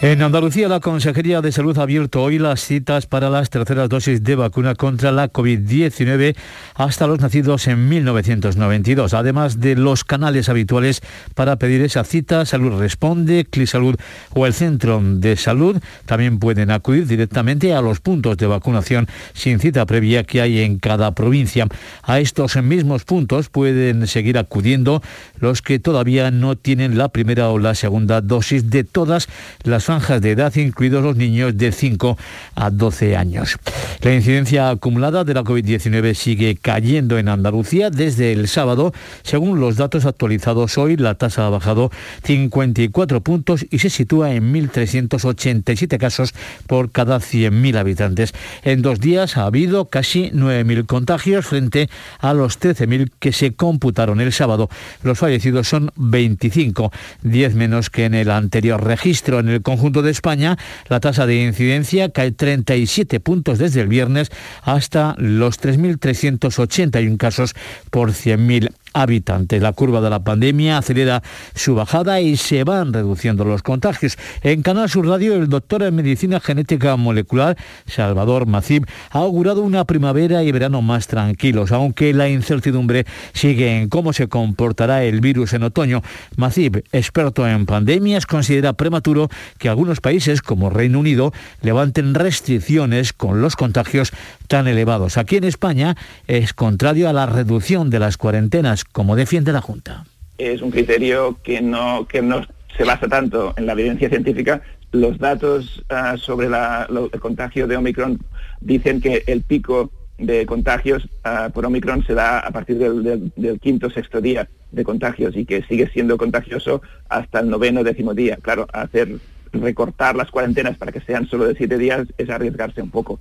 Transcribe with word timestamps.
En 0.00 0.22
Andalucía, 0.22 0.68
la 0.68 0.78
Consejería 0.78 1.40
de 1.40 1.50
Salud 1.50 1.76
ha 1.76 1.82
abierto 1.82 2.22
hoy 2.22 2.38
las 2.38 2.60
citas 2.60 3.06
para 3.06 3.30
las 3.30 3.50
terceras 3.50 3.88
dosis 3.88 4.22
de 4.22 4.36
vacuna 4.36 4.76
contra 4.76 5.10
la 5.10 5.28
COVID-19 5.28 6.36
hasta 6.76 7.08
los 7.08 7.18
nacidos 7.18 7.66
en 7.66 7.88
1992, 7.88 9.12
además 9.12 9.58
de 9.58 9.74
los 9.74 10.04
canales 10.04 10.48
habituales 10.48 11.00
para 11.34 11.56
pedir 11.56 11.82
esa 11.82 12.04
cita. 12.04 12.46
Salud 12.46 12.78
Responde, 12.78 13.44
CliSalud 13.44 13.96
o 14.34 14.46
el 14.46 14.54
Centro 14.54 15.00
de 15.02 15.34
Salud 15.34 15.82
también 16.06 16.38
pueden 16.38 16.70
acudir 16.70 17.08
directamente 17.08 17.74
a 17.74 17.82
los 17.82 17.98
puntos 17.98 18.36
de 18.36 18.46
vacunación 18.46 19.08
sin 19.32 19.58
cita 19.58 19.84
previa 19.84 20.22
que 20.22 20.40
hay 20.40 20.60
en 20.60 20.78
cada 20.78 21.10
provincia. 21.10 21.66
A 22.04 22.20
estos 22.20 22.54
mismos 22.62 23.02
puntos 23.02 23.48
pueden 23.48 24.06
seguir 24.06 24.38
acudiendo 24.38 25.02
los 25.40 25.60
que 25.60 25.80
todavía 25.80 26.30
no 26.30 26.54
tienen 26.54 26.96
la 26.96 27.08
primera 27.08 27.48
o 27.48 27.58
la 27.58 27.74
segunda 27.74 28.20
dosis 28.20 28.70
de 28.70 28.84
todas 28.84 29.28
las 29.64 29.87
franjas 29.88 30.20
de 30.20 30.32
edad, 30.32 30.54
incluidos 30.56 31.02
los 31.02 31.16
niños 31.16 31.56
de 31.56 31.72
5 31.72 32.18
a 32.56 32.68
12 32.68 33.16
años. 33.16 33.56
La 34.02 34.14
incidencia 34.14 34.68
acumulada 34.68 35.24
de 35.24 35.32
la 35.32 35.44
COVID-19 35.44 36.12
sigue 36.12 36.58
cayendo 36.60 37.16
en 37.16 37.30
Andalucía 37.30 37.88
desde 37.88 38.32
el 38.32 38.48
sábado. 38.48 38.92
Según 39.22 39.60
los 39.60 39.76
datos 39.76 40.04
actualizados 40.04 40.76
hoy, 40.76 40.98
la 40.98 41.14
tasa 41.14 41.46
ha 41.46 41.48
bajado 41.48 41.90
54 42.22 43.22
puntos 43.22 43.64
y 43.70 43.78
se 43.78 43.88
sitúa 43.88 44.34
en 44.34 44.52
1.387 44.52 45.96
casos 45.96 46.34
por 46.66 46.90
cada 46.90 47.16
100.000 47.16 47.78
habitantes. 47.78 48.34
En 48.64 48.82
dos 48.82 49.00
días 49.00 49.38
ha 49.38 49.46
habido 49.46 49.86
casi 49.86 50.30
9.000 50.32 50.84
contagios 50.84 51.46
frente 51.46 51.88
a 52.18 52.34
los 52.34 52.60
13.000 52.60 53.10
que 53.18 53.32
se 53.32 53.54
computaron 53.54 54.20
el 54.20 54.34
sábado. 54.34 54.68
Los 55.02 55.18
fallecidos 55.18 55.66
son 55.66 55.92
25, 55.96 56.92
10 57.22 57.54
menos 57.54 57.88
que 57.88 58.04
en 58.04 58.12
el 58.12 58.30
anterior 58.30 58.84
registro. 58.84 59.40
En 59.40 59.48
el 59.48 59.62
de 59.78 60.10
España, 60.10 60.58
la 60.88 61.00
tasa 61.00 61.26
de 61.26 61.42
incidencia 61.42 62.10
cae 62.10 62.32
37 62.32 63.20
puntos 63.20 63.58
desde 63.58 63.80
el 63.80 63.88
viernes 63.88 64.30
hasta 64.62 65.14
los 65.18 65.60
3.381 65.60 67.16
casos 67.16 67.54
por 67.90 68.10
100.000 68.10 68.70
habitantes. 68.92 69.62
La 69.62 69.72
curva 69.72 70.00
de 70.00 70.10
la 70.10 70.20
pandemia 70.20 70.78
acelera 70.78 71.22
su 71.54 71.74
bajada 71.74 72.20
y 72.20 72.36
se 72.36 72.64
van 72.64 72.92
reduciendo 72.92 73.44
los 73.44 73.62
contagios. 73.62 74.16
En 74.42 74.62
Canal 74.62 74.88
Sur 74.88 75.06
Radio, 75.06 75.34
el 75.36 75.48
doctor 75.48 75.82
en 75.82 75.94
medicina 75.94 76.40
genética 76.40 76.96
molecular, 76.96 77.56
Salvador 77.86 78.46
Macib, 78.46 78.86
ha 79.10 79.18
augurado 79.18 79.62
una 79.62 79.84
primavera 79.84 80.42
y 80.42 80.52
verano 80.52 80.82
más 80.82 81.06
tranquilos, 81.06 81.72
aunque 81.72 82.12
la 82.12 82.28
incertidumbre 82.28 83.06
sigue 83.32 83.80
en 83.80 83.88
cómo 83.88 84.12
se 84.12 84.28
comportará 84.28 85.04
el 85.04 85.20
virus 85.20 85.52
en 85.52 85.62
otoño. 85.62 86.02
Macib, 86.36 86.84
experto 86.92 87.46
en 87.46 87.66
pandemias, 87.66 88.26
considera 88.26 88.72
prematuro 88.72 89.28
que 89.58 89.68
algunos 89.68 90.00
países 90.00 90.42
como 90.42 90.70
Reino 90.70 90.98
Unido 90.98 91.32
levanten 91.62 92.14
restricciones 92.14 93.12
con 93.12 93.40
los 93.40 93.56
contagios 93.56 94.12
tan 94.46 94.66
elevados. 94.66 95.18
Aquí 95.18 95.36
en 95.36 95.44
España 95.44 95.96
es 96.26 96.54
contrario 96.54 97.08
a 97.08 97.12
la 97.12 97.26
reducción 97.26 97.90
de 97.90 97.98
las 97.98 98.16
cuarentenas, 98.16 98.77
como 98.84 99.16
defiende 99.16 99.52
la 99.52 99.60
Junta. 99.60 100.04
Es 100.38 100.62
un 100.62 100.70
criterio 100.70 101.38
que 101.42 101.60
no, 101.60 102.06
que 102.06 102.22
no 102.22 102.46
se 102.76 102.84
basa 102.84 103.08
tanto 103.08 103.54
en 103.56 103.66
la 103.66 103.72
evidencia 103.72 104.08
científica. 104.08 104.62
Los 104.92 105.18
datos 105.18 105.84
uh, 105.90 106.16
sobre 106.16 106.46
el 106.46 107.20
contagio 107.20 107.66
de 107.66 107.76
Omicron 107.76 108.18
dicen 108.60 109.00
que 109.00 109.24
el 109.26 109.42
pico 109.42 109.90
de 110.16 110.46
contagios 110.46 111.08
uh, 111.24 111.50
por 111.50 111.66
Omicron 111.66 112.04
se 112.04 112.14
da 112.14 112.40
a 112.40 112.50
partir 112.50 112.78
del, 112.78 113.32
del, 113.36 113.60
quinto 113.60 113.90
sexto 113.90 114.20
día 114.20 114.48
de 114.72 114.84
contagios 114.84 115.36
y 115.36 115.44
que 115.44 115.62
sigue 115.62 115.88
siendo 115.88 116.16
contagioso 116.16 116.82
hasta 117.08 117.40
el 117.40 117.50
noveno 117.50 117.84
décimo 117.84 118.14
día. 118.14 118.38
Claro, 118.40 118.66
hacer 118.72 119.18
recortar 119.52 120.16
las 120.16 120.30
cuarentenas 120.30 120.76
para 120.76 120.92
que 120.92 121.00
sean 121.00 121.26
solo 121.28 121.46
de 121.46 121.54
siete 121.54 121.78
días 121.78 122.06
es 122.18 122.30
arriesgarse 122.30 122.82
un 122.82 122.90
poco. 122.90 123.20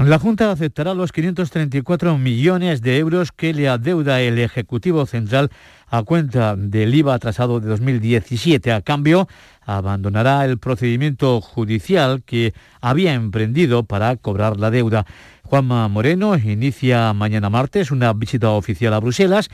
La 0.00 0.18
Junta 0.18 0.50
aceptará 0.50 0.94
los 0.94 1.12
534 1.12 2.16
millones 2.16 2.80
de 2.80 2.96
euros 2.96 3.32
que 3.32 3.52
le 3.52 3.68
adeuda 3.68 4.22
el 4.22 4.38
Ejecutivo 4.38 5.04
Central 5.04 5.50
a 5.88 6.02
cuenta 6.04 6.56
del 6.56 6.94
IVA 6.94 7.12
atrasado 7.12 7.60
de 7.60 7.68
2017. 7.68 8.72
A 8.72 8.80
cambio, 8.80 9.28
abandonará 9.60 10.46
el 10.46 10.56
procedimiento 10.56 11.42
judicial 11.42 12.22
que 12.24 12.54
había 12.80 13.12
emprendido 13.12 13.82
para 13.82 14.16
cobrar 14.16 14.58
la 14.58 14.70
deuda. 14.70 15.04
Juanma 15.42 15.86
Moreno 15.88 16.34
inicia 16.38 17.12
mañana 17.12 17.50
martes 17.50 17.90
una 17.90 18.14
visita 18.14 18.48
oficial 18.52 18.94
a 18.94 19.00
Bruselas 19.00 19.50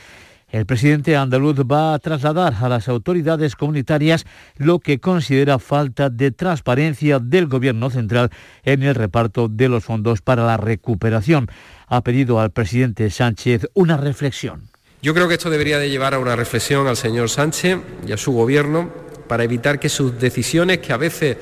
el 0.57 0.65
presidente 0.65 1.17
andaluz 1.17 1.59
va 1.61 1.93
a 1.93 1.99
trasladar 1.99 2.55
a 2.59 2.69
las 2.71 2.89
autoridades 2.89 3.57
comunitarias 3.57 4.25
lo 4.57 4.79
que 4.79 4.99
considera 5.01 5.59
falta 5.59 6.09
de 6.09 6.31
transparencia 6.31 7.19
del 7.19 7.47
Gobierno 7.47 7.91
central 7.91 8.31
en 8.65 8.83
el 8.83 8.95
reparto 8.95 9.49
de 9.49 9.69
los 9.69 9.85
fondos 9.85 10.23
para 10.23 10.47
la 10.47 10.57
recuperación. 10.57 11.49
Ha 11.89 12.01
pedido 12.01 12.41
al 12.41 12.53
presidente 12.53 13.11
Sánchez 13.11 13.69
una 13.75 13.99
reflexión. 13.99 14.71
Yo 15.03 15.13
creo 15.13 15.29
que 15.29 15.35
esto 15.35 15.51
debería 15.51 15.79
de 15.79 15.91
llevar 15.91 16.15
a 16.15 16.19
una 16.19 16.35
reflexión 16.35 16.87
al 16.87 16.97
señor 16.97 17.29
Sánchez 17.29 17.79
y 18.07 18.13
a 18.13 18.17
su 18.17 18.33
Gobierno 18.33 18.89
para 19.29 19.45
evitar 19.45 19.79
que 19.79 19.91
sus 19.91 20.19
decisiones, 20.19 20.79
que 20.79 20.95
a 20.95 20.97
veces 20.97 21.37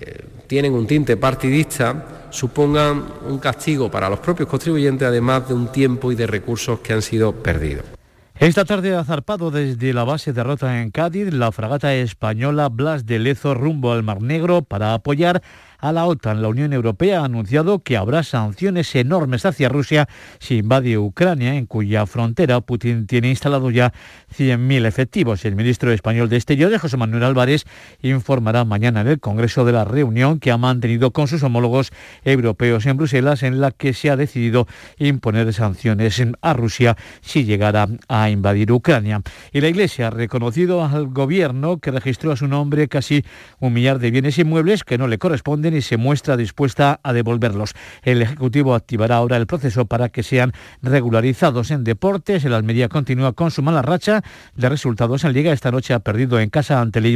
eh, 0.00 0.24
tienen 0.46 0.72
un 0.72 0.86
tinte 0.86 1.18
partidista, 1.18 2.28
supongan 2.30 3.04
un 3.26 3.38
castigo 3.38 3.90
para 3.90 4.08
los 4.08 4.20
propios 4.20 4.48
contribuyentes, 4.48 5.06
además 5.06 5.48
de 5.48 5.54
un 5.54 5.70
tiempo 5.70 6.10
y 6.10 6.14
de 6.14 6.26
recursos 6.26 6.80
que 6.80 6.94
han 6.94 7.02
sido 7.02 7.32
perdidos. 7.32 7.97
Esta 8.40 8.64
tarde 8.64 8.94
ha 8.94 9.02
zarpado 9.02 9.50
desde 9.50 9.92
la 9.92 10.04
base 10.04 10.32
de 10.32 10.44
Rota 10.44 10.80
en 10.80 10.92
Cádiz 10.92 11.32
la 11.34 11.50
fragata 11.50 11.92
española 11.94 12.68
Blas 12.68 13.04
de 13.04 13.18
Lezo 13.18 13.52
rumbo 13.52 13.90
al 13.90 14.04
Mar 14.04 14.22
Negro 14.22 14.62
para 14.62 14.94
apoyar 14.94 15.42
a 15.78 15.92
la 15.92 16.06
OTAN. 16.06 16.42
La 16.42 16.48
Unión 16.48 16.72
Europea 16.72 17.20
ha 17.20 17.24
anunciado 17.24 17.80
que 17.80 17.96
habrá 17.96 18.22
sanciones 18.22 18.94
enormes 18.94 19.46
hacia 19.46 19.68
Rusia 19.68 20.08
si 20.38 20.58
invade 20.58 20.98
Ucrania, 20.98 21.54
en 21.54 21.66
cuya 21.66 22.06
frontera 22.06 22.60
Putin 22.60 23.06
tiene 23.06 23.30
instalado 23.30 23.70
ya 23.70 23.92
100.000 24.36 24.86
efectivos. 24.86 25.44
El 25.44 25.56
ministro 25.56 25.92
español 25.92 26.28
de 26.28 26.36
Exteriores, 26.36 26.80
José 26.80 26.96
Manuel 26.96 27.24
Álvarez, 27.24 27.64
informará 28.02 28.64
mañana 28.64 29.00
en 29.00 29.08
el 29.08 29.20
Congreso 29.20 29.64
de 29.64 29.72
la 29.72 29.84
reunión 29.84 30.40
que 30.40 30.50
ha 30.50 30.56
mantenido 30.56 31.12
con 31.12 31.28
sus 31.28 31.42
homólogos 31.42 31.90
europeos 32.24 32.86
en 32.86 32.96
Bruselas, 32.96 33.42
en 33.42 33.60
la 33.60 33.70
que 33.70 33.94
se 33.94 34.10
ha 34.10 34.16
decidido 34.16 34.66
imponer 34.98 35.52
sanciones 35.52 36.22
a 36.40 36.52
Rusia 36.52 36.96
si 37.20 37.44
llegara 37.44 37.88
a 38.08 38.30
invadir 38.30 38.72
Ucrania. 38.72 39.22
Y 39.52 39.60
la 39.60 39.68
Iglesia 39.68 40.08
ha 40.08 40.10
reconocido 40.10 40.84
al 40.84 41.08
gobierno 41.08 41.78
que 41.78 41.90
registró 41.90 42.32
a 42.32 42.36
su 42.36 42.48
nombre 42.48 42.88
casi 42.88 43.24
un 43.60 43.72
millar 43.72 43.98
de 43.98 44.10
bienes 44.10 44.38
inmuebles 44.38 44.84
que 44.84 44.98
no 44.98 45.06
le 45.06 45.18
corresponden 45.18 45.67
y 45.74 45.82
se 45.82 45.96
muestra 45.96 46.36
dispuesta 46.36 47.00
a 47.02 47.12
devolverlos. 47.12 47.74
El 48.02 48.22
Ejecutivo 48.22 48.74
activará 48.74 49.16
ahora 49.16 49.36
el 49.36 49.46
proceso 49.46 49.84
para 49.86 50.08
que 50.08 50.22
sean 50.22 50.52
regularizados 50.82 51.70
en 51.70 51.84
deportes. 51.84 52.44
El 52.44 52.54
Almería 52.54 52.88
continúa 52.88 53.32
con 53.32 53.50
su 53.50 53.62
mala 53.62 53.82
racha 53.82 54.22
de 54.54 54.68
resultados 54.68 55.24
en 55.24 55.32
Liga. 55.32 55.52
Esta 55.52 55.70
noche 55.70 55.94
ha 55.94 55.98
perdido 55.98 56.40
en 56.40 56.48
casa 56.48 56.80
ante 56.80 57.00
el 57.00 57.08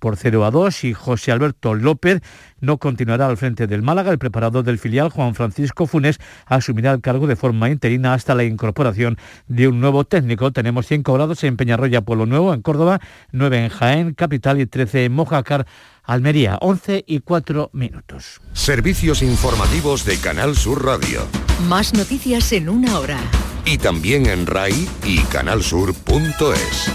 por 0.00 0.16
0 0.16 0.44
a 0.44 0.50
2 0.50 0.84
y 0.84 0.94
José 0.94 1.32
Alberto 1.32 1.74
López 1.74 2.22
no 2.60 2.78
continuará 2.78 3.26
al 3.26 3.36
frente 3.36 3.66
del 3.66 3.82
Málaga. 3.82 4.10
El 4.10 4.18
preparador 4.18 4.64
del 4.64 4.78
filial, 4.78 5.10
Juan 5.10 5.34
Francisco 5.34 5.86
Funes, 5.86 6.18
asumirá 6.46 6.92
el 6.92 7.00
cargo 7.00 7.26
de 7.26 7.36
forma 7.36 7.70
interina 7.70 8.14
hasta 8.14 8.34
la 8.34 8.44
incorporación 8.44 9.18
de 9.46 9.68
un 9.68 9.80
nuevo 9.80 10.04
técnico. 10.04 10.50
Tenemos 10.50 10.86
5 10.86 11.12
grados 11.12 11.44
en 11.44 11.56
Peñarroya, 11.56 12.00
Pueblo 12.00 12.26
Nuevo, 12.26 12.54
en 12.54 12.62
Córdoba, 12.62 13.00
9 13.32 13.64
en 13.64 13.68
Jaén, 13.68 14.14
Capital 14.14 14.60
y 14.60 14.66
13 14.66 15.04
en 15.04 15.12
Mojácar. 15.12 15.66
Almería, 16.04 16.58
11 16.60 17.04
y 17.06 17.20
4 17.20 17.70
minutos. 17.72 18.40
Servicios 18.52 19.22
informativos 19.22 20.04
de 20.04 20.18
Canal 20.18 20.54
Sur 20.54 20.84
Radio. 20.84 21.22
Más 21.68 21.94
noticias 21.94 22.52
en 22.52 22.68
una 22.68 22.98
hora. 22.98 23.18
Y 23.64 23.78
también 23.78 24.26
en 24.26 24.46
RAI 24.46 24.86
y 25.04 25.18
canalsur.es. 25.24 26.92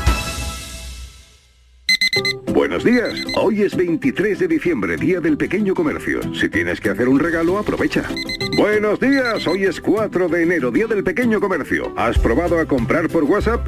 Buenos 2.53 2.83
días, 2.83 3.13
hoy 3.35 3.61
es 3.63 3.75
23 3.75 4.37
de 4.39 4.47
diciembre, 4.47 4.97
Día 4.97 5.19
del 5.19 5.37
Pequeño 5.37 5.73
Comercio. 5.73 6.19
Si 6.35 6.49
tienes 6.49 6.81
que 6.81 6.89
hacer 6.89 7.07
un 7.07 7.19
regalo, 7.19 7.57
aprovecha. 7.57 8.03
Buenos 8.57 8.99
días, 8.99 9.47
hoy 9.47 9.63
es 9.63 9.79
4 9.79 10.27
de 10.27 10.43
enero, 10.43 10.69
Día 10.69 10.85
del 10.85 11.03
Pequeño 11.03 11.39
Comercio. 11.39 11.93
¿Has 11.95 12.19
probado 12.19 12.59
a 12.59 12.65
comprar 12.65 13.07
por 13.07 13.23
WhatsApp? 13.23 13.65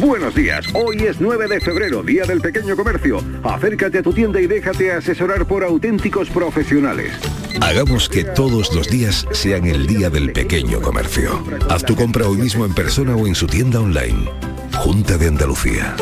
Buenos 0.00 0.34
días, 0.34 0.64
hoy 0.72 0.96
es 1.02 1.20
9 1.20 1.46
de 1.46 1.60
febrero, 1.60 2.02
Día 2.02 2.24
del 2.24 2.40
Pequeño 2.40 2.74
Comercio. 2.74 3.22
Acércate 3.44 3.98
a 3.98 4.02
tu 4.02 4.14
tienda 4.14 4.40
y 4.40 4.46
déjate 4.46 4.92
asesorar 4.92 5.46
por 5.46 5.62
auténticos 5.62 6.30
profesionales. 6.30 7.12
Hagamos 7.60 8.08
que 8.08 8.24
todos 8.24 8.74
los 8.74 8.88
días 8.88 9.26
sean 9.32 9.66
el 9.66 9.86
Día 9.86 10.08
del 10.08 10.32
Pequeño 10.32 10.80
Comercio. 10.80 11.44
Haz 11.68 11.84
tu 11.84 11.94
compra 11.96 12.26
hoy 12.26 12.38
mismo 12.38 12.64
en 12.64 12.72
persona 12.72 13.14
o 13.14 13.26
en 13.26 13.34
su 13.34 13.46
tienda 13.46 13.78
online. 13.78 14.30
Junta 14.72 15.18
de 15.18 15.28
Andalucía. 15.28 15.94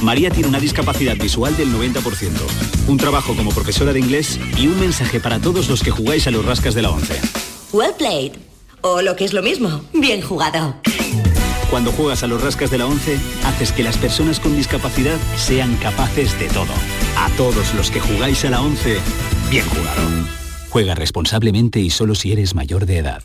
María 0.00 0.30
tiene 0.30 0.48
una 0.48 0.60
discapacidad 0.60 1.16
visual 1.16 1.56
del 1.56 1.72
90%, 1.72 2.30
un 2.86 2.96
trabajo 2.98 3.34
como 3.34 3.50
profesora 3.50 3.92
de 3.92 3.98
inglés 3.98 4.38
y 4.56 4.68
un 4.68 4.78
mensaje 4.78 5.18
para 5.18 5.40
todos 5.40 5.68
los 5.68 5.82
que 5.82 5.90
jugáis 5.90 6.28
a 6.28 6.30
los 6.30 6.46
rascas 6.46 6.74
de 6.76 6.82
la 6.82 6.90
11. 6.90 7.20
Well 7.72 7.94
played. 7.98 8.47
O 8.80 9.02
lo 9.02 9.16
que 9.16 9.24
es 9.24 9.32
lo 9.32 9.42
mismo, 9.42 9.82
bien 9.92 10.22
jugado. 10.22 10.74
Cuando 11.70 11.92
juegas 11.92 12.22
a 12.22 12.26
los 12.26 12.42
rascas 12.42 12.70
de 12.70 12.78
la 12.78 12.86
11, 12.86 13.18
haces 13.44 13.72
que 13.72 13.82
las 13.82 13.98
personas 13.98 14.40
con 14.40 14.56
discapacidad 14.56 15.18
sean 15.36 15.76
capaces 15.76 16.38
de 16.38 16.48
todo. 16.48 16.72
A 17.18 17.28
todos 17.36 17.74
los 17.74 17.90
que 17.90 18.00
jugáis 18.00 18.44
a 18.44 18.50
la 18.50 18.62
11, 18.62 18.98
bien 19.50 19.66
jugado. 19.68 20.00
Juega 20.70 20.94
responsablemente 20.94 21.80
y 21.80 21.90
solo 21.90 22.14
si 22.14 22.32
eres 22.32 22.54
mayor 22.54 22.86
de 22.86 22.98
edad. 22.98 23.22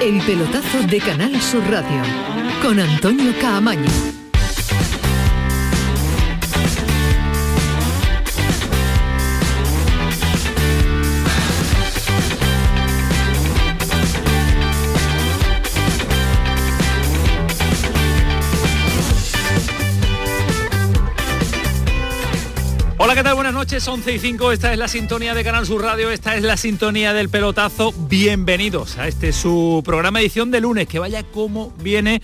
El 0.00 0.20
pelotazo 0.22 0.82
de 0.88 0.98
Canal 0.98 1.40
Sur 1.40 1.62
Radio 1.70 2.02
con 2.62 2.78
Antonio 2.78 3.32
Caamaño. 3.40 4.23
Hola, 23.04 23.14
¿qué 23.14 23.22
tal? 23.22 23.34
Buenas 23.34 23.52
noches, 23.52 23.86
11 23.86 24.14
y 24.14 24.18
5. 24.18 24.52
Esta 24.52 24.72
es 24.72 24.78
la 24.78 24.88
sintonía 24.88 25.34
de 25.34 25.44
Canal 25.44 25.66
Sur 25.66 25.82
Radio, 25.82 26.10
esta 26.10 26.36
es 26.36 26.42
la 26.42 26.56
sintonía 26.56 27.12
del 27.12 27.28
pelotazo. 27.28 27.92
Bienvenidos 27.92 28.96
a 28.96 29.06
este 29.06 29.34
su 29.34 29.82
programa 29.84 30.22
edición 30.22 30.50
de 30.50 30.62
lunes, 30.62 30.88
que 30.88 30.98
vaya 30.98 31.22
como 31.22 31.70
viene 31.82 32.22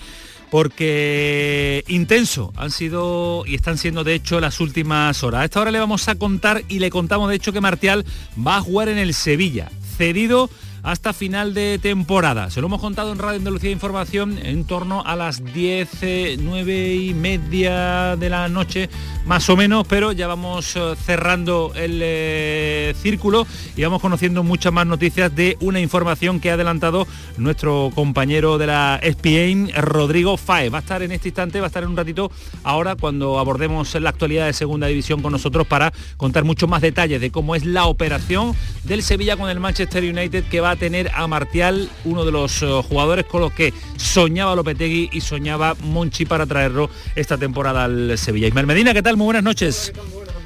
porque 0.50 1.84
intenso 1.86 2.54
han 2.56 2.70
sido 2.70 3.44
y 3.44 3.56
están 3.56 3.76
siendo 3.76 4.04
de 4.04 4.14
hecho 4.14 4.40
las 4.40 4.58
últimas 4.58 5.22
horas. 5.22 5.42
A 5.42 5.44
esta 5.44 5.60
hora 5.60 5.70
le 5.70 5.78
vamos 5.78 6.08
a 6.08 6.14
contar 6.14 6.62
y 6.66 6.78
le 6.78 6.88
contamos 6.88 7.28
de 7.28 7.36
hecho 7.36 7.52
que 7.52 7.60
Martial 7.60 8.06
va 8.34 8.56
a 8.56 8.62
jugar 8.62 8.88
en 8.88 8.96
el 8.96 9.12
Sevilla, 9.12 9.70
cedido 9.98 10.48
hasta 10.82 11.12
final 11.12 11.54
de 11.54 11.78
temporada. 11.78 12.50
Se 12.50 12.60
lo 12.60 12.66
hemos 12.66 12.80
contado 12.80 13.12
en 13.12 13.18
Radio 13.18 13.38
Andalucía 13.38 13.70
Información 13.70 14.38
en 14.42 14.64
torno 14.64 15.02
a 15.04 15.16
las 15.16 15.44
10, 15.44 16.38
9 16.38 16.94
y 16.94 17.14
media 17.14 18.16
de 18.16 18.30
la 18.30 18.48
noche, 18.48 18.88
más 19.26 19.48
o 19.50 19.56
menos, 19.56 19.86
pero 19.86 20.12
ya 20.12 20.26
vamos 20.26 20.76
eh, 20.76 20.94
cerrando 21.04 21.72
el 21.74 22.00
eh, 22.02 22.94
círculo 23.00 23.46
y 23.76 23.82
vamos 23.82 24.00
conociendo 24.00 24.42
muchas 24.42 24.72
más 24.72 24.86
noticias 24.86 25.34
de 25.34 25.56
una 25.60 25.80
información 25.80 26.40
que 26.40 26.50
ha 26.50 26.54
adelantado 26.54 27.06
nuestro 27.36 27.90
compañero 27.94 28.58
de 28.58 28.66
la 28.66 28.98
ESPN, 29.02 29.70
Rodrigo 29.76 30.36
Fae. 30.36 30.70
Va 30.70 30.78
a 30.78 30.80
estar 30.80 31.02
en 31.02 31.12
este 31.12 31.28
instante, 31.28 31.60
va 31.60 31.66
a 31.66 31.68
estar 31.68 31.82
en 31.82 31.90
un 31.90 31.96
ratito 31.96 32.30
ahora 32.64 32.96
cuando 32.96 33.38
abordemos 33.38 33.94
la 33.94 34.10
actualidad 34.10 34.46
de 34.46 34.52
Segunda 34.52 34.86
División 34.86 35.22
con 35.22 35.32
nosotros 35.32 35.66
para 35.66 35.92
contar 36.16 36.44
muchos 36.44 36.68
más 36.68 36.82
detalles 36.82 37.20
de 37.20 37.30
cómo 37.30 37.54
es 37.54 37.64
la 37.64 37.86
operación 37.86 38.54
del 38.84 39.02
Sevilla 39.02 39.36
con 39.36 39.50
el 39.50 39.60
Manchester 39.60 40.02
United 40.04 40.44
que 40.44 40.60
va 40.60 40.69
a 40.70 40.76
tener 40.76 41.10
a 41.14 41.26
Martial, 41.26 41.90
uno 42.04 42.24
de 42.24 42.32
los 42.32 42.62
eh, 42.62 42.66
jugadores 42.88 43.24
con 43.26 43.40
los 43.40 43.52
que 43.52 43.74
soñaba 43.96 44.54
Lopetegui 44.54 45.10
y 45.12 45.20
soñaba 45.20 45.74
Monchi 45.82 46.24
para 46.24 46.46
traerlo 46.46 46.88
esta 47.16 47.36
temporada 47.36 47.84
al 47.84 48.16
Sevilla. 48.16 48.48
Ismael 48.48 48.66
Medina, 48.66 48.94
¿qué 48.94 49.02
tal? 49.02 49.16
Muy 49.16 49.26
buenas 49.26 49.42
noches. 49.42 49.92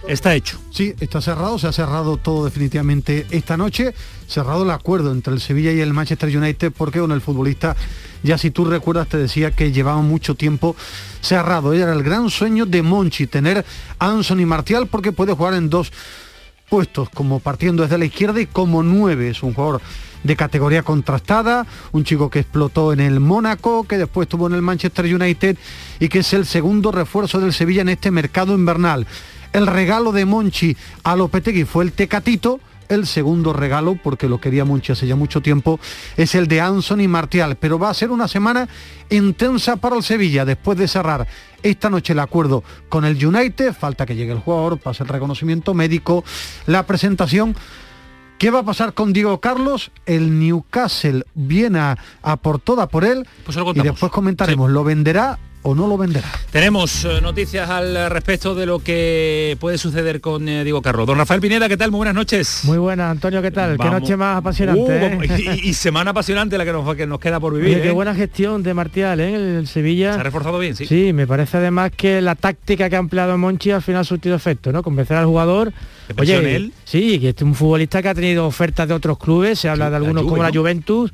Está 0.06 0.35
hecho. 0.35 0.59
Sí, 0.71 0.94
está 1.00 1.21
cerrado, 1.21 1.59
se 1.59 1.67
ha 1.67 1.73
cerrado 1.73 2.19
todo 2.19 2.44
definitivamente 2.44 3.26
esta 3.31 3.56
noche, 3.56 3.94
cerrado 4.26 4.65
el 4.65 4.71
acuerdo 4.71 5.12
entre 5.12 5.32
el 5.32 5.41
Sevilla 5.41 5.73
y 5.73 5.81
el 5.81 5.94
Manchester 5.94 6.37
United 6.37 6.73
porque 6.76 7.00
con 7.00 7.12
el 7.12 7.23
futbolista, 7.23 7.75
ya 8.23 8.37
si 8.37 8.50
tú 8.50 8.67
recuerdas, 8.67 9.09
te 9.09 9.17
decía 9.17 9.50
que 9.50 9.73
llevaba 9.73 10.03
mucho 10.03 10.35
tiempo 10.35 10.76
cerrado. 11.23 11.73
Era 11.73 11.93
el 11.93 12.03
gran 12.03 12.29
sueño 12.29 12.67
de 12.67 12.82
Monchi, 12.82 13.26
tener 13.26 13.65
a 13.99 14.11
Anthony 14.11 14.47
Martial 14.47 14.87
porque 14.88 15.12
puede 15.12 15.35
jugar 15.35 15.55
en 15.55 15.71
dos 15.71 15.91
puestos, 16.69 17.09
como 17.11 17.41
partiendo 17.41 17.82
desde 17.82 17.99
la 17.99 18.05
izquierda 18.05 18.41
y 18.41 18.47
como 18.47 18.82
nueve. 18.82 19.31
Es 19.31 19.43
un 19.43 19.55
jugador 19.55 19.81
de 20.25 20.35
categoría 20.35 20.82
contrastada, 20.82 21.67
un 21.93 22.03
chico 22.03 22.29
que 22.31 22.41
explotó 22.41 22.93
en 22.93 23.00
el 23.00 23.21
Mónaco, 23.21 23.85
que 23.85 23.99
después 23.99 24.26
estuvo 24.26 24.49
en 24.49 24.55
el 24.55 24.62
Manchester 24.62 25.05
United 25.15 25.56
y 26.00 26.09
que 26.09 26.21
es 26.21 26.32
el 26.32 26.47
segundo 26.47 26.91
refuerzo 26.91 27.38
del 27.38 27.53
Sevilla 27.53 27.82
en 27.82 27.91
este 27.91 28.11
mercado 28.11 28.55
invernal. 28.55 29.06
El 29.53 29.69
regalo 29.69 30.11
de 30.11 30.25
Monchi 30.25 30.76
a 31.05 31.15
Lopetegui 31.15 31.65
fue 31.65 31.85
el 31.85 31.93
Tecatito, 31.93 32.59
el 32.88 33.06
segundo 33.06 33.53
regalo, 33.53 33.97
porque 34.03 34.29
lo 34.29 34.41
quería 34.41 34.65
Monchi 34.65 34.93
hace 34.93 35.06
ya 35.06 35.17
mucho 35.17 35.41
tiempo, 35.41 35.79
es 36.17 36.35
el 36.35 36.49
de 36.49 36.61
Anthony 36.61 37.09
Martial. 37.09 37.56
Pero 37.56 37.79
va 37.79 37.91
a 37.91 37.94
ser 37.94 38.11
una 38.11 38.29
semana 38.29 38.69
intensa 39.11 39.76
para 39.76 39.97
el 39.97 40.03
Sevilla 40.03 40.44
después 40.44 40.79
de 40.79 40.88
cerrar 40.88 41.26
esta 41.62 41.88
noche 41.88 42.12
el 42.12 42.19
acuerdo 42.19 42.65
con 42.88 43.05
el 43.05 43.25
United. 43.25 43.73
Falta 43.75 44.06
que 44.06 44.17
llegue 44.17 44.32
el 44.32 44.41
jugador, 44.41 44.79
pase 44.79 45.03
el 45.03 45.09
reconocimiento 45.09 45.73
médico, 45.73 46.25
la 46.67 46.85
presentación. 46.85 47.55
¿Qué 48.39 48.51
va 48.51 48.59
a 48.59 48.65
pasar 48.65 48.95
con 48.95 49.13
Diego 49.13 49.41
Carlos? 49.41 49.91
El 50.07 50.39
Newcastle 50.39 51.25
viene 51.35 51.79
a, 51.79 52.37
por 52.37 52.59
toda 52.59 52.89
por 52.89 53.05
él 53.05 53.27
Pues 53.45 53.57
y 53.75 53.81
después 53.81 54.13
comentaremos, 54.13 54.71
¿lo 54.71 54.85
venderá 54.85 55.39
o 55.63 55.75
no 55.75 55.87
lo 55.87 55.97
venderá? 55.97 56.31
Tenemos 56.51 57.07
eh, 57.07 57.21
noticias 57.23 57.71
al 57.71 58.11
respecto 58.11 58.55
de 58.55 58.67
lo 58.67 58.81
que 58.81 59.57
puede 59.61 59.79
suceder 59.79 60.21
con 60.21 60.47
eh, 60.47 60.63
Diego 60.63 60.83
Carlos. 60.83 61.07
Don 61.07 61.17
Rafael 61.17 61.41
Pineda, 61.41 61.71
¿qué 61.71 61.79
tal? 61.79 61.91
Muy 61.91 61.99
buenas 61.99 62.15
noches. 62.15 62.61
Muy 62.65 62.77
buena, 62.77 63.09
Antonio, 63.09 63.41
¿qué 63.41 63.51
tal? 63.51 63.79
Vamos. 63.79 63.95
Qué 63.95 64.01
noche 64.01 64.17
más 64.19 64.37
apasionante. 64.37 64.83
Uh, 64.83 65.23
¿eh? 65.23 65.59
y, 65.63 65.71
y 65.71 65.73
semana 65.73 66.11
apasionante 66.11 66.59
la 66.59 66.67
que 66.67 66.73
nos, 66.73 66.95
que 66.97 67.07
nos 67.07 67.19
queda 67.21 67.41
por 67.41 67.55
vivir. 67.55 67.77
Oye, 67.77 67.83
qué 67.83 67.89
¿eh? 67.89 67.93
buena 67.93 68.15
gestión 68.15 68.63
de 68.63 68.75
Martial, 68.75 69.21
¿eh? 69.21 69.35
El, 69.35 69.43
el 69.61 69.67
Sevilla. 69.69 70.13
Se 70.13 70.21
ha 70.21 70.25
reforzado 70.25 70.59
bien, 70.59 70.77
sí. 70.77 70.85
Sí, 70.85 71.15
me 71.15 71.27
parece 71.27 71.57
además 71.57 71.93
que 71.97 72.21
la 72.21 72.35
táctica 72.35 72.91
que 72.91 72.97
ha 72.97 72.99
empleado 72.99 73.39
Monchi 73.39 73.71
al 73.71 73.81
final 73.81 74.03
ha 74.03 74.05
surtido 74.05 74.37
efecto, 74.37 74.71
¿no? 74.71 74.83
Convencer 74.83 75.17
al 75.17 75.25
jugador. 75.25 75.73
Pensó 76.09 76.33
en 76.35 76.39
Oye, 76.41 76.56
él. 76.56 76.73
sí, 76.85 77.19
que 77.19 77.31
es 77.31 77.43
un 77.43 77.55
futbolista 77.55 78.03
que 78.03 78.09
ha 78.09 78.15
tenido 78.15 78.47
ofertas 78.47 78.87
de 78.89 78.95
otros 78.95 79.19
clubes, 79.19 79.59
se 79.59 79.69
habla 79.69 79.87
Sí, 79.87 79.87
de 79.87 79.91
la 79.93 79.97
algunos 79.99 80.23
Juve, 80.25 80.31
como 80.31 80.43
la. 80.43 80.51
Juventus. 80.53 81.11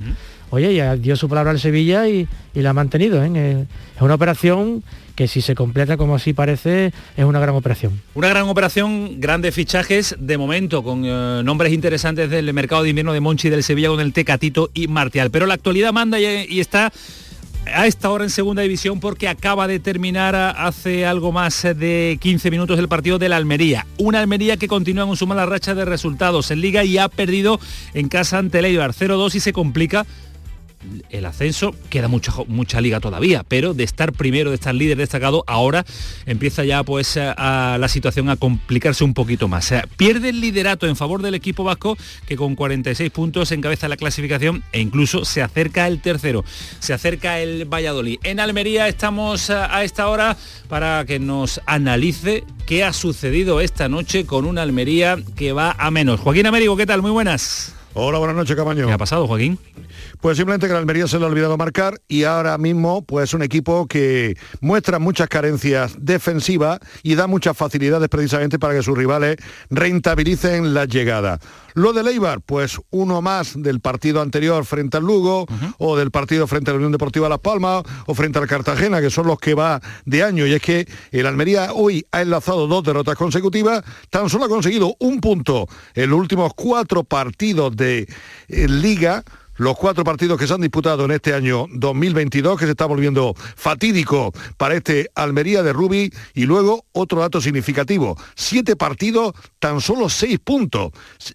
Oye, 0.53 0.75
ya 0.75 0.97
dio 0.97 1.15
su 1.15 1.29
palabra 1.29 1.53
al 1.53 1.61
Sevilla 1.61 2.09
y, 2.09 2.27
y 2.55 2.61
la 2.61 2.71
ha 2.71 2.73
mantenido, 2.73 3.23
¿eh? 3.23 3.31
Eh, 3.35 3.65
Es 3.97 4.03
una 4.03 4.15
operación 4.15 4.83
que 5.15 5.29
si 5.29 5.43
se 5.43 5.55
completa 5.55 5.97
como 5.97 6.17
así 6.17 6.33
parece, 6.33 6.93
es 7.17 7.25
una 7.25 7.39
gran 7.39 7.55
operación. 7.55 8.01
Una 8.15 8.29
gran 8.31 8.49
operación, 8.49 9.21
grandes 9.21 9.55
fichajes, 9.55 10.17
de 10.19 10.39
momento 10.39 10.83
con 10.83 11.03
eh, 11.05 11.43
nombres 11.45 11.73
interesantes 11.73 12.31
del 12.31 12.53
mercado 12.53 12.83
de 12.83 12.89
invierno 12.89 13.13
de 13.13 13.21
Monchi 13.21 13.49
del 13.51 13.63
Sevilla 13.63 13.89
con 13.91 14.01
el 14.01 14.13
Tecatito 14.13 14.71
y 14.75 14.89
Martial. 14.89 15.31
Pero 15.31 15.47
la 15.47 15.55
actualidad 15.55 15.93
manda 15.93 16.19
y, 16.19 16.25
y 16.49 16.59
está 16.59 16.91
a 17.67 17.87
esta 17.87 18.11
hora 18.11 18.25
en 18.25 18.31
segunda 18.31 18.63
división 18.63 18.99
porque 19.01 19.29
acaba 19.29 19.69
de 19.69 19.79
terminar 19.79 20.35
a- 20.35 20.51
hace 20.51 21.07
algo 21.07 21.31
más 21.31 21.63
de 21.63 22.19
15 22.21 22.51
minutos 22.51 22.79
el 22.79 22.89
partido 22.89 23.19
de 23.19 23.29
la 23.29 23.37
Almería. 23.37 23.87
Una 23.99 24.21
Almería 24.21 24.57
que 24.57 24.67
continúa 24.69 25.07
con 25.07 25.17
su 25.17 25.27
mala 25.27 25.47
racha 25.47 25.75
de 25.75 25.85
resultados 25.85 26.51
en 26.51 26.61
liga 26.61 26.85
y 26.85 26.99
ha 26.99 27.09
perdido 27.09 27.61
en 27.95 28.09
casa 28.09 28.39
ante 28.39 28.59
el 28.59 28.65
Eibar 28.65 28.93
0-2 28.93 29.35
y 29.37 29.41
se 29.41 29.53
complica 29.53 30.05
el 31.11 31.27
ascenso, 31.27 31.75
queda 31.91 32.09
mucha, 32.09 32.33
mucha 32.49 32.81
liga 32.81 33.01
todavía, 33.01 33.45
pero 33.47 33.75
de 33.75 33.85
estar 33.85 34.13
primero, 34.13 34.51
de 34.51 34.57
estar 34.57 34.75
líder 34.75 34.99
destacado, 34.99 35.45
ahora 35.47 35.85
empieza 36.27 36.65
ya 36.65 36.83
pues 36.83 37.17
a, 37.17 37.75
a 37.75 37.79
la 37.79 37.89
situación 37.89 38.29
a 38.31 38.37
complicarse 38.37 39.05
un 39.05 39.15
poquito 39.15 39.49
más. 39.49 39.67
O 39.67 39.69
sea, 39.69 39.89
pierde 39.97 40.31
el 40.31 40.41
liderato 40.41 40.87
en 40.87 40.97
favor 40.97 41.23
del 41.23 41.35
equipo 41.35 41.65
vasco 41.65 41.97
que 42.27 42.37
con 42.37 42.55
46 42.55 43.11
puntos 43.11 43.53
encabeza 43.53 43.89
la 43.89 43.97
clasificación 43.97 44.63
e 44.73 44.81
incluso 44.81 45.25
se 45.25 45.43
acerca 45.43 45.87
el 45.87 46.01
tercero, 46.01 46.45
se 46.79 46.93
acerca 46.93 47.41
el 47.41 47.65
Valladolid. 47.67 48.19
En 48.23 48.41
Almería 48.41 48.89
estamos 48.89 49.51
a, 49.51 49.75
a 49.77 49.85
esta 49.85 50.09
hora 50.09 50.37
para 50.69 51.05
que 51.05 51.19
nos 51.19 51.61
analice 51.67 52.45
qué 52.67 52.85
ha 52.85 52.93
sucedido 52.93 53.61
esta 53.61 53.89
noche 53.89 54.25
con 54.25 54.45
una 54.47 54.63
Almería 54.63 55.19
que 55.37 55.53
va 55.53 55.75
a 55.79 55.91
menos. 55.91 56.21
Joaquín 56.21 56.47
Américo, 56.47 56.77
¿qué 56.77 56.87
tal? 56.87 57.03
Muy 57.03 57.11
buenas. 57.11 57.75
Hola, 57.93 58.19
buenas 58.19 58.37
noches, 58.37 58.55
Camaño. 58.55 58.87
¿Qué 58.87 58.93
ha 58.93 58.99
pasado, 58.99 59.27
Joaquín? 59.27 59.59
Pues 60.21 60.37
simplemente 60.37 60.67
que 60.67 60.73
la 60.73 60.79
Almería 60.79 61.07
se 61.07 61.19
le 61.19 61.25
ha 61.25 61.29
olvidado 61.29 61.57
marcar 61.57 62.01
y 62.09 62.25
ahora 62.25 62.59
mismo 62.59 63.03
pues 63.03 63.35
un 63.35 63.43
equipo 63.43 63.87
que 63.87 64.37
muestra 64.61 64.99
muchas 64.99 65.29
carencias 65.29 65.95
defensivas 65.99 66.81
y 67.03 67.15
da 67.15 67.27
muchas 67.27 67.57
facilidades 67.57 68.09
precisamente 68.09 68.59
para 68.59 68.75
que 68.75 68.83
sus 68.83 68.97
rivales 68.97 69.37
rentabilicen 69.71 70.75
la 70.75 70.85
llegada. 70.85 71.39
Lo 71.75 71.93
de 71.93 72.03
Leibar, 72.03 72.41
pues 72.41 72.81
uno 72.91 73.23
más 73.23 73.61
del 73.61 73.81
partido 73.81 74.21
anterior 74.21 74.65
frente 74.65 74.97
al 74.97 75.05
Lugo 75.05 75.47
o 75.79 75.97
del 75.97 76.11
partido 76.11 76.47
frente 76.47 76.71
a 76.71 76.75
la 76.75 76.79
Unión 76.79 76.93
Deportiva 76.93 77.29
Las 77.29 77.39
Palmas 77.39 77.85
o 78.07 78.15
frente 78.15 78.39
al 78.39 78.47
Cartagena, 78.47 79.01
que 79.01 79.11
son 79.11 79.27
los 79.27 79.39
que 79.39 79.55
va 79.55 79.81
de 80.05 80.23
año. 80.23 80.47
Y 80.47 80.55
es 80.55 80.63
que 80.63 80.89
el 81.13 81.27
Almería 81.27 81.73
hoy 81.73 82.07
ha 82.13 82.23
enlazado 82.23 82.67
dos 82.67 82.83
derrotas 82.83 83.17
consecutivas, 83.17 83.85
tan 84.11 84.29
solo 84.29 84.45
ha 84.45 84.49
conseguido 84.49 84.97
un 84.99 85.21
punto 85.21 85.69
en 85.95 86.11
los 86.11 86.19
últimos 86.19 86.53
cuatro 86.55 87.05
partidos 87.05 87.77
de 87.77 88.09
eh, 88.49 88.69
liga 88.69 89.25
los 89.61 89.77
cuatro 89.77 90.05
partidos 90.05 90.39
que 90.39 90.47
se 90.47 90.55
han 90.55 90.63
disputado 90.63 91.05
en 91.05 91.11
este 91.11 91.35
año 91.35 91.67
2022, 91.71 92.59
que 92.59 92.65
se 92.65 92.71
está 92.71 92.87
volviendo 92.87 93.35
fatídico 93.35 94.33
para 94.57 94.75
este 94.75 95.11
Almería 95.15 95.63
de 95.63 95.75
Rubi, 95.75 96.11
y 96.33 96.47
luego 96.47 96.87
otro 96.93 97.21
dato 97.21 97.43
significativo, 97.43 98.17
siete 98.35 98.75
partidos, 98.75 99.35
tan 99.59 99.83
solo 99.83 100.09
seis 100.09 100.39
puntos. 100.39 100.93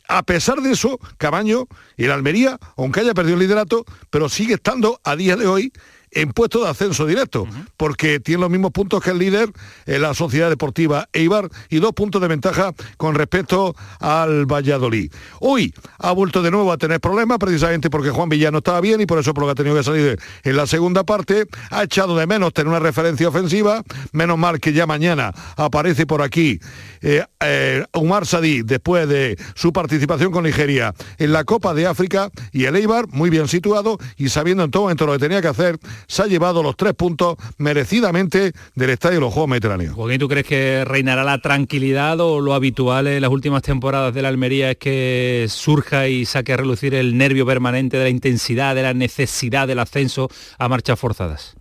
A 0.07 0.23
pesar 0.23 0.61
de 0.61 0.71
eso, 0.71 0.99
Cabaño, 1.17 1.67
el 1.97 2.09
Almería, 2.09 2.57
aunque 2.77 3.01
haya 3.01 3.13
perdido 3.13 3.35
el 3.35 3.41
liderato, 3.41 3.85
pero 4.09 4.27
sigue 4.27 4.55
estando 4.55 4.99
a 5.03 5.15
día 5.15 5.35
de 5.35 5.45
hoy 5.45 5.71
en 6.15 6.31
puesto 6.31 6.63
de 6.63 6.69
ascenso 6.69 7.05
directo, 7.05 7.47
porque 7.77 8.19
tiene 8.19 8.41
los 8.41 8.49
mismos 8.49 8.71
puntos 8.71 9.03
que 9.03 9.11
el 9.11 9.19
líder 9.19 9.51
en 9.85 10.01
la 10.01 10.13
Sociedad 10.13 10.49
Deportiva 10.49 11.07
Eibar 11.13 11.49
y 11.69 11.77
dos 11.77 11.91
puntos 11.91 12.21
de 12.21 12.27
ventaja 12.27 12.73
con 12.97 13.15
respecto 13.15 13.75
al 13.99 14.45
Valladolid. 14.45 15.11
Hoy 15.41 15.73
ha 15.99 16.11
vuelto 16.13 16.41
de 16.41 16.51
nuevo 16.51 16.71
a 16.71 16.77
tener 16.77 16.99
problemas 16.99 17.37
precisamente 17.37 17.89
porque 17.89 18.09
Juan 18.09 18.29
Villano 18.29 18.59
estaba 18.59 18.81
bien 18.81 19.01
y 19.01 19.05
por 19.05 19.19
eso 19.19 19.33
por 19.33 19.43
lo 19.43 19.47
que 19.47 19.51
ha 19.51 19.55
tenido 19.55 19.75
que 19.75 19.83
salir 19.83 20.19
en 20.43 20.57
la 20.57 20.65
segunda 20.65 21.03
parte. 21.03 21.45
Ha 21.69 21.83
echado 21.83 22.17
de 22.17 22.25
menos 22.25 22.53
tener 22.53 22.69
una 22.69 22.79
referencia 22.79 23.27
ofensiva, 23.27 23.83
menos 24.13 24.37
mal 24.37 24.59
que 24.59 24.73
ya 24.73 24.87
mañana 24.87 25.33
aparece 25.57 26.05
por 26.05 26.21
aquí 26.21 26.59
eh, 27.01 27.23
eh, 27.39 27.85
Umar 27.93 28.25
Sadí 28.25 28.63
después 28.63 29.07
de 29.07 29.37
su 29.53 29.71
participación 29.71 30.31
con 30.31 30.43
Nigeria 30.43 30.93
en 31.19 31.33
la 31.33 31.43
Copa 31.43 31.73
de 31.73 31.85
África 31.85 32.31
y 32.51 32.65
el 32.65 32.75
Eibar 32.75 33.07
muy 33.09 33.29
bien 33.29 33.47
situado 33.47 33.99
y 34.17 34.29
sabiendo 34.29 34.63
en 34.63 34.71
todo 34.71 34.83
momento 34.83 35.05
lo 35.05 35.13
que 35.13 35.19
tenía 35.19 35.41
que 35.41 35.47
hacer, 35.47 35.77
se 36.07 36.23
ha 36.23 36.27
llevado 36.27 36.63
los 36.63 36.75
tres 36.75 36.93
puntos 36.93 37.35
merecidamente 37.57 38.53
del 38.75 38.89
Estadio 38.89 39.15
de 39.15 39.21
los 39.21 39.33
Juegos 39.33 39.49
Mediterráneos. 39.49 39.95
Joaquín, 39.95 40.19
¿tú 40.19 40.27
crees 40.27 40.45
que 40.45 40.83
reinará 40.85 41.23
la 41.23 41.39
tranquilidad 41.39 42.19
o 42.19 42.39
lo 42.39 42.53
habitual 42.53 43.07
en 43.07 43.21
las 43.21 43.31
últimas 43.31 43.61
temporadas 43.61 44.13
de 44.13 44.21
la 44.21 44.29
Almería 44.29 44.71
es 44.71 44.77
que 44.77 45.45
surja 45.49 46.07
y 46.07 46.25
saque 46.25 46.53
a 46.53 46.57
relucir 46.57 46.93
el 46.95 47.17
nervio 47.17 47.45
permanente 47.45 47.97
de 47.97 48.03
la 48.03 48.09
intensidad, 48.09 48.75
de 48.75 48.83
la 48.83 48.93
necesidad 48.93 49.67
del 49.67 49.79
ascenso 49.79 50.29
a 50.57 50.67
marchas 50.67 50.99
forzadas? 50.99 51.55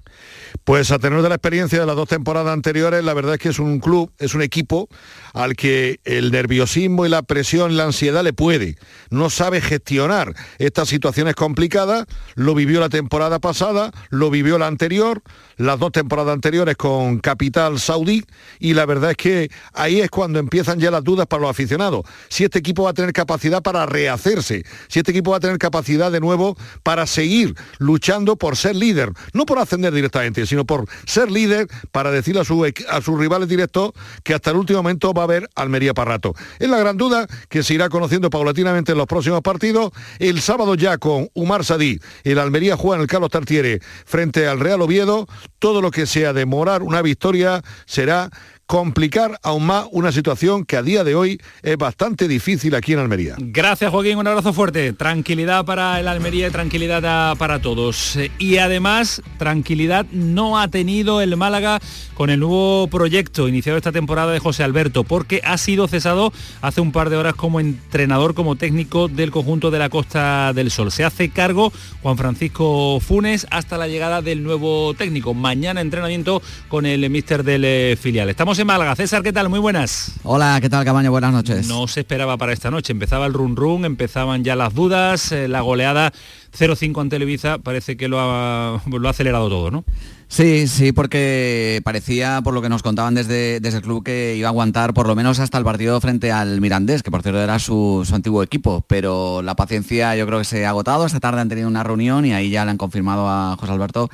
Pues 0.63 0.91
a 0.93 0.99
tener 0.99 1.21
de 1.21 1.29
la 1.29 1.35
experiencia 1.35 1.81
de 1.81 1.87
las 1.87 1.97
dos 1.97 2.09
temporadas 2.09 2.53
anteriores, 2.53 3.05
la 3.05 3.13
verdad 3.13 3.35
es 3.35 3.41
que 3.41 3.49
es 3.51 3.59
un 3.59 3.81
club, 3.81 4.11
es 4.19 4.35
un 4.35 4.41
equipo 4.41 4.89
al 5.35 5.57
que 5.57 6.01
el 6.05 6.31
nerviosismo 6.31 7.05
y 7.05 7.09
la 7.09 7.23
presión, 7.23 7.77
la 7.77 7.85
ansiedad 7.85 8.23
le 8.23 8.33
puede. 8.33 8.77
No 9.11 9.29
sabe 9.29 9.61
gestionar 9.61 10.33
estas 10.59 10.89
situaciones 10.89 11.35
complicadas, 11.35 12.07
lo 12.35 12.55
vivió 12.55 12.81
la 12.81 12.89
temporada 12.89 13.41
pasada, 13.41 13.91
lo 14.09 14.31
vivió 14.31 14.57
la 14.57 14.67
anterior, 14.67 15.23
las 15.57 15.79
dos 15.79 15.93
temporadas 15.93 16.33
anteriores 16.33 16.77
con 16.77 17.19
Capital 17.19 17.79
Saudí 17.79 18.25
y 18.59 18.75
la 18.75 18.87
verdad 18.87 19.11
es 19.11 19.17
que 19.17 19.51
ahí 19.75 20.01
es 20.01 20.09
cuando 20.09 20.39
empiezan 20.39 20.81
ya 20.81 20.91
las 20.91 21.05
dudas 21.05 21.27
para 21.27 21.43
los 21.43 21.51
aficionados. 21.51 22.05
Si 22.29 22.45
este 22.45 22.61
equipo 22.61 22.85
va 22.85 22.91
a 22.91 22.95
tener 22.95 23.13
capacidad 23.13 23.63
para 23.63 23.85
rehacerse, 23.87 24.65
si 24.89 25.01
este 25.01 25.11
equipo 25.11 25.33
va 25.33 25.39
a 25.39 25.41
tener 25.41 25.59
capacidad 25.59 26.11
de 26.11 26.21
nuevo 26.21 26.57
para 26.83 27.07
seguir 27.07 27.55
luchando 27.79 28.37
por 28.37 28.57
ser 28.57 28.77
líder, 28.77 29.13
no 29.33 29.45
por 29.45 29.59
ascender 29.59 29.93
directamente, 29.93 30.44
sino 30.47 30.65
por 30.65 30.87
ser 31.07 31.31
líder 31.31 31.69
para 31.93 32.11
decirle 32.11 32.41
a, 32.41 32.97
a 32.97 33.01
sus 33.01 33.19
rivales 33.19 33.49
directos 33.49 33.93
que 34.23 34.35
hasta 34.35 34.51
el 34.51 34.57
último 34.57 34.81
momento 34.81 35.13
va 35.13 35.23
a 35.23 35.25
haber 35.25 35.49
Almería 35.55 35.95
para 35.95 36.13
rato. 36.13 36.35
Es 36.59 36.69
la 36.69 36.79
gran 36.79 36.97
duda 36.97 37.27
que 37.49 37.63
se 37.63 37.75
irá 37.75 37.89
conociendo 37.89 38.31
paulatinamente 38.31 38.93
en 38.93 38.99
los 38.99 39.07
próximos 39.07 39.41
partidos. 39.43 39.93
El 40.19 40.41
sábado 40.41 40.75
ya 40.75 40.99
con 40.99 41.29
Umar 41.35 41.65
Sadí, 41.65 42.01
el 42.25 42.39
Almería 42.39 42.77
juega 42.77 42.97
en 42.97 43.03
el 43.03 43.09
Carlos 43.09 43.31
Tartiere 43.31 43.81
frente 44.05 44.47
al 44.47 44.61
Real 44.61 44.83
Oviedo. 44.83 45.27
Todo 45.59 45.81
lo 45.81 45.91
que 45.91 46.07
sea 46.07 46.33
demorar 46.33 46.83
una 46.83 47.03
victoria 47.03 47.63
será 47.87 48.31
complicar 48.67 49.39
aún 49.43 49.67
más 49.67 49.87
una 49.93 50.13
situación 50.13 50.65
que 50.65 50.77
a 50.77 50.83
día 50.83 51.05
de 51.05 51.15
hoy 51.15 51.41
es 51.63 51.77
bastante 51.77 52.29
difícil 52.29 52.75
aquí 52.75 52.93
en 52.93 52.99
Almería. 52.99 53.37
Gracias 53.39 53.91
Joaquín, 53.91 54.19
un 54.19 54.27
abrazo 54.27 54.53
fuerte. 54.53 54.93
Tranquilidad 54.93 55.65
para 55.65 56.01
el 56.01 56.09
Almería 56.09 56.49
y 56.49 56.51
tranquilidad 56.51 57.37
para 57.37 57.61
todos. 57.61 58.19
Y 58.39 58.57
además, 58.59 59.23
tranquilidad 59.39 60.07
no 60.13 60.59
ha 60.59 60.69
tenido 60.69 61.21
el 61.21 61.37
Málaga 61.37 61.81
con 62.15 62.31
el 62.31 62.41
nuevo 62.41 62.89
proyecto 62.89 63.49
iniciado 63.49 63.77
esta 63.77 63.93
temporada 63.93 64.33
de 64.33 64.39
José 64.39 64.63
Alberto, 64.65 65.05
porque 65.05 65.41
ha 65.45 65.59
sido 65.59 65.89
cesado 65.89 66.33
hace 66.63 66.81
un 66.81 66.93
par 66.93 67.11
de 67.11 67.17
horas 67.17 67.35
como 67.35 67.61
entrenador, 67.61 68.35
como 68.35 68.57
técnico 68.57 69.09
del 69.09 69.31
conjunto 69.31 69.71
de 69.71 69.79
la 69.79 69.89
Costa 69.89 70.53
del 70.53 70.71
Sol. 70.71 70.91
Se 70.91 71.05
hace 71.05 71.29
cargo 71.31 71.73
Juan 72.03 72.17
Francisco 72.17 73.01
Funes 73.01 73.47
hasta 73.51 73.79
la 73.79 73.89
llegada 73.89 74.23
del 74.23 74.43
nuevo 74.43 74.95
técnico. 74.95 75.35
Mañana 75.35 75.81
entrenamiento 75.81 76.43
con 76.69 76.87
el 76.87 77.09
míster 77.11 77.45
del 77.45 77.65
eh, 77.65 77.97
filial. 78.01 78.31
Estamos 78.31 78.54
en 78.59 78.67
Málaga. 78.67 78.95
César, 78.95 79.23
¿qué 79.23 79.33
tal? 79.33 79.49
Muy 79.49 79.59
buenas. 79.59 80.13
Hola, 80.23 80.59
¿qué 80.61 80.69
tal, 80.69 80.85
Cabaño? 80.85 81.11
Buenas 81.11 81.33
noches. 81.33 81.67
No 81.67 81.89
se 81.89 82.01
esperaba 82.01 82.37
para 82.37 82.53
esta 82.53 82.71
noche. 82.71 82.93
Empezaba 82.93 83.27
el 83.27 83.33
run 83.33 83.57
run, 83.57 83.85
empezaban 83.85 84.45
ya 84.45 84.55
las 84.55 84.75
dudas, 84.75 85.33
eh, 85.33 85.49
la 85.49 85.61
goleada 85.61 86.13
0-5 86.57 87.01
ante 87.01 87.15
Televisa 87.17 87.59
parece 87.59 87.97
que 87.97 88.07
lo 88.07 88.21
ha, 88.21 88.81
lo 88.87 89.09
ha 89.09 89.11
acelerado 89.11 89.49
todo, 89.49 89.71
¿no? 89.71 89.85
Sí, 90.29 90.69
sí, 90.69 90.93
porque 90.93 91.81
parecía, 91.85 92.41
por 92.43 92.55
lo 92.55 92.63
que 92.63 92.69
nos 92.69 92.83
contaban 92.83 93.15
desde, 93.15 93.61
desde, 93.61 93.79
el 93.79 93.83
club, 93.83 94.05
que 94.05 94.35
iba 94.37 94.49
a 94.49 94.51
aguantar 94.51 94.95
por 94.95 95.07
lo 95.07 95.15
menos 95.15 95.39
hasta 95.39 95.59
el 95.59 95.65
partido 95.65 96.01
frente 96.01 96.33
al 96.33 96.61
Mirandés, 96.61 97.03
que 97.03 97.11
por 97.11 97.23
cierto 97.23 97.41
era 97.41 97.59
su, 97.59 98.05
su, 98.07 98.15
antiguo 98.15 98.43
equipo, 98.43 98.85
pero 98.89 99.43
la 99.43 99.55
paciencia 99.55 100.17
yo 100.17 100.27
creo 100.27 100.39
que 100.39 100.45
se 100.45 100.67
ha 100.67 100.71
agotado. 100.71 101.07
Esta 101.07 101.21
tarde 101.21 101.41
han 101.41 101.49
tenido 101.49 101.69
una 101.69 101.83
reunión 101.83 102.25
y 102.25 102.33
ahí 102.33 102.51
ya 102.51 102.65
le 102.65 102.73
han 102.73 102.79
confirmado 102.79 103.29
a 103.29 103.57
José 103.59 103.73
Alberto 103.73 104.11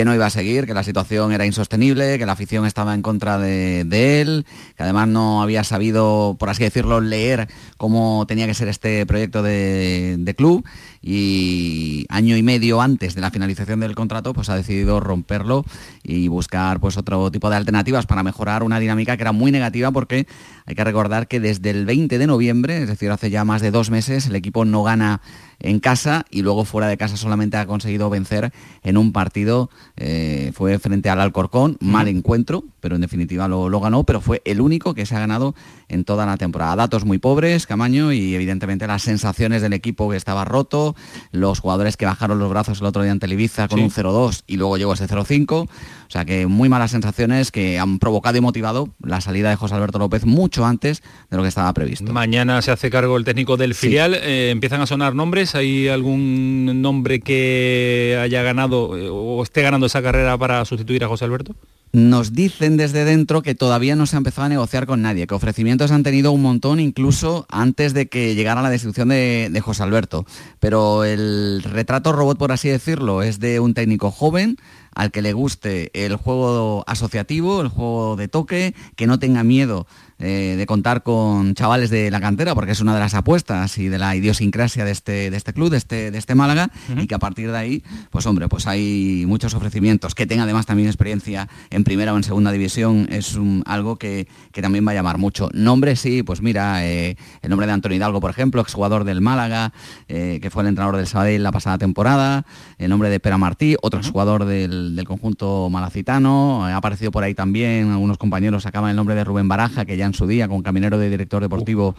que 0.00 0.06
no 0.06 0.14
iba 0.14 0.24
a 0.24 0.30
seguir, 0.30 0.64
que 0.64 0.72
la 0.72 0.82
situación 0.82 1.30
era 1.30 1.44
insostenible, 1.44 2.18
que 2.18 2.24
la 2.24 2.32
afición 2.32 2.64
estaba 2.64 2.94
en 2.94 3.02
contra 3.02 3.36
de, 3.36 3.82
él, 4.22 4.46
que 4.74 4.82
además 4.82 5.08
no 5.08 5.42
había 5.42 5.62
sabido, 5.62 6.36
por 6.38 6.48
así 6.48 6.64
decirlo, 6.64 7.02
leer 7.02 7.48
cómo 7.76 8.24
tenía 8.26 8.46
que 8.46 8.54
ser 8.54 8.68
este 8.68 9.04
proyecto 9.04 9.42
de, 9.42 10.16
de 10.18 10.34
club 10.34 10.64
y 11.02 12.04
año 12.08 12.36
y 12.36 12.42
medio 12.42 12.80
antes 12.80 13.14
de 13.14 13.20
la 13.20 13.30
finalización 13.30 13.80
del 13.80 13.94
contrato 13.94 14.34
pues 14.34 14.50
ha 14.50 14.56
decidido 14.56 15.00
romperlo 15.00 15.64
y 16.02 16.28
buscar 16.28 16.78
pues 16.80 16.96
otro 16.98 17.30
tipo 17.30 17.48
de 17.48 17.56
alternativas 17.56 18.06
para 18.06 18.22
mejorar 18.22 18.62
una 18.62 18.78
dinámica 18.78 19.16
que 19.16 19.22
era 19.22 19.32
muy 19.32 19.50
negativa 19.50 19.90
porque 19.90 20.26
hay 20.66 20.74
que 20.74 20.84
recordar 20.84 21.26
que 21.26 21.40
desde 21.40 21.70
el 21.70 21.86
20 21.86 22.18
de 22.18 22.26
noviembre, 22.26 22.82
es 22.82 22.88
decir, 22.88 23.10
hace 23.10 23.30
ya 23.30 23.44
más 23.44 23.62
de 23.62 23.70
dos 23.70 23.90
meses, 23.90 24.26
el 24.26 24.36
equipo 24.36 24.64
no 24.64 24.82
gana 24.82 25.20
en 25.58 25.78
casa 25.78 26.24
y 26.30 26.42
luego 26.42 26.64
fuera 26.64 26.88
de 26.88 26.96
casa 26.96 27.16
solamente 27.16 27.56
ha 27.56 27.66
conseguido 27.66 28.08
vencer 28.08 28.52
en 28.82 28.96
un 28.96 29.12
partido, 29.12 29.70
eh, 29.96 30.52
fue 30.54 30.78
frente 30.78 31.10
al 31.10 31.20
Alcorcón, 31.20 31.76
mal 31.80 32.08
encuentro, 32.08 32.64
pero 32.80 32.94
en 32.94 33.02
definitiva 33.02 33.46
lo, 33.46 33.68
lo, 33.68 33.80
ganó, 33.80 34.04
pero 34.04 34.20
fue 34.20 34.42
el 34.44 34.60
único 34.60 34.94
que 34.94 35.06
se 35.06 35.16
ha 35.16 35.20
ganado 35.20 35.54
en 35.88 36.04
toda 36.04 36.24
la 36.24 36.36
temporada. 36.36 36.76
Datos 36.76 37.04
muy 37.04 37.18
pobres, 37.18 37.66
Camaño, 37.66 38.12
y 38.12 38.34
evidentemente 38.34 38.86
las 38.86 39.02
sensaciones 39.02 39.60
del 39.60 39.72
equipo 39.72 40.08
que 40.10 40.16
estaba 40.16 40.44
roto, 40.44 40.89
los 41.32 41.60
jugadores 41.60 41.96
que 41.96 42.06
bajaron 42.06 42.38
los 42.38 42.50
brazos 42.50 42.80
el 42.80 42.86
otro 42.86 43.02
día 43.02 43.12
en 43.12 43.20
Televisa 43.20 43.68
con 43.68 43.80
un 43.80 43.90
0-2 43.90 44.42
y 44.46 44.56
luego 44.56 44.76
llegó 44.76 44.92
ese 44.94 45.08
0-5. 45.08 45.68
O 46.10 46.12
sea 46.12 46.24
que 46.24 46.48
muy 46.48 46.68
malas 46.68 46.90
sensaciones 46.90 47.52
que 47.52 47.78
han 47.78 48.00
provocado 48.00 48.36
y 48.36 48.40
motivado 48.40 48.88
la 49.00 49.20
salida 49.20 49.48
de 49.48 49.54
José 49.54 49.76
Alberto 49.76 50.00
López 50.00 50.24
mucho 50.24 50.66
antes 50.66 51.04
de 51.30 51.36
lo 51.36 51.44
que 51.44 51.48
estaba 51.48 51.72
previsto. 51.72 52.12
Mañana 52.12 52.60
se 52.62 52.72
hace 52.72 52.90
cargo 52.90 53.16
el 53.16 53.24
técnico 53.24 53.56
del 53.56 53.76
filial. 53.76 54.14
Eh, 54.14 54.50
¿Empiezan 54.50 54.80
a 54.80 54.88
sonar 54.88 55.14
nombres? 55.14 55.54
¿Hay 55.54 55.86
algún 55.86 56.82
nombre 56.82 57.20
que 57.20 58.18
haya 58.20 58.42
ganado 58.42 58.98
eh, 58.98 59.08
o 59.08 59.40
esté 59.44 59.62
ganando 59.62 59.86
esa 59.86 60.02
carrera 60.02 60.36
para 60.36 60.64
sustituir 60.64 61.04
a 61.04 61.06
José 61.06 61.26
Alberto? 61.26 61.54
Nos 61.92 62.32
dicen 62.32 62.76
desde 62.76 63.04
dentro 63.04 63.42
que 63.42 63.54
todavía 63.54 63.94
no 63.94 64.06
se 64.06 64.16
ha 64.16 64.18
empezado 64.18 64.46
a 64.46 64.48
negociar 64.48 64.86
con 64.86 65.02
nadie, 65.02 65.28
que 65.28 65.34
ofrecimientos 65.34 65.92
han 65.92 66.02
tenido 66.02 66.32
un 66.32 66.42
montón 66.42 66.80
incluso 66.80 67.46
antes 67.48 67.94
de 67.94 68.08
que 68.08 68.34
llegara 68.34 68.62
la 68.62 68.70
destitución 68.70 69.10
de, 69.10 69.48
de 69.50 69.60
José 69.60 69.84
Alberto. 69.84 70.26
Pero 70.58 71.04
el 71.04 71.62
retrato 71.62 72.12
robot, 72.12 72.36
por 72.36 72.50
así 72.50 72.68
decirlo, 72.68 73.22
es 73.22 73.38
de 73.38 73.60
un 73.60 73.74
técnico 73.74 74.10
joven, 74.10 74.56
al 74.94 75.10
que 75.10 75.22
le 75.22 75.32
guste 75.32 75.90
el 75.92 76.16
juego 76.16 76.84
asociativo, 76.86 77.60
el 77.60 77.68
juego 77.68 78.16
de 78.16 78.28
toque, 78.28 78.74
que 78.96 79.06
no 79.06 79.18
tenga 79.18 79.44
miedo 79.44 79.86
eh, 80.20 80.54
de 80.58 80.66
contar 80.66 81.02
con 81.02 81.54
chavales 81.54 81.88
de 81.88 82.10
la 82.10 82.20
cantera, 82.20 82.54
porque 82.54 82.72
es 82.72 82.80
una 82.80 82.92
de 82.92 83.00
las 83.00 83.14
apuestas 83.14 83.78
y 83.78 83.88
de 83.88 83.98
la 83.98 84.14
idiosincrasia 84.14 84.84
de 84.84 84.90
este, 84.90 85.30
de 85.30 85.36
este 85.36 85.54
club, 85.54 85.70
de 85.70 85.78
este, 85.78 86.10
de 86.10 86.18
este 86.18 86.34
Málaga, 86.34 86.70
uh 86.90 86.92
-huh. 86.92 87.04
y 87.04 87.06
que 87.06 87.14
a 87.14 87.18
partir 87.18 87.50
de 87.50 87.56
ahí, 87.56 87.82
pues 88.10 88.26
hombre, 88.26 88.46
pues 88.48 88.66
hay 88.66 89.24
muchos 89.26 89.54
ofrecimientos. 89.54 90.14
Que 90.14 90.26
tenga 90.26 90.42
además 90.42 90.66
también 90.66 90.88
experiencia 90.88 91.48
en 91.70 91.84
primera 91.84 92.12
o 92.12 92.16
en 92.16 92.22
segunda 92.22 92.52
división 92.52 93.08
es 93.10 93.34
un, 93.34 93.62
algo 93.64 93.96
que, 93.96 94.28
que, 94.52 94.60
también 94.60 94.86
va 94.86 94.92
a 94.92 94.94
llamar 94.94 95.16
mucho. 95.16 95.48
Nombre 95.54 95.96
sí, 95.96 96.22
pues 96.22 96.42
mira, 96.42 96.84
eh, 96.84 97.16
el 97.40 97.48
nombre 97.48 97.66
de 97.66 97.72
Antonio 97.72 97.96
Hidalgo, 97.96 98.20
por 98.20 98.30
ejemplo, 98.30 98.60
exjugador 98.60 99.04
del 99.04 99.22
Málaga, 99.22 99.72
eh, 100.08 100.38
que 100.42 100.50
fue 100.50 100.62
el 100.62 100.68
entrenador 100.68 100.98
del 100.98 101.06
Sabadell 101.06 101.42
la 101.42 101.52
pasada 101.52 101.78
temporada, 101.78 102.44
el 102.76 102.90
nombre 102.90 103.08
de 103.08 103.20
Pera 103.20 103.38
Martí, 103.38 103.76
otro 103.80 103.98
uh 103.98 104.02
-huh. 104.02 104.06
exjugador 104.06 104.44
del, 104.44 104.96
del, 104.96 105.06
conjunto 105.06 105.70
malacitano, 105.70 106.66
ha 106.66 106.76
aparecido 106.76 107.10
por 107.10 107.24
ahí 107.24 107.34
también, 107.34 107.90
algunos 107.90 108.18
compañeros 108.18 108.64
sacaban 108.64 108.90
el 108.90 108.96
nombre 108.96 109.14
de 109.14 109.24
Rubén 109.24 109.48
Baraja, 109.48 109.84
que 109.84 109.96
ya 109.96 110.09
en 110.10 110.14
su 110.14 110.26
día 110.26 110.48
con 110.48 110.62
Caminero 110.62 110.98
de 110.98 111.08
director 111.10 111.42
deportivo 111.42 111.96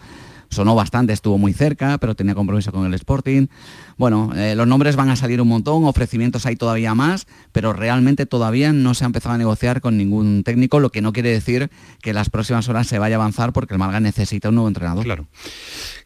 sonó 0.52 0.74
bastante, 0.74 1.12
estuvo 1.12 1.38
muy 1.38 1.52
cerca, 1.52 1.98
pero 1.98 2.14
tenía 2.14 2.34
compromiso 2.34 2.70
con 2.72 2.86
el 2.86 2.94
Sporting. 2.94 3.46
Bueno, 3.96 4.32
eh, 4.36 4.54
los 4.54 4.66
nombres 4.66 4.96
van 4.96 5.08
a 5.08 5.16
salir 5.16 5.40
un 5.40 5.48
montón, 5.48 5.84
ofrecimientos 5.84 6.46
hay 6.46 6.56
todavía 6.56 6.94
más, 6.94 7.26
pero 7.52 7.72
realmente 7.72 8.26
todavía 8.26 8.72
no 8.72 8.94
se 8.94 9.04
ha 9.04 9.06
empezado 9.06 9.34
a 9.34 9.38
negociar 9.38 9.80
con 9.80 9.96
ningún 9.96 10.44
técnico, 10.44 10.78
lo 10.78 10.90
que 10.90 11.00
no 11.00 11.12
quiere 11.12 11.30
decir 11.30 11.70
que 12.02 12.12
las 12.12 12.28
próximas 12.30 12.68
horas 12.68 12.86
se 12.86 12.98
vaya 12.98 13.16
a 13.16 13.18
avanzar 13.18 13.52
porque 13.52 13.74
el 13.74 13.78
Malga 13.78 14.00
necesita 14.00 14.50
un 14.50 14.56
nuevo 14.56 14.68
entrenador. 14.68 15.04
Claro. 15.04 15.26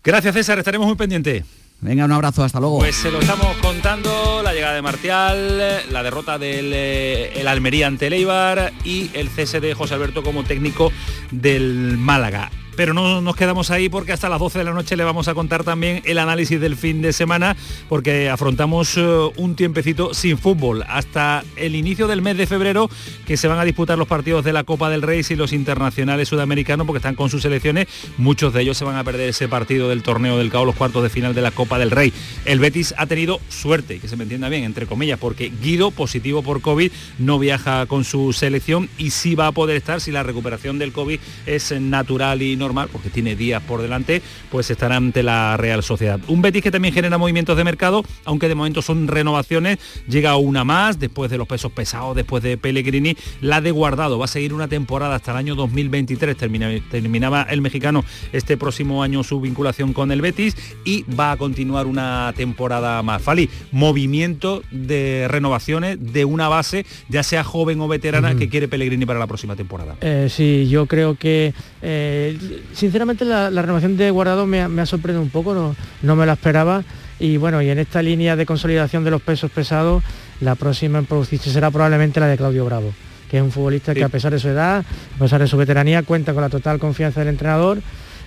Gracias 0.02 0.34
César, 0.34 0.58
estaremos 0.58 0.86
muy 0.86 0.96
pendientes. 0.96 1.44
Venga, 1.80 2.04
un 2.04 2.12
abrazo, 2.12 2.42
hasta 2.42 2.58
luego. 2.58 2.78
Pues 2.78 2.96
se 2.96 3.10
lo 3.10 3.20
estamos 3.20 3.54
contando, 3.58 4.42
la 4.42 4.52
llegada 4.54 4.74
de 4.74 4.82
Martial, 4.82 5.58
la 5.92 6.02
derrota 6.02 6.38
del 6.38 6.72
eh, 6.72 7.38
el 7.38 7.46
Almería 7.48 7.86
ante 7.86 8.06
el 8.06 8.14
Eibar 8.14 8.72
y 8.82 9.10
el 9.12 9.28
cese 9.28 9.60
de 9.60 9.74
José 9.74 9.94
Alberto 9.94 10.22
como 10.22 10.42
técnico 10.42 10.90
del 11.30 11.96
Málaga. 11.98 12.50
Pero 12.76 12.94
no 12.94 13.20
nos 13.20 13.36
quedamos 13.36 13.70
ahí 13.70 13.88
porque 13.88 14.12
hasta 14.12 14.28
las 14.28 14.38
12 14.38 14.58
de 14.58 14.64
la 14.64 14.72
noche 14.72 14.96
le 14.96 15.04
vamos 15.04 15.28
a 15.28 15.34
contar 15.34 15.64
también 15.64 16.02
el 16.04 16.18
análisis 16.18 16.60
del 16.60 16.76
fin 16.76 17.02
de 17.02 17.12
semana 17.12 17.56
porque 17.88 18.28
afrontamos 18.28 18.96
eh, 18.96 19.30
un 19.36 19.56
tiempecito 19.56 20.14
sin 20.14 20.38
fútbol 20.38 20.84
hasta 20.88 21.42
el 21.56 21.74
inicio 21.74 22.06
del 22.06 22.22
mes 22.22 22.36
de 22.36 22.46
febrero 22.46 22.88
que 23.26 23.36
se 23.36 23.48
van 23.48 23.58
a 23.58 23.64
disputar 23.64 23.98
los 23.98 24.06
partidos 24.06 24.44
de 24.44 24.52
la 24.52 24.64
Copa 24.64 24.88
del 24.90 25.02
Rey 25.02 25.16
y 25.28 25.34
los 25.34 25.52
internacionales 25.52 26.28
sudamericanos 26.28 26.86
porque 26.86 26.98
están 26.98 27.14
con 27.14 27.30
sus 27.30 27.42
selecciones. 27.42 27.86
Muchos 28.18 28.52
de 28.52 28.62
ellos 28.62 28.76
se 28.76 28.84
van 28.84 28.96
a 28.96 29.04
perder 29.04 29.30
ese 29.30 29.48
partido 29.48 29.88
del 29.88 30.02
torneo 30.02 30.36
del 30.36 30.50
CAO, 30.50 30.64
los 30.64 30.76
cuartos 30.76 31.02
de 31.02 31.08
final 31.08 31.34
de 31.34 31.40
la 31.40 31.50
Copa 31.50 31.78
del 31.78 31.90
Rey. 31.90 32.12
El 32.44 32.60
Betis 32.60 32.94
ha 32.98 33.06
tenido 33.06 33.40
suerte, 33.48 33.98
que 33.98 34.08
se 34.08 34.16
me 34.16 34.24
entienda 34.24 34.48
bien, 34.48 34.64
entre 34.64 34.86
comillas, 34.86 35.18
porque 35.18 35.50
Guido, 35.62 35.90
positivo 35.90 36.42
por 36.42 36.60
COVID, 36.60 36.92
no 37.18 37.38
viaja 37.38 37.86
con 37.86 38.04
su 38.04 38.32
selección 38.32 38.90
y 38.98 39.10
sí 39.10 39.34
va 39.34 39.46
a 39.46 39.52
poder 39.52 39.76
estar 39.76 40.00
si 40.00 40.12
la 40.12 40.22
recuperación 40.22 40.78
del 40.78 40.92
COVID 40.92 41.18
es 41.46 41.72
natural 41.80 42.42
y 42.42 42.56
normal, 42.66 42.88
porque 42.90 43.10
tiene 43.10 43.36
días 43.36 43.62
por 43.62 43.80
delante, 43.80 44.22
pues 44.50 44.70
estará 44.70 44.96
ante 44.96 45.22
la 45.22 45.56
Real 45.56 45.82
Sociedad. 45.82 46.18
Un 46.26 46.42
Betis 46.42 46.62
que 46.62 46.70
también 46.70 46.92
genera 46.92 47.16
movimientos 47.16 47.56
de 47.56 47.64
mercado, 47.64 48.04
aunque 48.24 48.48
de 48.48 48.54
momento 48.54 48.82
son 48.82 49.06
renovaciones, 49.06 49.78
llega 50.08 50.36
una 50.36 50.64
más 50.64 50.98
después 50.98 51.30
de 51.30 51.38
los 51.38 51.46
pesos 51.46 51.70
pesados, 51.72 52.16
después 52.16 52.42
de 52.42 52.58
Pellegrini, 52.58 53.16
la 53.40 53.60
de 53.60 53.70
Guardado, 53.70 54.18
va 54.18 54.24
a 54.24 54.28
seguir 54.28 54.52
una 54.52 54.68
temporada 54.68 55.14
hasta 55.14 55.30
el 55.30 55.36
año 55.38 55.54
2023, 55.54 56.36
terminaba 56.36 57.42
el 57.42 57.60
mexicano 57.60 58.04
este 58.32 58.56
próximo 58.56 59.02
año 59.02 59.22
su 59.22 59.40
vinculación 59.40 59.92
con 59.92 60.10
el 60.10 60.20
Betis 60.20 60.56
y 60.84 61.04
va 61.14 61.32
a 61.32 61.36
continuar 61.36 61.86
una 61.86 62.32
temporada 62.36 63.02
más. 63.02 63.22
Fali, 63.22 63.48
movimiento 63.72 64.62
de 64.70 65.26
renovaciones 65.28 66.12
de 66.12 66.24
una 66.24 66.48
base, 66.48 66.84
ya 67.08 67.22
sea 67.22 67.44
joven 67.44 67.80
o 67.80 67.88
veterana, 67.88 68.36
que 68.36 68.48
quiere 68.48 68.68
Pellegrini 68.68 69.06
para 69.06 69.18
la 69.18 69.26
próxima 69.26 69.56
temporada. 69.56 69.96
Eh, 70.00 70.28
sí, 70.30 70.68
yo 70.68 70.86
creo 70.86 71.14
que 71.14 71.52
eh, 71.82 72.55
sinceramente 72.72 73.24
la, 73.24 73.50
renovación 73.50 73.96
de 73.96 74.10
Guardado 74.10 74.46
me, 74.46 74.60
ha 74.60 74.86
sorprendido 74.86 75.22
un 75.22 75.30
poco, 75.30 75.54
no, 75.54 75.76
no 76.02 76.16
me 76.16 76.26
la 76.26 76.34
esperaba. 76.34 76.84
Y 77.18 77.38
bueno, 77.38 77.62
y 77.62 77.70
en 77.70 77.78
esta 77.78 78.02
línea 78.02 78.36
de 78.36 78.44
consolidación 78.44 79.04
de 79.04 79.10
los 79.10 79.22
pesos 79.22 79.50
pesados, 79.50 80.02
la 80.40 80.54
próxima 80.54 80.98
en 80.98 81.06
producirse 81.06 81.50
será 81.50 81.70
probablemente 81.70 82.20
la 82.20 82.26
de 82.26 82.36
Claudio 82.36 82.64
Bravo, 82.66 82.92
que 83.30 83.38
es 83.38 83.42
un 83.42 83.50
futbolista 83.50 83.94
que 83.94 84.04
a 84.04 84.08
pesar 84.08 84.32
de 84.32 84.38
su 84.38 84.48
edad, 84.48 84.84
a 85.16 85.18
pesar 85.18 85.40
de 85.40 85.46
su 85.46 85.56
veteranía, 85.56 86.02
cuenta 86.02 86.34
con 86.34 86.42
la 86.42 86.50
total 86.50 86.78
confianza 86.78 87.20
del 87.20 87.30
entrenador 87.30 87.78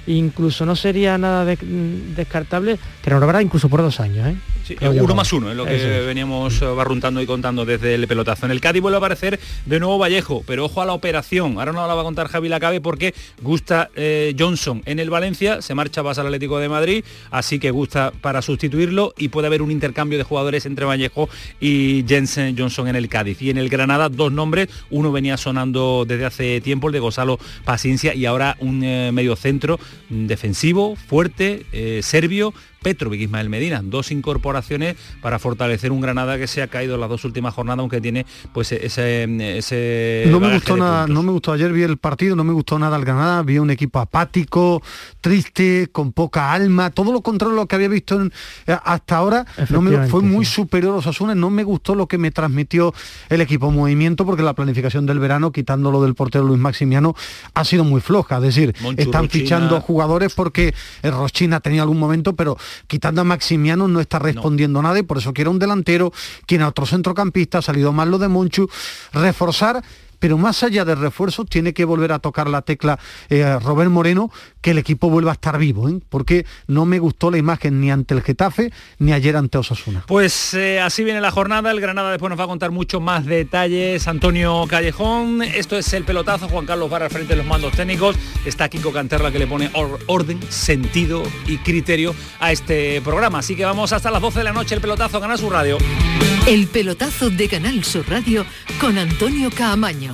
incluso 0.10 0.66
no 0.66 0.76
sería 0.76 1.18
nada 1.18 1.46
descartable 1.46 2.80
que 3.02 3.10
renovará 3.10 3.42
incluso 3.42 3.70
por 3.70 3.82
dos 3.82 4.00
años. 4.00 4.28
¿eh? 4.28 4.36
uno 4.82 5.16
más 5.16 5.32
uno, 5.34 5.50
es 5.50 5.58
lo 5.58 5.66
que 5.66 6.04
veníamos 6.06 6.62
eh, 6.62 6.66
barruntando 6.66 7.22
y 7.22 7.26
contando 7.26 7.66
desde 7.66 7.96
el 7.96 8.08
pelotazo. 8.08 8.46
En 8.46 8.52
el 8.52 8.62
Cádiz 8.62 8.82
vuelve 8.82 8.98
a 8.98 9.00
aparecer 9.00 9.40
de 9.66 9.80
nuevo 9.80 9.98
Vallejo, 9.98 10.44
pero 10.46 10.66
ojo 10.66 10.82
a 10.82 10.86
la 10.86 10.94
operación. 10.94 11.58
Ahora 11.58 11.72
no 11.72 11.86
la 11.88 11.94
va 11.94 12.02
a 12.02 12.04
contar 12.04 12.28
Javi 12.28 12.50
Lacabe 12.50 12.82
porque 12.82 13.14
gusta 13.42 13.90
eh, 13.96 14.36
Johnson 14.38 14.82
en 14.86 15.00
el 15.00 15.10
Valencia, 15.10 15.62
se 15.62 15.76
marcha 15.76 16.02
vas 16.02 16.18
al 16.20 16.28
Atlético 16.28 16.60
de 16.60 16.70
Madrid, 16.70 17.04
así 17.32 17.60
que 17.60 17.72
gusta 17.72 18.12
para 18.22 18.42
sustituirlo 18.42 19.14
y 19.18 19.30
puede 19.30 19.48
haber 19.48 19.62
un 19.62 19.72
intercambio 19.72 20.18
de 20.18 20.24
jugadores 20.24 20.66
entre 20.66 20.86
Vallejo 20.86 21.30
y 21.60 22.06
Jensen 22.08 22.56
Johnson 22.58 22.88
en 22.88 22.96
el 22.96 23.10
Cádiz. 23.10 23.42
Y 23.42 23.50
en 23.50 23.58
el 23.58 23.70
Granada 23.70 24.10
dos 24.10 24.32
nombres, 24.32 24.70
uno 24.90 25.12
venía 25.12 25.38
sonando 25.38 26.06
desde 26.08 26.26
hace 26.26 26.62
tiempo, 26.62 26.88
el 26.88 26.94
de 26.94 27.00
Gonzalo 27.00 27.40
Paciencia, 27.66 28.14
y 28.14 28.26
ahora 28.26 28.56
un 28.60 28.80
medio 28.80 29.36
centro 29.36 29.80
defensivo, 30.10 30.96
fuerte, 30.96 31.66
eh, 31.72 32.02
serbio, 32.04 32.54
Petrovic 32.82 33.22
Ismael 33.22 33.50
Medina, 33.50 33.82
dos 33.84 34.12
incorporaciones 34.12 34.96
para 35.22 35.40
fortalecer 35.40 35.92
un 35.92 36.02
Granada 36.02 36.38
que 36.38 36.48
se 36.48 36.62
ha 36.62 36.68
caído 36.68 36.96
en 36.96 37.02
las 37.02 37.10
dos 37.10 37.26
últimas 37.26 37.54
jornadas, 37.54 37.80
aunque 37.80 38.02
tiene 38.02 38.26
pues 38.54 38.72
ese, 38.72 39.24
ese 39.58 40.26
no 40.28 40.40
me 40.40 40.54
gustó 40.54 40.78
nada, 40.78 41.08
no 41.08 41.24
me 41.24 41.32
gustó. 41.32 41.52
Ayer 41.52 41.72
vi 41.72 41.84
el 41.84 41.98
partido, 41.98 42.36
no 42.36 42.44
me 42.44 42.54
gustó 42.54 42.80
nada 42.80 42.98
el 42.98 43.06
Granada, 43.06 43.44
vi 43.44 43.60
un 43.60 43.70
equipo 43.70 44.00
apático, 44.00 44.82
triste, 45.22 45.90
con 45.92 46.12
poca 46.12 46.54
alma, 46.54 46.90
todo 46.90 47.12
lo 47.12 47.22
contrario 47.22 47.54
a 47.54 47.62
lo 47.62 47.68
que 47.68 47.76
había 47.76 47.88
visto 47.88 48.22
eh, 48.68 48.78
hasta 48.84 49.18
ahora, 49.18 49.46
no 49.70 49.82
me, 49.82 50.08
fue 50.08 50.22
muy 50.22 50.46
superior 50.46 50.94
a 50.94 50.96
los 50.98 51.08
Asunes, 51.08 51.36
no 51.36 51.50
me 51.50 51.64
gustó 51.64 51.96
lo 51.96 52.08
que 52.08 52.18
me 52.18 52.32
transmitió 52.32 52.94
el 53.30 53.42
equipo 53.42 53.72
movimiento 53.72 54.26
porque 54.26 54.44
la 54.44 54.54
planificación 54.54 55.06
del 55.06 55.20
verano, 55.20 55.52
quitándolo 55.52 56.02
del 56.02 56.16
portero 56.16 56.46
Luis 56.46 56.60
Maximiano, 56.60 57.16
ha 57.54 57.66
sido 57.66 57.84
muy 57.84 58.02
floja, 58.02 58.38
es 58.38 58.44
decir, 58.44 58.76
están 58.98 59.30
fichando 59.30 59.80
jugadores 59.82 60.34
porque 60.34 60.74
el 61.02 61.12
Rochina 61.12 61.60
tenía 61.60 61.82
algún 61.82 62.00
momento, 62.00 62.36
pero 62.36 62.58
quitando 62.88 63.22
a 63.22 63.24
Maximiano 63.24 63.88
no 63.88 64.00
está 64.00 64.20
respondiendo 64.20 64.82
nada 64.82 65.00
y 65.00 65.04
por 65.04 65.18
eso 65.18 65.34
quiere 65.34 65.50
un 65.50 65.60
delantero, 65.60 66.12
quiere 66.46 66.64
otro 66.64 66.86
centrocampista, 66.86 67.60
ha 67.60 67.62
salido 67.62 67.94
mal 67.94 68.12
lo 68.12 68.18
de 68.18 68.28
Monchu, 68.28 68.70
reforzar 69.14 69.84
pero 70.20 70.38
más 70.38 70.64
allá 70.64 70.86
de 70.86 70.96
refuerzos 70.96 71.48
tiene 71.48 71.74
que 71.74 71.86
volver 71.86 72.12
a 72.12 72.20
tocar 72.20 72.50
la 72.50 72.62
tecla 72.62 73.00
eh, 73.30 73.58
Robert 73.60 73.90
Moreno, 73.92 74.32
que 74.62 74.72
el 74.72 74.78
equipo 74.78 75.10
vuelva 75.10 75.32
a 75.32 75.34
estar 75.34 75.58
vivo, 75.58 75.90
¿eh? 75.90 76.00
porque 76.10 76.46
no 76.68 76.86
me 76.86 77.00
gustó 77.00 77.32
la 77.32 77.38
imagen 77.38 77.82
ni 77.82 77.92
ante 77.92 78.14
el 78.14 78.22
Getafe 78.22 78.72
ni 79.00 79.14
ayer 79.14 79.36
ante 79.36 79.58
Osasuna. 79.58 80.04
Pues 80.08 80.54
eh, 80.54 80.80
así 80.80 81.04
viene 81.04 81.22
la 81.22 81.32
jornada, 81.32 81.72
el 81.72 81.82
Granada 81.82 82.12
después 82.12 82.30
nos 82.30 82.40
va 82.40 82.44
a 82.44 82.48
contar 82.48 82.72
muchos 82.72 83.02
más 83.02 83.26
detalles, 83.26 84.08
Antonio 84.08 84.66
Callejón, 84.70 85.42
esto 85.42 85.78
es 85.78 85.92
el 85.94 86.04
pelotazo, 86.04 86.48
Juan 86.50 86.66
Carlos 86.66 86.90
Barra 86.90 87.10
frente 87.10 87.34
a 87.34 87.38
los 87.38 87.46
mandos 87.46 87.74
técnicos, 87.74 88.16
está 88.46 88.70
Kiko 88.70 88.92
Canterla 88.92 89.32
que 89.32 89.40
le 89.40 89.48
pone 89.48 89.72
orden, 90.08 90.40
sentido 90.50 91.24
y 91.48 91.58
criterio 91.58 92.14
a 92.40 92.52
este 92.52 93.02
programa, 93.02 93.40
así 93.40 93.56
que 93.56 93.66
vamos 93.66 93.94
hasta 93.94 94.12
las 94.12 94.22
12 94.22 94.40
de 94.40 94.44
la 94.44 94.54
noche, 94.54 94.76
el 94.76 94.82
pelotazo, 94.82 95.20
gana 95.20 95.38
su 95.38 95.50
radio. 95.50 95.78
El 96.48 96.68
pelotazo 96.68 97.30
de 97.30 97.48
Canal 97.48 97.84
Sur 97.84 98.10
Radio 98.10 98.46
con 98.80 98.98
Antonio 98.98 99.50
Caamaño. 99.52 100.09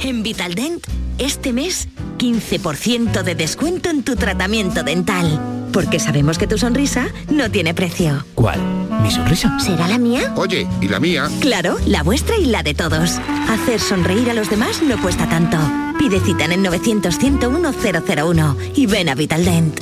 En 0.00 0.22
Vitaldent, 0.22 0.86
este 1.18 1.52
mes, 1.52 1.88
15% 2.18 3.22
de 3.22 3.34
descuento 3.34 3.90
en 3.90 4.02
tu 4.02 4.16
tratamiento 4.16 4.82
dental. 4.82 5.40
Porque 5.72 5.98
sabemos 5.98 6.38
que 6.38 6.46
tu 6.46 6.58
sonrisa 6.58 7.08
no 7.30 7.50
tiene 7.50 7.74
precio. 7.74 8.24
¿Cuál? 8.34 8.60
¿Mi 9.02 9.10
sonrisa? 9.10 9.58
¿Será 9.58 9.88
la 9.88 9.98
mía? 9.98 10.32
Oye, 10.36 10.66
¿y 10.80 10.88
la 10.88 11.00
mía? 11.00 11.28
Claro, 11.40 11.76
la 11.86 12.02
vuestra 12.02 12.36
y 12.38 12.46
la 12.46 12.62
de 12.62 12.74
todos. 12.74 13.18
Hacer 13.48 13.80
sonreír 13.80 14.30
a 14.30 14.34
los 14.34 14.48
demás 14.48 14.82
no 14.82 15.00
cuesta 15.00 15.28
tanto. 15.28 15.58
Pide 15.98 16.20
cita 16.20 16.44
en 16.44 16.52
el 16.52 16.62
900 16.62 17.18
101 17.18 17.72
001 17.72 18.56
y 18.74 18.86
ven 18.86 19.08
a 19.08 19.14
Vitaldent. 19.14 19.80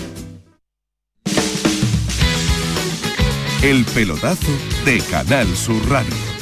El 3.62 3.84
pelotazo 3.86 4.52
de 4.84 5.00
Canal 5.10 5.46
Sur 5.56 5.88
Radio. 5.88 6.33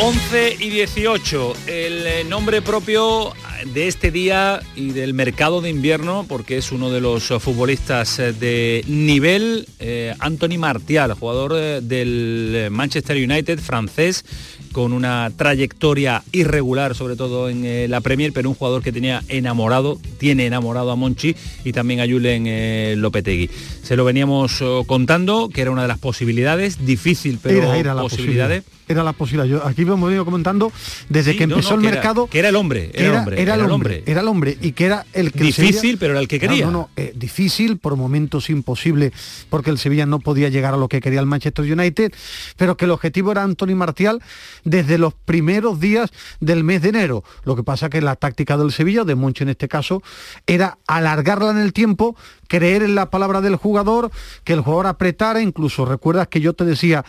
11 0.00 0.56
y 0.58 0.70
18, 0.70 1.54
el 1.68 2.06
eh, 2.06 2.24
nombre 2.28 2.60
propio 2.62 3.32
de 3.72 3.86
este 3.86 4.10
día 4.10 4.60
y 4.74 4.90
del 4.90 5.14
mercado 5.14 5.60
de 5.60 5.70
invierno, 5.70 6.26
porque 6.28 6.58
es 6.58 6.72
uno 6.72 6.90
de 6.90 7.00
los 7.00 7.28
futbolistas 7.38 8.18
eh, 8.18 8.32
de 8.32 8.84
nivel, 8.88 9.68
eh, 9.78 10.12
Anthony 10.18 10.58
Martial, 10.58 11.12
jugador 11.14 11.80
del 11.80 12.68
Manchester 12.72 13.16
United 13.16 13.60
francés, 13.60 14.24
con 14.72 14.92
una 14.92 15.30
trayectoria 15.36 16.24
irregular, 16.32 16.96
sobre 16.96 17.14
todo 17.14 17.48
en 17.48 17.88
la 17.88 18.00
Premier, 18.00 18.32
pero 18.32 18.48
un 18.48 18.56
jugador 18.56 18.82
que 18.82 18.90
tenía 18.90 19.22
enamorado, 19.28 20.00
tiene 20.18 20.46
enamorado 20.46 20.90
a 20.90 20.96
Monchi 20.96 21.36
y 21.64 21.72
también 21.72 22.00
a 22.00 22.06
Julen 22.06 23.00
Lopetegui. 23.00 23.48
Se 23.84 23.94
lo 23.94 24.04
veníamos 24.04 24.60
contando, 24.86 25.48
que 25.48 25.62
era 25.62 25.70
una 25.70 25.82
de 25.82 25.88
las 25.88 25.98
posibilidades, 25.98 26.84
difícil, 26.84 27.38
pero 27.40 27.72
era, 27.72 27.94
posibilidades 27.94 28.64
era 28.88 29.02
la 29.02 29.12
posibilidad. 29.12 29.46
Yo 29.46 29.66
aquí 29.66 29.82
hemos 29.82 30.00
venido 30.00 30.24
comentando 30.24 30.72
desde 31.08 31.36
que 31.36 31.44
empezó 31.44 31.74
el 31.74 31.80
mercado. 31.80 32.26
que 32.26 32.38
era 32.38 32.48
el 32.48 32.56
hombre, 32.56 32.90
era, 32.94 33.08
el 33.08 33.16
hombre. 33.16 33.42
Era, 33.42 33.54
el 33.54 33.70
hombre, 33.70 34.02
era 34.06 34.20
el 34.20 34.28
hombre. 34.28 34.58
Y 34.60 34.72
que 34.72 34.86
era 34.86 35.06
el 35.12 35.32
que. 35.32 35.44
Difícil, 35.44 35.98
pero 35.98 36.12
era 36.12 36.20
el 36.20 36.28
que 36.28 36.40
quería. 36.40 36.66
No, 36.66 36.70
no, 36.72 36.90
eh, 36.96 37.12
difícil, 37.14 37.78
por 37.78 37.96
momentos 37.96 38.50
imposible, 38.50 39.12
porque 39.50 39.70
el 39.70 39.78
Sevilla 39.78 40.06
no 40.06 40.20
podía 40.20 40.48
llegar 40.48 40.74
a 40.74 40.76
lo 40.76 40.88
que 40.88 41.00
quería 41.00 41.20
el 41.20 41.26
Manchester 41.26 41.64
United, 41.70 42.12
pero 42.56 42.76
que 42.76 42.84
el 42.84 42.90
objetivo 42.90 43.32
era 43.32 43.42
Anthony 43.42 43.74
Martial 43.74 44.22
desde 44.64 44.98
los 44.98 45.14
primeros 45.14 45.80
días 45.80 46.10
del 46.40 46.64
mes 46.64 46.82
de 46.82 46.90
enero. 46.90 47.24
Lo 47.44 47.56
que 47.56 47.62
pasa 47.62 47.88
que 47.88 48.00
la 48.00 48.16
táctica 48.16 48.56
del 48.56 48.72
Sevilla, 48.72 49.04
de 49.04 49.14
Moncho 49.14 49.44
en 49.44 49.50
este 49.50 49.68
caso, 49.68 50.02
era 50.46 50.78
alargarla 50.86 51.50
en 51.50 51.58
el 51.58 51.72
tiempo, 51.72 52.16
creer 52.48 52.82
en 52.82 52.94
la 52.94 53.10
palabra 53.10 53.40
del 53.40 53.56
jugador, 53.56 54.10
que 54.44 54.52
el 54.52 54.60
jugador 54.60 54.86
apretara, 54.86 55.40
incluso 55.40 55.84
recuerdas 55.84 56.28
que 56.28 56.40
yo 56.40 56.52
te 56.52 56.64
decía, 56.64 57.04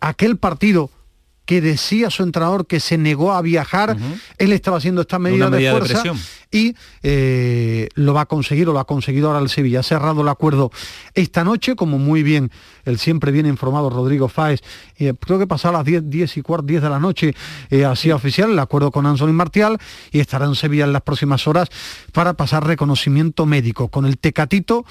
aquel 0.00 0.36
partido 0.36 0.90
que 1.46 1.60
decía 1.60 2.10
su 2.10 2.24
entrenador 2.24 2.66
que 2.66 2.80
se 2.80 2.98
negó 2.98 3.32
a 3.32 3.40
viajar, 3.40 3.96
él 4.36 4.52
estaba 4.52 4.78
haciendo 4.78 5.00
esta 5.00 5.20
medida, 5.20 5.48
de 5.48 5.70
fuerza 5.70 6.02
y 6.50 6.74
eh, 7.02 7.88
lo 7.94 8.14
va 8.14 8.22
a 8.22 8.26
conseguir 8.26 8.68
o 8.68 8.72
lo 8.72 8.80
ha 8.80 8.84
conseguido 8.84 9.28
ahora 9.28 9.40
el 9.40 9.48
Sevilla. 9.48 9.80
Ha 9.80 9.82
cerrado 9.84 10.22
el 10.22 10.28
acuerdo 10.28 10.72
esta 11.14 11.44
noche, 11.44 11.76
como 11.76 11.98
muy 11.98 12.24
bien, 12.24 12.50
el 12.84 12.98
siempre 12.98 13.30
bien 13.30 13.46
informado 13.46 13.90
Rodrigo 13.90 14.28
Fáez, 14.28 14.60
eh, 14.98 15.14
creo 15.18 15.38
que 15.38 15.46
pasará 15.46 15.76
a 15.76 15.80
las 15.80 15.86
10, 15.86 16.10
10 16.10 16.36
y 16.36 16.42
cuarto, 16.42 16.66
10 16.66 16.82
de 16.82 16.90
la 16.90 16.98
noche, 16.98 17.34
eh, 17.70 17.84
así 17.84 18.10
oficial, 18.10 18.50
el 18.50 18.58
acuerdo 18.58 18.90
con 18.90 19.06
Anthony 19.06 19.32
Martial 19.32 19.78
y 20.10 20.18
estará 20.18 20.46
en 20.46 20.56
Sevilla 20.56 20.84
en 20.84 20.92
las 20.92 21.02
próximas 21.02 21.46
horas 21.46 21.68
para 22.12 22.34
pasar 22.34 22.66
reconocimiento 22.66 23.46
médico. 23.46 23.88
Con 23.88 24.04
el 24.04 24.18
Tecatito, 24.18 24.84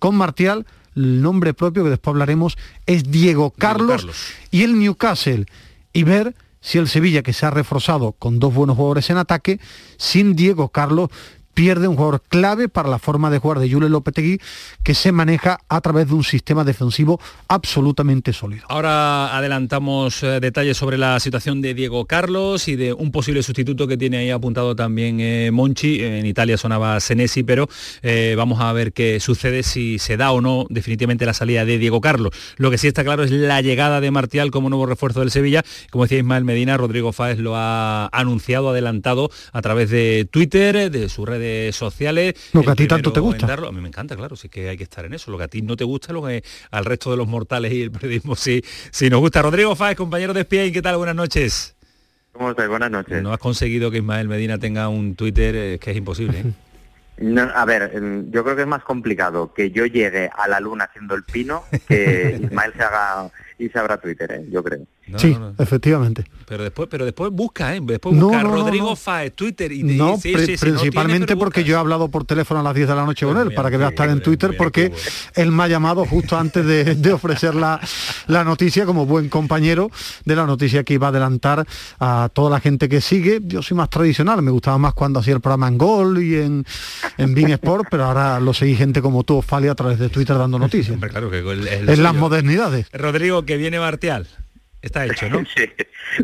con 0.00 0.16
Martial, 0.16 0.66
el 0.96 1.22
nombre 1.22 1.54
propio 1.54 1.84
que 1.84 1.90
después 1.90 2.12
hablaremos 2.14 2.58
es 2.86 3.10
Diego 3.12 3.50
Carlos. 3.50 4.08
y 4.50 4.62
el 4.64 4.76
Newcastle 4.76 5.46
y 5.92 6.04
ver 6.04 6.34
si 6.60 6.78
el 6.78 6.88
Sevilla, 6.88 7.22
que 7.22 7.32
se 7.32 7.46
ha 7.46 7.50
reforzado 7.50 8.12
con 8.12 8.38
dos 8.38 8.54
buenos 8.54 8.76
jugadores 8.76 9.08
en 9.10 9.16
ataque, 9.16 9.60
sin 9.96 10.36
Diego 10.36 10.68
Carlos, 10.68 11.08
pierde 11.54 11.88
un 11.88 11.96
jugador 11.96 12.22
clave 12.28 12.68
para 12.68 12.88
la 12.88 12.98
forma 12.98 13.30
de 13.30 13.38
jugar 13.38 13.58
de 13.58 13.70
Julio 13.70 13.88
Lopetegui, 13.88 14.40
que 14.82 14.94
se 14.94 15.12
maneja 15.12 15.58
a 15.68 15.80
través 15.80 16.08
de 16.08 16.14
un 16.14 16.24
sistema 16.24 16.64
defensivo 16.64 17.20
absolutamente 17.48 18.32
sólido. 18.32 18.64
Ahora 18.68 19.36
adelantamos 19.36 20.22
eh, 20.22 20.40
detalles 20.40 20.76
sobre 20.76 20.98
la 20.98 21.18
situación 21.20 21.60
de 21.60 21.74
Diego 21.74 22.06
Carlos 22.06 22.68
y 22.68 22.76
de 22.76 22.92
un 22.92 23.10
posible 23.10 23.42
sustituto 23.42 23.86
que 23.86 23.96
tiene 23.96 24.18
ahí 24.18 24.30
apuntado 24.30 24.76
también 24.76 25.18
eh, 25.20 25.50
Monchi. 25.52 26.02
En 26.02 26.26
Italia 26.26 26.56
sonaba 26.56 27.00
Senesi, 27.00 27.42
pero 27.42 27.68
eh, 28.02 28.34
vamos 28.36 28.60
a 28.60 28.72
ver 28.72 28.92
qué 28.92 29.20
sucede 29.20 29.62
si 29.62 29.98
se 29.98 30.16
da 30.16 30.32
o 30.32 30.40
no 30.40 30.66
definitivamente 30.70 31.26
la 31.26 31.34
salida 31.34 31.64
de 31.64 31.78
Diego 31.78 32.00
Carlos. 32.00 32.32
Lo 32.56 32.70
que 32.70 32.78
sí 32.78 32.86
está 32.86 33.04
claro 33.04 33.24
es 33.24 33.30
la 33.30 33.60
llegada 33.60 34.00
de 34.00 34.10
Martial 34.10 34.50
como 34.50 34.68
nuevo 34.70 34.86
refuerzo 34.86 35.20
del 35.20 35.30
Sevilla. 35.30 35.62
Como 35.90 36.04
decía 36.04 36.18
Ismael 36.18 36.44
Medina, 36.44 36.76
Rodrigo 36.76 37.12
Fáez 37.12 37.38
lo 37.38 37.56
ha 37.56 38.06
anunciado, 38.12 38.70
adelantado 38.70 39.30
a 39.52 39.62
través 39.62 39.90
de 39.90 40.28
Twitter, 40.30 40.90
de 40.90 41.08
su 41.08 41.26
red 41.26 41.39
redes 41.40 41.76
sociales. 41.76 42.34
Lo 42.52 42.62
que 42.62 42.70
a 42.70 42.74
ti 42.74 42.86
tanto 42.86 43.12
te 43.12 43.20
gusta. 43.20 43.52
A 43.52 43.72
mí 43.72 43.80
me 43.80 43.88
encanta, 43.88 44.16
claro, 44.16 44.36
sí 44.36 44.48
que 44.48 44.68
hay 44.68 44.76
que 44.76 44.84
estar 44.84 45.04
en 45.04 45.14
eso. 45.14 45.30
Lo 45.30 45.38
que 45.38 45.44
a 45.44 45.48
ti 45.48 45.62
no 45.62 45.76
te 45.76 45.84
gusta, 45.84 46.12
lo 46.12 46.24
que 46.24 46.42
al 46.70 46.84
resto 46.84 47.10
de 47.10 47.16
los 47.16 47.26
mortales 47.26 47.72
y 47.72 47.82
el 47.82 47.90
periodismo 47.90 48.36
sí, 48.36 48.62
sí 48.90 49.10
nos 49.10 49.20
gusta. 49.20 49.42
Rodrigo 49.42 49.74
Fáez, 49.74 49.96
compañero 49.96 50.34
de 50.34 50.40
Espía, 50.40 50.70
¿qué 50.72 50.82
tal? 50.82 50.96
Buenas 50.96 51.16
noches. 51.16 51.76
¿Cómo 52.32 52.50
estás? 52.50 52.68
Buenas 52.68 52.90
noches. 52.90 53.22
No 53.22 53.32
has 53.32 53.38
conseguido 53.38 53.90
que 53.90 53.98
Ismael 53.98 54.28
Medina 54.28 54.58
tenga 54.58 54.88
un 54.88 55.16
Twitter, 55.16 55.56
es 55.56 55.80
que 55.80 55.90
es 55.90 55.96
imposible. 55.96 56.38
¿eh? 56.38 57.48
a 57.54 57.64
ver, 57.64 57.92
yo 58.30 58.44
creo 58.44 58.56
que 58.56 58.62
es 58.62 58.68
más 58.68 58.84
complicado 58.84 59.52
que 59.52 59.70
yo 59.70 59.86
llegue 59.86 60.30
a 60.36 60.48
la 60.48 60.60
luna 60.60 60.84
haciendo 60.84 61.14
el 61.14 61.24
pino 61.24 61.64
que 61.88 62.38
Ismael 62.44 62.72
se 62.76 62.82
haga 62.82 63.30
y 63.58 63.68
se 63.68 63.78
abra 63.78 63.98
Twitter, 63.98 64.32
¿eh? 64.32 64.46
yo 64.50 64.62
creo 64.62 64.86
sí, 65.16 65.36
efectivamente. 65.58 66.24
Pero 66.46 66.64
después, 66.64 66.88
pero 66.90 67.04
después 67.04 67.30
busca, 67.30 67.74
¿eh? 67.74 67.80
después 67.82 68.18
busca 68.18 68.42
Rodrigo 68.42 68.96
Faez, 68.96 69.34
Twitter 69.34 69.70
y 69.70 69.82
No, 69.82 70.18
principalmente 70.18 71.36
porque 71.36 71.64
yo 71.64 71.76
he 71.76 71.78
hablado 71.78 72.08
por 72.08 72.24
teléfono 72.24 72.60
a 72.60 72.62
las 72.62 72.74
10 72.74 72.88
de 72.88 72.94
la 72.94 73.04
noche 73.04 73.26
con 73.26 73.36
él, 73.38 73.54
para 73.54 73.70
que 73.70 73.76
vea 73.76 73.88
estar 73.88 74.08
en 74.08 74.20
Twitter, 74.20 74.56
porque 74.56 74.92
él 75.34 75.52
me 75.52 75.64
ha 75.64 75.68
llamado 75.68 76.04
justo 76.04 76.36
antes 76.36 76.66
de, 76.66 77.12
ofrecer 77.12 77.54
la, 77.54 77.80
la, 78.26 78.44
noticia 78.44 78.86
como 78.86 79.06
buen 79.06 79.28
compañero 79.28 79.90
de 80.24 80.36
la 80.36 80.46
noticia 80.46 80.84
que 80.84 80.94
iba 80.94 81.08
a 81.08 81.10
adelantar 81.10 81.66
a 81.98 82.28
toda 82.32 82.50
la 82.50 82.60
gente 82.60 82.88
que 82.88 83.00
sigue. 83.00 83.40
Yo 83.44 83.62
soy 83.62 83.76
más 83.76 83.90
tradicional, 83.90 84.42
me 84.42 84.50
gustaba 84.50 84.78
más 84.78 84.94
cuando 84.94 85.20
hacía 85.20 85.34
el 85.34 85.40
programa 85.40 85.68
en 85.68 85.78
Gol 85.78 86.22
y 86.22 86.36
en, 86.36 86.64
en 87.18 87.34
Bing 87.34 87.50
Sport, 87.50 87.88
pero 87.90 88.04
ahora 88.04 88.40
lo 88.40 88.54
seguí 88.54 88.76
gente 88.76 89.02
como 89.02 89.24
tú, 89.24 89.42
Fali, 89.42 89.68
a 89.68 89.74
través 89.74 89.98
de 89.98 90.08
Twitter 90.08 90.36
dando 90.36 90.58
noticias. 90.60 90.98
claro 90.98 91.30
que 91.30 91.38
en 91.38 92.02
las 92.02 92.14
modernidades. 92.14 92.86
Rodrigo, 92.92 93.44
que 93.44 93.56
viene 93.56 93.78
Martial. 93.78 94.26
Está 94.82 95.04
hecho, 95.04 95.28
¿no? 95.28 95.44
sí, 95.56 95.70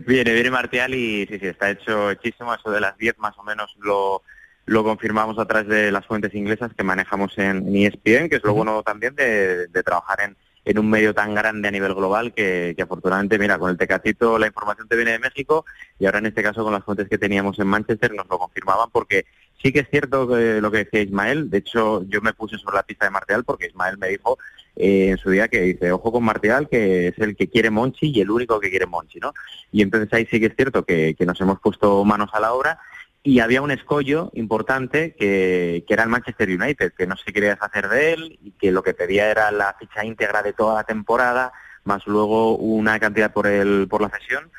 viene, 0.07 0.33
viene 0.33 0.51
Martial 0.51 0.95
y 0.95 1.27
sí, 1.27 1.39
sí, 1.39 1.47
está 1.47 1.71
hecho 1.71 2.11
hechísimo. 2.11 2.55
Eso 2.55 2.71
de 2.71 2.81
las 2.81 2.97
10 2.97 3.19
más 3.19 3.37
o 3.39 3.43
menos 3.43 3.77
lo, 3.81 4.23
lo 4.67 4.85
confirmamos 4.85 5.39
a 5.39 5.47
través 5.47 5.69
de 5.69 5.93
las 5.93 6.07
fuentes 6.07 6.35
inglesas 6.35 6.73
que 6.75 6.83
manejamos 6.83 7.37
en, 7.39 7.75
ESPN, 7.75 8.29
que 8.29 8.37
es 8.37 8.45
lo 8.45 8.55
bueno 8.55 8.83
también 8.83 9.15
de, 9.15 9.69
trabajar 9.85 10.21
en, 10.23 10.37
en, 10.65 10.79
un 10.79 10.91
medio 10.91 11.15
tan 11.15 11.35
grande 11.35 11.69
a 11.69 11.71
nivel 11.71 11.95
global 11.95 12.33
que, 12.33 12.75
que, 12.77 12.83
afortunadamente, 12.83 13.39
mira, 13.39 13.59
con 13.59 13.71
el 13.71 13.79
Tecatito 13.79 14.39
la 14.39 14.49
información 14.49 14.89
te 14.89 14.97
viene 14.97 15.13
de 15.13 15.19
México 15.19 15.65
y 15.99 16.07
ahora 16.07 16.19
en 16.19 16.27
este 16.27 16.43
caso 16.43 16.65
con 16.65 16.73
las 16.73 16.85
fuentes 16.85 17.09
que 17.09 17.19
teníamos 17.19 17.59
en 17.59 17.69
Manchester 17.69 18.13
nos 18.13 18.29
lo 18.29 18.39
confirmaban 18.39 18.91
porque 18.91 19.27
sí 19.63 19.73
que 19.73 19.81
es 19.81 19.89
cierto 19.91 20.29
que 20.29 20.61
lo 20.61 20.71
que 20.71 20.79
decía 20.79 21.03
Ismael, 21.03 21.51
de 21.51 21.59
hecho 21.59 22.03
yo 22.09 22.21
me 22.21 22.33
puse 22.33 22.59
sobre 22.59 22.77
la 22.77 22.83
pista 22.83 23.05
de 23.05 23.11
Martial 23.11 23.45
porque 23.45 23.67
Ismael 23.67 23.99
me 23.99 24.09
dijo 24.09 24.39
eh, 24.77 25.09
en 25.11 25.19
su 25.19 25.31
día 25.31 25.49
que 25.49 25.61
dice, 25.63 25.91
ojo 25.91 26.13
con 26.13 26.23
Martial, 26.23 26.69
que 26.69 27.09
es 27.09 27.19
el 27.19 27.35
que 27.35 27.49
quiere 27.49 27.71
Monchi 27.71 28.13
y 28.15 28.21
el 28.21 28.31
único 28.31 28.61
que 28.61 28.71
quiere 28.71 28.87
Monchi, 28.87 29.19
¿no? 29.19 29.33
Y 29.73 29.83
entonces 29.83 30.13
ahí 30.13 30.27
sí 30.31 30.39
que 30.39 30.47
es 30.47 30.57
cierto 30.57 30.85
que, 30.85 31.17
nos 31.21 31.41
hemos 31.41 31.59
puesto 31.61 32.05
manos 32.05 32.31
a 32.35 32.41
la 32.41 32.53
obra 32.53 32.79
y 33.23 33.41
había 33.41 33.63
un 33.63 33.71
escollo 33.71 34.31
importante 34.35 35.17
que, 35.19 35.85
que, 35.89 35.95
era 35.95 36.05
el 36.05 36.11
Manchester 36.11 36.49
United, 36.49 36.93
que 36.93 37.07
no 37.07 37.17
se 37.17 37.33
quería 37.33 37.51
deshacer 37.51 37.89
de 37.89 38.13
él 38.13 38.39
y 38.43 38.53
que 38.53 38.71
lo 38.71 38.83
que 38.83 38.95
pedía 38.95 39.31
era 39.31 39.51
la 39.51 39.75
ficha 39.79 40.05
íntegra 40.05 40.43
de 40.43 40.53
toda 40.53 40.75
la 40.75 40.85
temporada, 40.85 41.53
más 41.87 42.07
luego 42.07 42.57
una 42.57 42.99
cantidad 42.99 43.33
por 43.33 43.47
el 43.47 43.87
por 43.89 44.03
la 44.03 44.11
cesión, 44.11 44.51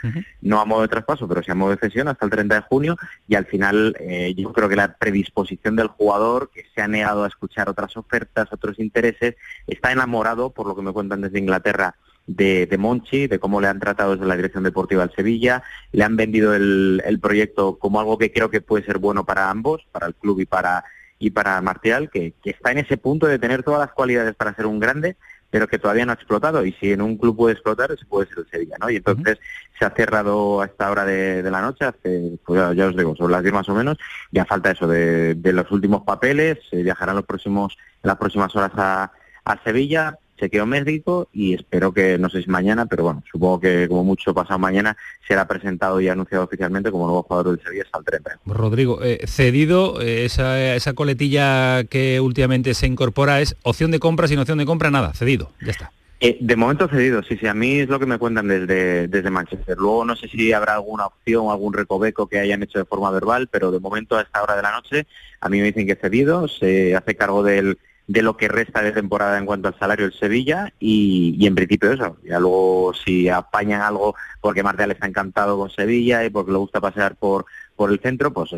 no 0.42 0.60
a 0.60 0.66
modo 0.66 0.82
de 0.82 0.88
traspaso, 0.88 1.28
pero 1.28 1.44
sí 1.44 1.52
a 1.52 1.56
modo 1.56 1.72
de 1.72 1.78
cesión 1.78 2.08
hasta 2.08 2.26
el 2.26 2.32
30 2.32 2.56
de 2.56 2.62
junio 2.62 2.98
y 3.28 3.36
al 3.36 3.46
final 3.46 3.96
eh, 4.00 4.34
yo 4.36 4.52
creo 4.54 4.70
que 4.70 4.76
la 4.76 4.96
predisposición 4.98 5.76
del 5.76 5.88
jugador 5.88 6.50
que 6.54 6.66
se 6.74 6.82
ha 6.82 6.88
negado 6.88 7.24
a 7.24 7.28
escuchar 7.28 7.70
otras 7.70 7.96
ofertas, 7.98 8.48
otros 8.52 8.80
intereses, 8.80 9.36
está 9.68 9.92
enamorado, 9.92 10.52
por 10.52 10.68
lo 10.68 10.76
que 10.76 10.82
me 10.82 10.94
cuentan 10.94 11.22
desde 11.22 11.40
Inglaterra, 11.40 11.96
de, 12.28 12.66
de, 12.66 12.78
Monchi, 12.78 13.28
de 13.28 13.40
cómo 13.40 13.62
le 13.62 13.68
han 13.68 13.80
tratado 13.80 14.14
desde 14.14 14.28
la 14.28 14.36
dirección 14.36 14.64
deportiva 14.64 15.04
al 15.04 15.14
Sevilla, 15.16 15.64
le 15.94 16.04
han 16.04 16.18
vendido 16.18 16.54
el, 16.54 17.02
el, 17.06 17.20
proyecto 17.20 17.80
como 17.80 18.02
algo 18.02 18.18
que 18.18 18.34
creo 18.34 18.50
que 18.50 18.60
puede 18.60 18.86
ser 18.86 18.98
bueno 18.98 19.26
para 19.26 19.50
ambos, 19.50 19.88
para 19.92 20.08
el 20.08 20.16
club 20.16 20.42
y 20.42 20.46
para 20.46 20.84
y 21.20 21.32
para 21.32 21.62
Martial, 21.62 22.10
que, 22.12 22.34
que 22.44 22.52
está 22.52 22.72
en 22.72 22.80
ese 22.80 22.98
punto 22.98 23.26
de 23.26 23.40
tener 23.40 23.64
todas 23.64 23.80
las 23.80 23.92
cualidades 23.92 24.36
para 24.36 24.54
ser 24.54 24.68
un 24.68 24.80
grande, 24.80 25.16
pero 25.58 25.68
que 25.68 25.80
todavía 25.80 26.06
no 26.06 26.12
ha 26.12 26.14
explotado 26.14 26.64
y 26.64 26.72
si 26.74 26.92
en 26.92 27.02
un 27.02 27.18
club 27.18 27.36
puede 27.36 27.54
explotar, 27.54 27.92
ese 27.92 28.06
puede 28.06 28.28
ser 28.28 28.38
el 28.38 28.50
Sevilla, 28.52 28.76
¿no? 28.80 28.92
Y 28.92 28.98
entonces 28.98 29.40
se 29.80 29.86
ha 29.86 29.90
cerrado 29.90 30.62
a 30.62 30.66
esta 30.66 30.92
hora 30.92 31.04
de, 31.04 31.42
la 31.50 31.62
noche, 31.62 31.86
hace, 31.86 32.38
pues 32.46 32.62
ya, 32.76 32.86
os 32.86 32.96
digo, 32.96 33.16
son 33.16 33.32
las 33.32 33.42
10 33.42 33.56
más 33.56 33.68
o 33.68 33.74
menos, 33.74 33.98
ya 34.32 34.46
falta 34.46 34.70
eso 34.70 34.88
de, 34.88 35.34
de 35.34 35.54
los 35.54 35.72
últimos 35.72 36.04
papeles, 36.04 36.60
se 36.70 36.84
viajarán 36.84 37.16
los 37.16 37.26
próximos, 37.26 37.76
en 38.04 38.08
las 38.08 38.18
próximas 38.18 38.56
horas 38.56 38.70
a, 38.78 39.12
a 39.46 39.64
Sevilla, 39.64 40.20
chequeo 40.38 40.66
médico 40.66 41.28
y 41.34 41.54
espero 41.54 41.92
que, 41.92 42.18
no 42.18 42.30
sé 42.30 42.42
si 42.42 42.50
mañana, 42.50 42.86
pero 42.86 43.04
bueno, 43.04 43.24
supongo 43.32 43.60
que 43.60 43.88
como 43.88 44.04
mucho 44.04 44.34
pasado 44.34 44.60
mañana 44.60 44.96
será 45.28 45.48
presentado 45.48 46.00
y 46.00 46.08
anunciado 46.08 46.46
oficialmente 46.46 46.92
como 46.92 47.06
nuevo 47.06 47.24
jugador 47.24 47.56
del 47.56 47.64
Sevilla 47.64 47.84
hasta 47.86 48.00
el 48.00 48.06
30. 48.06 48.40
Rodrigo, 48.46 49.04
eh, 49.04 49.20
cedido, 49.28 50.02
eh, 50.02 50.26
esa, 50.26 50.76
esa 50.76 50.94
coletilla 50.94 51.84
que 51.84 52.20
últimamente 52.20 52.74
se 52.74 52.88
incorpora 52.88 53.42
es 53.42 53.56
opción 53.64 53.92
de 53.92 54.00
compra, 54.00 54.28
sin 54.28 54.40
opción 54.40 54.58
de 54.58 54.66
compra, 54.66 54.92
nada, 54.92 55.14
cedido, 55.14 55.52
ya 55.62 55.72
está. 55.72 55.92
Eh, 56.20 56.36
de 56.42 56.56
momento 56.56 56.88
cedido, 56.88 57.22
sí, 57.22 57.38
sí, 57.38 57.46
a 57.46 57.54
mí 57.54 57.80
es 57.80 57.90
lo 57.90 58.00
que 58.00 58.08
me 58.08 58.18
cuentan 58.18 58.48
desde, 58.48 59.08
desde 59.08 59.30
Manchester. 59.30 59.78
Luego 59.78 60.04
no 60.04 60.16
sé 60.16 60.28
si 60.28 60.52
habrá 60.52 60.74
alguna 60.74 61.06
opción 61.06 61.46
o 61.46 61.52
algún 61.52 61.74
recoveco 61.74 62.26
que 62.26 62.40
hayan 62.40 62.64
hecho 62.64 62.80
de 62.80 62.86
forma 62.86 63.12
verbal, 63.12 63.48
pero 63.52 63.70
de 63.70 63.80
momento 63.80 64.18
a 64.18 64.22
esta 64.22 64.42
hora 64.42 64.56
de 64.56 64.64
la 64.64 64.72
noche 64.72 65.06
a 65.42 65.50
mí 65.50 65.60
me 65.60 65.66
dicen 65.66 65.86
que 65.86 65.96
cedido, 65.96 66.48
se 66.48 66.96
hace 66.96 67.16
cargo 67.16 67.44
del 67.44 67.78
de 68.08 68.22
lo 68.22 68.38
que 68.38 68.48
resta 68.48 68.82
de 68.82 68.94
temporada 68.94 69.38
en 69.38 69.46
cuanto 69.46 69.68
al 69.68 69.78
salario 69.78 70.06
del 70.06 70.18
Sevilla 70.18 70.74
y, 70.80 71.46
en 71.46 71.56
principio 71.56 71.92
eso. 71.92 72.18
Ya 72.24 72.40
luego 72.40 72.94
si 72.94 73.28
apañan 73.28 73.82
algo 73.82 74.16
porque 74.42 74.64
Martial 74.64 74.92
está 74.92 75.08
encantado 75.08 75.58
con 75.58 75.70
Sevilla 75.70 76.24
y 76.24 76.30
porque 76.30 76.52
le 76.52 76.58
gusta 76.58 76.80
pasear 76.80 77.16
por 77.16 77.46
por 77.78 77.92
el 77.92 78.00
centro, 78.00 78.34
pues 78.34 78.50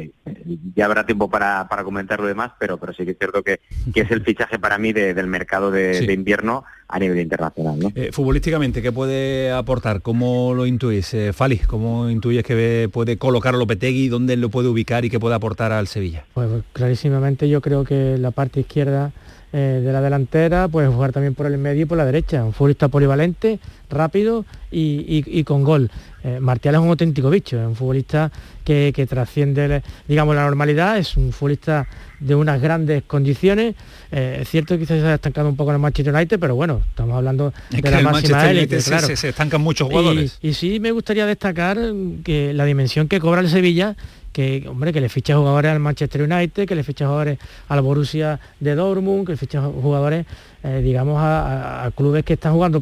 ya 0.75 0.85
habrá 0.85 1.05
tiempo 1.05 1.29
para, 1.29 1.67
para 1.67 1.83
comentar 1.83 2.21
lo 2.21 2.27
demás, 2.27 2.51
pero, 2.57 2.77
pero 2.77 2.93
sí 2.93 3.03
que 3.03 3.11
es 3.11 3.17
cierto 3.17 3.43
que, 3.43 3.59
que 3.93 3.99
es 4.01 4.11
el 4.11 4.23
fichaje 4.23 4.57
para 4.57 4.77
mí 4.77 4.93
del 4.93 5.27
mercado 5.27 5.71
de, 5.71 6.11
invierno 6.11 6.63
a 6.87 6.97
nivel 6.99 7.19
internacional. 7.19 7.91
Eh, 7.95 8.11
futbolísticamente, 8.13 8.81
¿qué 8.81 8.93
puede 8.93 9.51
aportar? 9.51 10.01
¿Cómo 10.01 10.53
lo 10.55 10.65
intuís, 10.65 11.13
eh, 11.13 11.33
Fali? 11.33 11.57
¿Cómo 11.57 12.09
intuyes 12.09 12.45
que 12.45 12.89
puede 12.91 13.17
colocar 13.17 13.55
a 13.55 13.57
Lopetegui? 13.57 14.07
¿Dónde 14.07 14.37
lo 14.37 14.47
puede 14.49 14.69
ubicar 14.69 15.03
y 15.03 15.09
qué 15.09 15.19
puede 15.19 15.35
aportar 15.35 15.73
al 15.73 15.87
Sevilla? 15.87 16.23
Pues 16.33 16.47
clarísimamente 16.71 17.49
yo 17.49 17.59
creo 17.59 17.83
que 17.83 18.17
la 18.17 18.31
parte 18.31 18.61
izquierda 18.61 19.11
eh, 19.51 19.81
de 19.83 19.91
la 19.91 19.99
delantera, 19.99 20.67
puede 20.67 20.87
jugar 20.89 21.11
también 21.11 21.33
por 21.33 21.47
el 21.47 21.57
medio 21.57 21.81
y 21.81 21.85
por 21.85 21.97
la 21.97 22.05
derecha. 22.05 22.43
Un 22.43 22.53
futbolista 22.53 22.87
polivalente, 22.87 23.59
rápido 23.89 24.45
y, 24.69 25.43
con 25.43 25.63
gol. 25.63 25.89
Eh, 26.23 26.39
Martial 26.39 26.75
es 26.75 26.81
un 26.81 26.89
auténtico 26.89 27.31
bicho, 27.31 27.59
es 27.59 27.65
un 27.65 27.75
futbolista 27.75 28.31
que, 28.63 29.07
trasciende, 29.09 29.81
digamos, 30.07 30.35
la 30.35 30.43
normalidad, 30.43 30.99
es 30.99 31.17
un 31.17 31.31
futbolista 31.31 31.87
de 32.19 32.35
unas 32.35 32.61
grandes 32.61 33.01
condiciones. 33.03 33.73
Eh, 34.11 34.39
es 34.41 34.49
cierto 34.49 34.75
que 34.75 34.81
quizás 34.81 35.01
se 35.01 35.07
ha 35.07 35.15
estancado 35.15 35.49
un 35.49 35.55
poco 35.55 35.71
en 35.71 35.77
el 35.77 35.81
Manchester 35.81 36.13
United, 36.13 36.39
pero 36.39 36.53
bueno, 36.53 36.83
estamos 36.87 37.15
hablando 37.15 37.51
de 37.71 37.89
la 37.89 38.01
máxima 38.01 38.51
élite, 38.51 38.77
claro. 38.83 39.15
se, 39.15 39.29
estancan 39.29 39.61
muchos 39.61 39.87
jugadores. 39.87 40.37
Y, 40.43 40.49
y 40.49 40.53
sí 40.53 40.79
me 40.79 40.91
gustaría 40.91 41.25
destacar 41.25 41.79
que 42.23 42.53
la 42.53 42.65
dimensión 42.65 43.07
que 43.07 43.19
cobra 43.19 43.41
el 43.41 43.49
Sevilla 43.49 43.95
que, 44.39 44.69
hombre, 44.69 44.93
que 44.93 45.01
le 45.01 45.09
ficha 45.09 45.35
jugadores 45.35 45.69
al 45.69 45.81
Manchester 45.81 46.21
United, 46.21 46.65
que 46.65 46.73
le 46.73 46.83
ficha 46.85 47.05
jugadores 47.05 47.37
al 47.67 47.81
Borussia 47.81 48.39
de 48.61 48.73
Dortmund, 48.73 49.25
que 49.25 49.33
le 49.33 49.37
ficha 49.37 49.61
jugadores, 49.61 50.25
eh, 50.63 50.79
digamos, 50.81 51.17
a, 51.19 51.91
clubes 51.93 52.23
que 52.23 52.33
están 52.33 52.53
jugando 52.53 52.81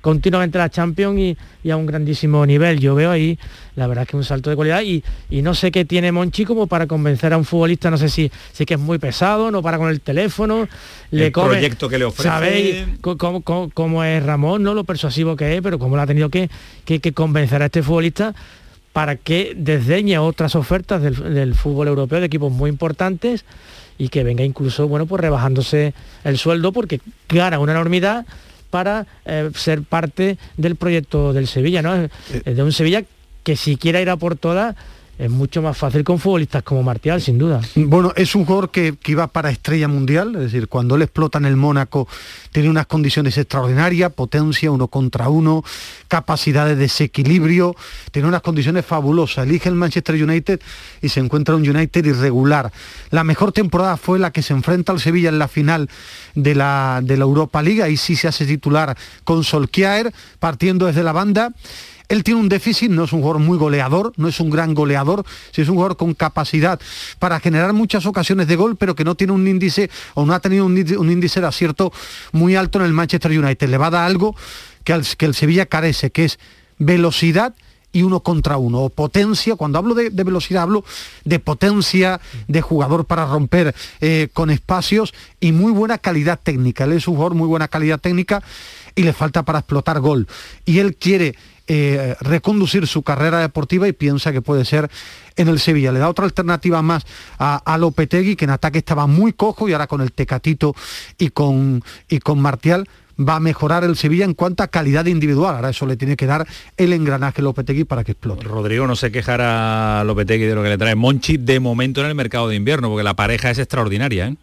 continuamente 0.00 0.56
la 0.56 0.70
Champions 0.70 1.36
y, 1.62 1.70
a 1.70 1.76
un 1.76 1.84
grandísimo 1.84 2.46
nivel. 2.46 2.80
Yo 2.80 2.94
veo 2.94 3.10
ahí, 3.10 3.38
la 3.76 3.86
verdad 3.86 4.06
que 4.06 4.16
un 4.16 4.24
salto 4.24 4.48
de 4.48 4.56
calidad 4.56 4.80
y, 4.80 5.02
no 5.42 5.54
sé 5.54 5.70
qué 5.70 5.84
tiene 5.84 6.10
Monchi 6.10 6.46
como 6.46 6.66
para 6.66 6.86
convencer 6.86 7.34
a 7.34 7.36
un 7.36 7.44
futbolista, 7.44 7.90
no 7.90 7.98
sé 7.98 8.08
si, 8.08 8.32
si 8.52 8.64
que 8.64 8.74
es 8.74 8.80
muy 8.80 8.98
pesado, 8.98 9.50
no 9.50 9.60
para 9.60 9.76
con 9.76 9.90
el 9.90 10.00
teléfono, 10.00 10.68
le 11.10 11.26
el 11.26 11.32
proyecto 11.32 11.86
que 11.90 11.98
le 11.98 12.06
ofrece. 12.06 12.30
¿Sabéis 12.30 12.86
cómo, 13.02 14.04
es 14.04 14.22
Ramón, 14.22 14.62
no 14.62 14.72
lo 14.72 14.84
persuasivo 14.84 15.36
que 15.36 15.54
es, 15.54 15.60
pero 15.60 15.78
cómo 15.78 15.96
lo 15.96 16.02
ha 16.02 16.06
tenido 16.06 16.30
que, 16.30 16.48
que, 16.86 16.98
que 17.00 17.12
convencer 17.12 17.60
a 17.60 17.66
este 17.66 17.82
futbolista 17.82 18.34
para 18.92 19.16
que 19.16 19.54
desdeñe 19.56 20.18
otras 20.18 20.54
ofertas 20.54 21.02
del, 21.02 21.54
fútbol 21.54 21.88
europeo 21.88 22.20
de 22.20 22.26
equipos 22.26 22.52
muy 22.52 22.68
importantes 22.68 23.44
y 23.98 24.08
que 24.08 24.24
venga 24.24 24.44
incluso, 24.44 24.88
bueno, 24.88 25.06
pues 25.06 25.20
rebajándose 25.20 25.94
el 26.24 26.38
sueldo 26.38 26.72
porque 26.72 27.00
gana 27.28 27.58
una 27.58 27.72
enormidad 27.72 28.26
para 28.70 29.06
eh, 29.24 29.50
ser 29.54 29.82
parte 29.82 30.38
del 30.56 30.76
proyecto 30.76 31.32
del 31.32 31.46
Sevilla, 31.46 31.82
¿no? 31.82 31.94
Eh, 31.94 32.10
de 32.44 32.62
un 32.62 32.72
Sevilla 32.72 33.04
que 33.42 33.56
si 33.56 33.76
quiera 33.76 34.00
ir 34.00 34.10
a 34.10 34.16
por 34.16 34.36
todas, 34.36 34.76
es 35.18 35.30
mucho 35.30 35.62
más 35.62 35.76
fácil 35.76 36.02
con 36.04 36.18
futbolistas 36.18 36.62
como 36.62 36.82
Martial, 36.82 37.20
sin 37.20 37.38
duda. 37.38 37.60
Bueno, 37.74 38.12
es 38.16 38.34
un 38.34 38.44
jugador 38.44 38.70
que, 38.70 38.96
que, 39.00 39.12
iba 39.12 39.26
para 39.26 39.50
estrella 39.50 39.86
mundial, 39.86 40.34
es 40.36 40.42
decir, 40.42 40.68
cuando 40.68 40.96
él 40.96 41.02
explota 41.02 41.38
en 41.38 41.44
el 41.44 41.56
Mónaco 41.56 42.08
tiene 42.50 42.68
unas 42.68 42.86
condiciones 42.86 43.36
extraordinarias, 43.38 44.12
potencia, 44.12 44.70
uno 44.70 44.88
contra 44.88 45.28
uno, 45.28 45.64
capacidad 46.08 46.66
de 46.66 46.76
desequilibrio, 46.76 47.76
tiene 48.10 48.28
unas 48.28 48.42
condiciones 48.42 48.84
fabulosas. 48.84 49.46
Elige 49.46 49.68
el 49.68 49.74
Manchester 49.74 50.22
United 50.22 50.60
y 51.00 51.08
se 51.08 51.20
encuentra 51.20 51.56
un 51.56 51.68
United 51.68 52.04
irregular. 52.04 52.72
La 53.10 53.24
mejor 53.24 53.52
temporada 53.52 53.96
fue 53.96 54.18
la 54.18 54.32
que 54.32 54.42
se 54.42 54.52
enfrenta 54.52 54.92
al 54.92 55.00
Sevilla 55.00 55.28
en 55.28 55.38
la 55.38 55.48
final 55.48 55.88
de 56.34 56.54
la, 56.54 57.00
de 57.02 57.16
la 57.16 57.24
Europa 57.24 57.62
League, 57.62 57.82
ahí 57.82 57.96
sí 57.96 58.16
se 58.16 58.28
hace 58.28 58.46
titular 58.46 58.96
con 59.24 59.44
Solskjaer, 59.44 60.12
partiendo 60.38 60.86
desde 60.86 61.02
la 61.02 61.12
banda 61.12 61.52
él 62.12 62.24
tiene 62.24 62.40
un 62.40 62.48
déficit, 62.50 62.90
no 62.90 63.04
es 63.04 63.12
un 63.14 63.20
jugador 63.22 63.40
muy 63.40 63.56
goleador, 63.56 64.12
no 64.18 64.28
es 64.28 64.38
un 64.38 64.50
gran 64.50 64.74
goleador, 64.74 65.24
si 65.50 65.62
es 65.62 65.68
un 65.68 65.76
jugador 65.76 65.96
con 65.96 66.12
capacidad 66.12 66.78
para 67.18 67.40
generar 67.40 67.72
muchas 67.72 68.04
ocasiones 68.04 68.46
de 68.48 68.56
gol, 68.56 68.76
pero 68.76 68.94
que 68.94 69.02
no 69.02 69.14
tiene 69.14 69.32
un 69.32 69.48
índice 69.48 69.88
o 70.12 70.26
no 70.26 70.34
ha 70.34 70.40
tenido 70.40 70.66
un, 70.66 70.76
índice 70.76 71.40
de 71.40 71.46
acierto 71.46 71.90
muy 72.32 72.54
alto 72.54 72.78
en 72.78 72.84
el 72.84 72.92
Manchester 72.92 73.30
United. 73.30 73.66
Le 73.66 73.78
va 73.78 73.86
a 73.86 73.90
dar 73.90 74.04
algo 74.04 74.36
que, 74.84 75.00
que 75.16 75.24
el 75.24 75.34
Sevilla 75.34 75.64
carece, 75.64 76.10
que 76.10 76.26
es 76.26 76.38
velocidad 76.78 77.54
y 77.92 78.02
uno 78.02 78.20
contra 78.20 78.58
uno, 78.58 78.80
o 78.80 78.90
potencia, 78.90 79.56
cuando 79.56 79.78
hablo 79.78 79.94
de, 79.94 80.10
velocidad 80.10 80.64
hablo 80.64 80.84
de 81.24 81.38
potencia, 81.38 82.20
de 82.46 82.60
jugador 82.60 83.06
para 83.06 83.24
romper 83.24 83.74
eh, 84.02 84.28
con 84.34 84.50
espacios 84.50 85.14
y 85.40 85.52
muy 85.52 85.72
buena 85.72 85.96
calidad 85.96 86.38
técnica. 86.42 86.84
Él 86.84 86.92
es 86.92 87.08
un 87.08 87.14
jugador 87.14 87.34
muy 87.34 87.46
buena 87.46 87.68
calidad 87.68 87.98
técnica 87.98 88.42
y 88.94 89.02
le 89.02 89.12
falta 89.14 89.44
para 89.44 89.60
explotar 89.60 90.00
gol. 90.00 90.26
Y 90.64 90.78
él 90.78 90.96
quiere 90.96 91.36
eh, 91.74 92.16
reconducir 92.20 92.86
su 92.86 93.02
carrera 93.02 93.38
deportiva 93.38 93.88
y 93.88 93.94
piensa 93.94 94.30
que 94.30 94.42
puede 94.42 94.66
ser 94.66 94.90
en 95.36 95.48
el 95.48 95.58
Sevilla. 95.58 95.90
Le 95.90 96.00
da 96.00 96.10
otra 96.10 96.26
alternativa 96.26 96.82
más 96.82 97.06
a, 97.38 97.56
a, 97.64 97.78
Lopetegui, 97.78 98.36
que 98.36 98.44
en 98.44 98.50
ataque 98.50 98.76
estaba 98.76 99.06
muy 99.06 99.32
cojo 99.32 99.70
y 99.70 99.72
ahora 99.72 99.86
con 99.86 100.02
el 100.02 100.12
Tecatito 100.12 100.74
y 101.16 101.30
con, 101.30 101.82
y 102.10 102.18
con 102.18 102.40
Martial 102.40 102.86
va 103.18 103.36
a 103.36 103.40
mejorar 103.40 103.84
el 103.84 103.96
Sevilla 103.96 104.26
en 104.26 104.34
cuanto 104.34 104.62
a 104.62 104.68
calidad 104.68 105.06
individual. 105.06 105.56
Ahora 105.56 105.70
eso 105.70 105.86
le 105.86 105.96
tiene 105.96 106.14
que 106.14 106.26
dar 106.26 106.46
el 106.76 106.92
engranaje 106.92 107.40
Lopetegui 107.40 107.84
para 107.84 108.04
que 108.04 108.12
explote. 108.12 108.44
Rodrigo 108.44 108.86
no 108.86 108.94
se 108.94 109.10
quejará 109.10 110.00
a 110.00 110.04
Lopetegui 110.04 110.44
de 110.44 110.54
lo 110.54 110.62
que 110.62 110.68
le 110.68 110.76
trae 110.76 110.94
Monchi 110.94 111.38
de 111.38 111.58
momento 111.58 112.02
en 112.02 112.08
el 112.08 112.14
mercado 112.14 112.48
de 112.48 112.56
invierno, 112.56 112.90
porque 112.90 113.02
la 113.02 113.14
pareja 113.14 113.50
es 113.50 113.58
extraordinaria. 113.58 114.28
¿eh? 114.28 114.36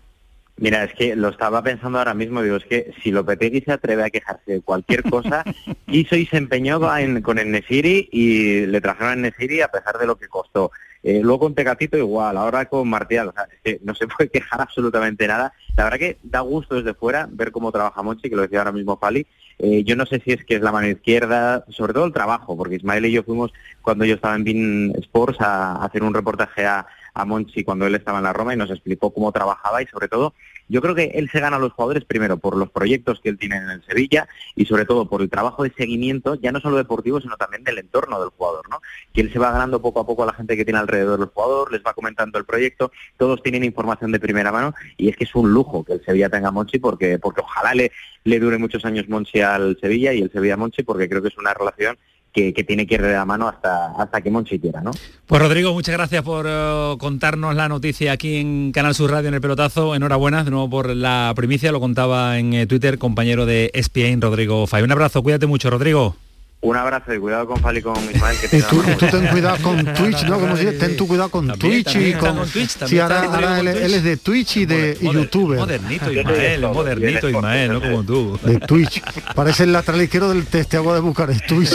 Mira, 0.62 0.84
es 0.84 0.94
que 0.94 1.16
lo 1.16 1.30
estaba 1.30 1.64
pensando 1.64 2.00
ahora 2.00 2.14
mismo, 2.14 2.42
digo, 2.42 2.58
es 2.58 2.66
que 2.66 2.94
si 3.02 3.12
Lopetegui 3.12 3.62
se 3.62 3.72
atreve 3.72 4.04
a 4.04 4.10
quejarse 4.10 4.52
de 4.54 4.62
cualquier 4.62 5.04
cosa, 5.04 5.44
hizo 5.88 6.18
y 6.18 6.26
se 6.26 6.36
empeñó 6.36 6.82
con 7.24 7.40
el 7.40 7.52
Nesiri 7.52 8.10
y 8.12 8.66
le 8.66 8.82
trajeron 8.82 9.14
el 9.14 9.22
Nesiri 9.22 9.62
a 9.62 9.70
pesar 9.70 9.98
de 9.98 10.06
lo 10.06 10.18
que 10.18 10.28
costó. 10.28 10.72
Eh, 11.02 11.22
luego 11.24 11.40
con 11.40 11.56
Tecatito 11.56 11.98
igual, 11.98 12.36
ahora 12.36 12.66
con 12.66 12.90
Martial, 12.90 13.30
o 13.30 13.32
sea, 13.32 13.48
es 13.50 13.60
que 13.64 13.80
no 13.86 13.96
se 13.96 14.06
puede 14.18 14.30
quejar 14.30 14.60
absolutamente 14.60 15.28
nada. 15.28 15.54
La 15.78 15.86
verdad 15.86 16.00
que 16.00 16.18
da 16.24 16.42
gusto 16.42 16.76
desde 16.76 16.94
fuera 16.94 17.30
ver 17.32 17.54
cómo 17.54 17.72
trabaja 17.72 18.04
Monchi, 18.04 18.30
que 18.30 18.36
lo 18.36 18.42
decía 18.42 18.60
ahora 18.60 18.74
mismo 18.74 18.98
Fali. 18.98 19.26
Eh, 19.60 19.84
yo 19.86 19.96
no 19.96 20.06
sé 20.06 20.22
si 20.26 20.34
es 20.34 20.44
que 20.44 20.56
es 20.56 20.62
la 20.62 20.74
mano 20.74 20.88
izquierda, 20.88 21.64
sobre 21.70 21.94
todo 21.94 22.06
el 22.06 22.14
trabajo, 22.14 22.58
porque 22.58 22.76
Ismael 22.76 23.06
y 23.06 23.14
yo 23.14 23.24
fuimos 23.24 23.54
cuando 23.82 24.04
yo 24.04 24.16
estaba 24.16 24.36
en 24.36 24.44
Bean 24.44 24.94
Sports 24.98 25.40
a 25.40 25.86
hacer 25.86 26.04
un 26.04 26.14
reportaje 26.14 26.66
a, 26.66 26.86
a 27.14 27.26
Monchi 27.26 27.64
cuando 27.64 27.86
él 27.86 27.96
estaba 27.96 28.20
en 28.20 28.26
la 28.26 28.34
Roma 28.34 28.54
y 28.54 28.58
nos 28.58 28.72
explicó 28.72 29.12
cómo 29.12 29.32
trabajaba 29.32 29.82
y 29.82 29.88
sobre 29.88 30.08
todo 30.08 30.34
yo 30.70 30.82
creo 30.82 30.96
que 30.96 31.12
él 31.16 31.30
se 31.32 31.40
gana 31.40 31.58
a 31.58 31.60
los 31.60 31.74
jugadores 31.74 32.06
primero 32.06 32.38
por 32.38 32.56
los 32.56 32.70
proyectos 32.70 33.20
que 33.20 33.30
él 33.30 33.38
tiene 33.38 33.58
en 33.58 33.70
el 33.70 33.84
Sevilla 33.84 34.28
y 34.56 34.66
sobre 34.66 34.86
todo 34.86 35.10
por 35.10 35.22
el 35.22 35.30
trabajo 35.30 35.64
de 35.64 35.74
seguimiento, 35.76 36.36
ya 36.36 36.52
no 36.52 36.60
solo 36.60 36.78
deportivo, 36.78 37.20
sino 37.20 37.36
también 37.38 37.64
del 37.64 37.80
entorno 37.80 38.20
del 38.20 38.30
jugador, 38.30 38.70
¿no? 38.70 38.82
Que 39.12 39.22
él 39.22 39.34
se 39.34 39.40
va 39.40 39.52
ganando 39.52 39.82
poco 39.82 40.00
a 40.00 40.06
poco 40.06 40.24
a 40.24 40.28
la 40.28 40.34
gente 40.34 40.56
que 40.56 40.64
tiene 40.64 40.80
alrededor 40.80 41.20
del 41.20 41.30
jugador, 41.30 41.72
les 41.72 41.82
va 41.84 41.94
comentando 41.94 42.38
el 42.38 42.46
proyecto, 42.46 42.92
todos 43.18 43.42
tienen 43.42 43.64
información 43.64 44.12
de 44.12 44.20
primera 44.20 44.52
mano 44.52 44.74
y 44.96 45.10
es 45.10 45.18
que 45.18 45.24
es 45.24 45.36
un 45.36 45.52
lujo 45.52 45.84
que 45.84 45.94
el 45.94 46.06
Sevilla 46.06 46.30
tenga 46.30 46.50
a 46.50 46.52
Monchi 46.52 46.78
porque, 46.78 47.18
porque 47.18 47.42
ojalá 47.42 47.74
le, 47.74 47.92
le 48.24 48.40
dure 48.40 48.58
muchos 48.58 48.86
años 48.86 49.10
Monchi 49.10 49.42
al 49.42 49.78
Sevilla 49.82 50.14
y 50.14 50.22
el 50.22 50.32
Sevilla 50.32 50.54
a 50.54 50.58
Monchi 50.58 50.84
porque 50.84 51.10
creo 51.10 51.22
que 51.22 51.30
es 51.30 51.38
una 51.38 51.54
relación 51.54 51.98
que, 52.34 52.64
tiene 52.64 52.86
que 52.86 52.96
ir 52.96 53.02
de 53.02 53.14
la 53.14 53.26
mano 53.26 53.48
hasta, 53.48 53.94
hasta 53.98 54.22
que 54.22 54.30
Monchi 54.30 54.60
quiera, 54.60 54.82
¿no? 54.82 54.92
Pues 55.26 55.42
Rodrigo, 55.42 55.74
muchas 55.74 55.94
gracias 55.94 56.24
por 56.24 56.46
eh, 56.48 56.96
contarnos 57.00 57.56
la 57.56 57.68
noticia 57.68 58.12
aquí 58.12 58.38
en 58.38 58.72
Canal 58.72 58.96
Sur 58.96 59.12
Radio 59.12 59.30
en 59.30 59.36
el 59.36 59.42
pelotazo. 59.42 59.96
Enhorabuena 59.96 60.44
de 60.44 60.52
nuevo 60.52 60.70
por 60.70 60.96
la 60.96 61.34
primicia, 61.36 61.72
lo 61.72 61.80
contaba 61.80 62.38
en 62.38 62.54
eh, 62.54 62.68
Twitter 62.68 62.98
compañero 62.98 63.46
de 63.46 63.72
ESPN, 63.74 64.22
Rodrigo 64.22 64.68
Fay. 64.68 64.84
Un 64.84 64.92
abrazo, 64.92 65.24
cuídate 65.24 65.48
mucho, 65.48 65.70
Rodrigo. 65.70 66.16
Un 66.62 66.76
abrazo 66.76 67.14
y 67.14 67.20
cuidado 67.20 67.48
con 67.48 67.58
Fali 67.62 67.80
y 67.80 67.82
con 67.82 67.96
Ismael. 68.14 68.38
Que 68.38 68.58
y 68.58 68.62
tú, 68.62 68.84
tú, 68.98 69.06
ten 69.08 69.28
cuidado 69.28 69.56
con 69.64 69.78
Twitch, 69.94 70.24
¿no? 70.24 70.42
Como 70.42 70.58
si 70.58 70.66
ten 70.78 70.98
tu 70.98 71.08
cuidado 71.08 71.30
con 71.30 71.48
Twitch 71.58 71.96
y 71.96 72.14
con... 72.14 72.36
con 72.36 72.50
Twitch, 72.50 72.86
sí, 72.86 73.00
ahora, 73.00 73.24
ahora 73.24 73.60
él, 73.62 73.68
él, 73.70 73.94
es 73.94 74.04
de 74.04 74.18
Twitch 74.18 74.58
y 74.58 74.66
de 74.66 74.98
y 75.00 75.10
YouTuber. 75.10 75.58
Modernito 75.58 76.12
Ismael, 76.12 76.62
modernito 76.62 77.30
Ismael, 77.30 77.72
no 77.72 77.82
como 77.82 78.04
tú. 78.04 78.40
De 78.44 78.60
Twitch. 78.60 79.02
Parece 79.34 79.64
el 79.64 79.72
lateral 79.72 80.02
izquierdo 80.02 80.30
del 80.30 80.46
teste 80.48 80.76
agua 80.76 80.96
de 80.96 81.00
Bucarest, 81.00 81.46
Twitch. 81.48 81.72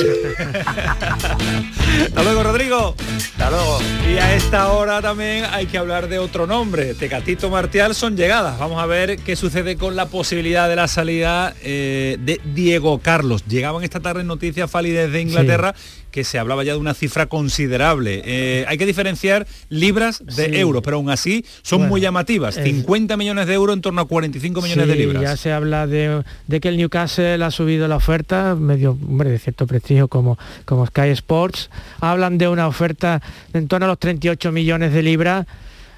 Hasta 2.03 2.23
luego, 2.23 2.42
Rodrigo. 2.42 2.94
Hasta 2.99 3.51
luego. 3.51 3.79
Y 4.07 4.18
a 4.18 4.35
esta 4.35 4.68
hora 4.68 5.01
también 5.01 5.47
hay 5.51 5.66
que 5.66 5.79
hablar 5.79 6.09
de 6.09 6.18
otro 6.18 6.47
nombre. 6.47 6.94
Tecatito 6.94 7.49
Martial 7.49 7.94
son 7.94 8.16
llegadas. 8.16 8.59
Vamos 8.59 8.83
a 8.83 8.87
ver 8.87 9.18
qué 9.18 9.35
sucede 9.35 9.77
con 9.77 9.97
la 9.97 10.07
posibilidad 10.07 10.68
de 10.68 10.77
la 10.77 10.88
salida 10.88 11.55
eh, 11.62 12.18
de 12.20 12.38
Diego 12.55 12.99
Carlos. 12.99 13.44
Llegaban 13.47 13.83
esta 13.83 14.01
tarde 14.01 14.25
noticias 14.25 14.70
Fali 14.74 14.90
desde 14.90 15.20
Inglaterra, 15.20 15.72
que 16.10 16.24
se 16.24 16.37
hablaba 16.37 16.64
ya 16.64 16.72
de 16.72 16.78
una 16.78 16.94
cifra 16.94 17.26
considerable. 17.26 18.22
Eh, 18.24 18.64
hay 18.66 18.76
que 18.76 18.87
diferenciar 18.87 19.46
libras 19.68 20.20
de 20.26 20.58
euros, 20.58 20.82
pero 20.82 20.96
aún 20.96 21.10
así 21.10 21.44
son 21.62 21.87
muy 21.87 22.00
llamativas. 22.00 22.56
50 22.56 23.16
millones 23.16 23.46
de 23.46 23.54
euros 23.54 23.76
en 23.76 23.82
torno 23.82 24.00
a 24.00 24.08
45 24.08 24.62
millones 24.62 24.88
de 24.88 24.96
libras. 24.96 25.22
Ya 25.22 25.37
se 25.37 25.52
habla 25.52 25.87
de, 25.87 26.24
que 26.60 26.68
el 26.68 26.76
Newcastle 26.76 27.44
ha 27.44 27.52
subido 27.52 27.87
la 27.87 27.94
oferta, 27.94 28.56
medio 28.56 28.98
hombre, 29.00 29.30
de 29.30 29.38
cierto 29.38 29.68
prestigio 29.68 30.08
como, 30.08 30.40
como 30.64 30.84
Sky 30.88 31.10
Sports. 31.10 31.70
Hablan 32.00 32.37
de 32.37 32.48
una 32.48 32.66
oferta 32.66 33.22
en 33.52 33.68
torno 33.68 33.87
a 33.87 33.90
los 33.90 34.00
38 34.00 34.50
millones 34.50 34.92
de 34.92 35.04
libras. 35.04 35.46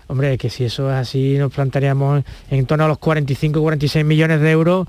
Hombre, 0.09 0.37
que 0.37 0.51
si 0.51 0.65
eso 0.65 0.91
es 0.91 0.97
así, 0.97 1.39
nos 1.39 1.51
plantearíamos 1.51 2.25
en 2.51 2.67
torno 2.67 2.85
a 2.85 2.89
los 2.89 2.99
45 2.99 3.59
46 3.59 4.05
millones 4.05 4.43
de 4.43 4.51
euros 4.51 4.87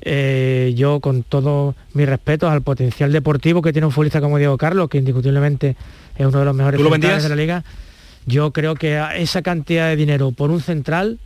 eh, 0.00 0.72
yo 0.76 1.00
con 1.00 1.22
todo 1.22 1.74
mi 1.92 2.04
respeto 2.04 2.48
al 2.48 2.62
potencial 2.62 3.12
deportivo 3.12 3.62
que 3.62 3.72
tiene 3.72 3.86
un 3.86 3.92
futbolista 3.92 4.20
como 4.20 4.38
Diego 4.38 4.58
Carlos, 4.58 4.88
que 4.88 4.98
indiscutiblemente 4.98 5.76
es 6.16 6.26
uno 6.26 6.38
de 6.38 6.44
los 6.44 6.54
mejores 6.54 6.80
centrales 6.80 7.22
de 7.22 7.28
la 7.28 7.36
liga, 7.36 7.64
yo 8.26 8.52
creo 8.52 8.74
que 8.74 9.02
esa 9.16 9.42
cantidad 9.42 9.88
de 9.88 9.96
dinero 9.96 10.32
por 10.32 10.50
un 10.50 10.60
central, 10.60 11.18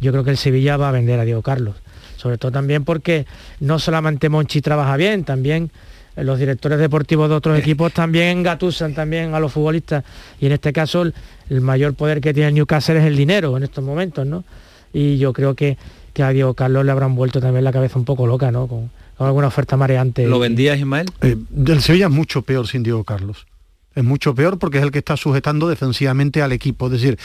yo 0.00 0.12
creo 0.12 0.24
que 0.24 0.30
el 0.30 0.36
Sevilla 0.36 0.76
va 0.76 0.88
a 0.88 0.92
vender 0.92 1.20
a 1.20 1.24
Diego 1.24 1.42
Carlos. 1.42 1.76
Sobre 2.16 2.38
todo 2.38 2.50
también 2.50 2.84
porque 2.84 3.26
no 3.60 3.78
solamente 3.78 4.28
Monchi 4.28 4.60
trabaja 4.60 4.96
bien, 4.96 5.24
también 5.24 5.70
los 6.16 6.38
directores 6.38 6.78
deportivos 6.78 7.28
de 7.28 7.34
otros 7.34 7.58
equipos 7.58 7.92
también 7.92 8.42
gatusan 8.42 8.94
también 8.94 9.34
a 9.34 9.40
los 9.40 9.52
futbolistas 9.52 10.02
y 10.40 10.46
en 10.46 10.52
este 10.52 10.72
caso 10.72 11.02
el, 11.02 11.14
el 11.50 11.60
mayor 11.60 11.94
poder 11.94 12.22
que 12.22 12.32
tiene 12.32 12.48
el 12.48 12.54
Newcastle 12.54 12.98
es 12.98 13.04
el 13.04 13.16
dinero 13.16 13.54
en 13.56 13.64
estos 13.64 13.84
momentos, 13.84 14.26
¿no? 14.26 14.44
Y 14.92 15.18
yo 15.18 15.34
creo 15.34 15.54
que 15.54 15.76
que 16.16 16.22
a 16.22 16.30
Diego 16.30 16.54
Carlos 16.54 16.82
le 16.82 16.92
habrán 16.92 17.14
vuelto 17.14 17.42
también 17.42 17.62
la 17.62 17.72
cabeza 17.72 17.98
un 17.98 18.06
poco 18.06 18.26
loca, 18.26 18.50
¿no? 18.50 18.66
Con, 18.68 18.90
alguna 19.18 19.48
oferta 19.48 19.76
mareante. 19.76 20.26
¿Lo 20.26 20.38
vendías, 20.38 20.78
Ismael? 20.78 21.10
Eh, 21.20 21.36
del 21.50 21.82
Sevilla 21.82 22.06
es 22.06 22.10
mucho 22.10 22.40
peor 22.40 22.66
sin 22.66 22.82
Diego 22.82 23.04
Carlos. 23.04 23.46
Es 23.94 24.02
mucho 24.02 24.34
peor 24.34 24.58
porque 24.58 24.78
es 24.78 24.84
el 24.84 24.92
que 24.92 25.00
está 25.00 25.18
sujetando 25.18 25.68
defensivamente 25.68 26.40
al 26.40 26.52
equipo. 26.52 26.86
Es 26.86 26.92
decir, 26.92 27.18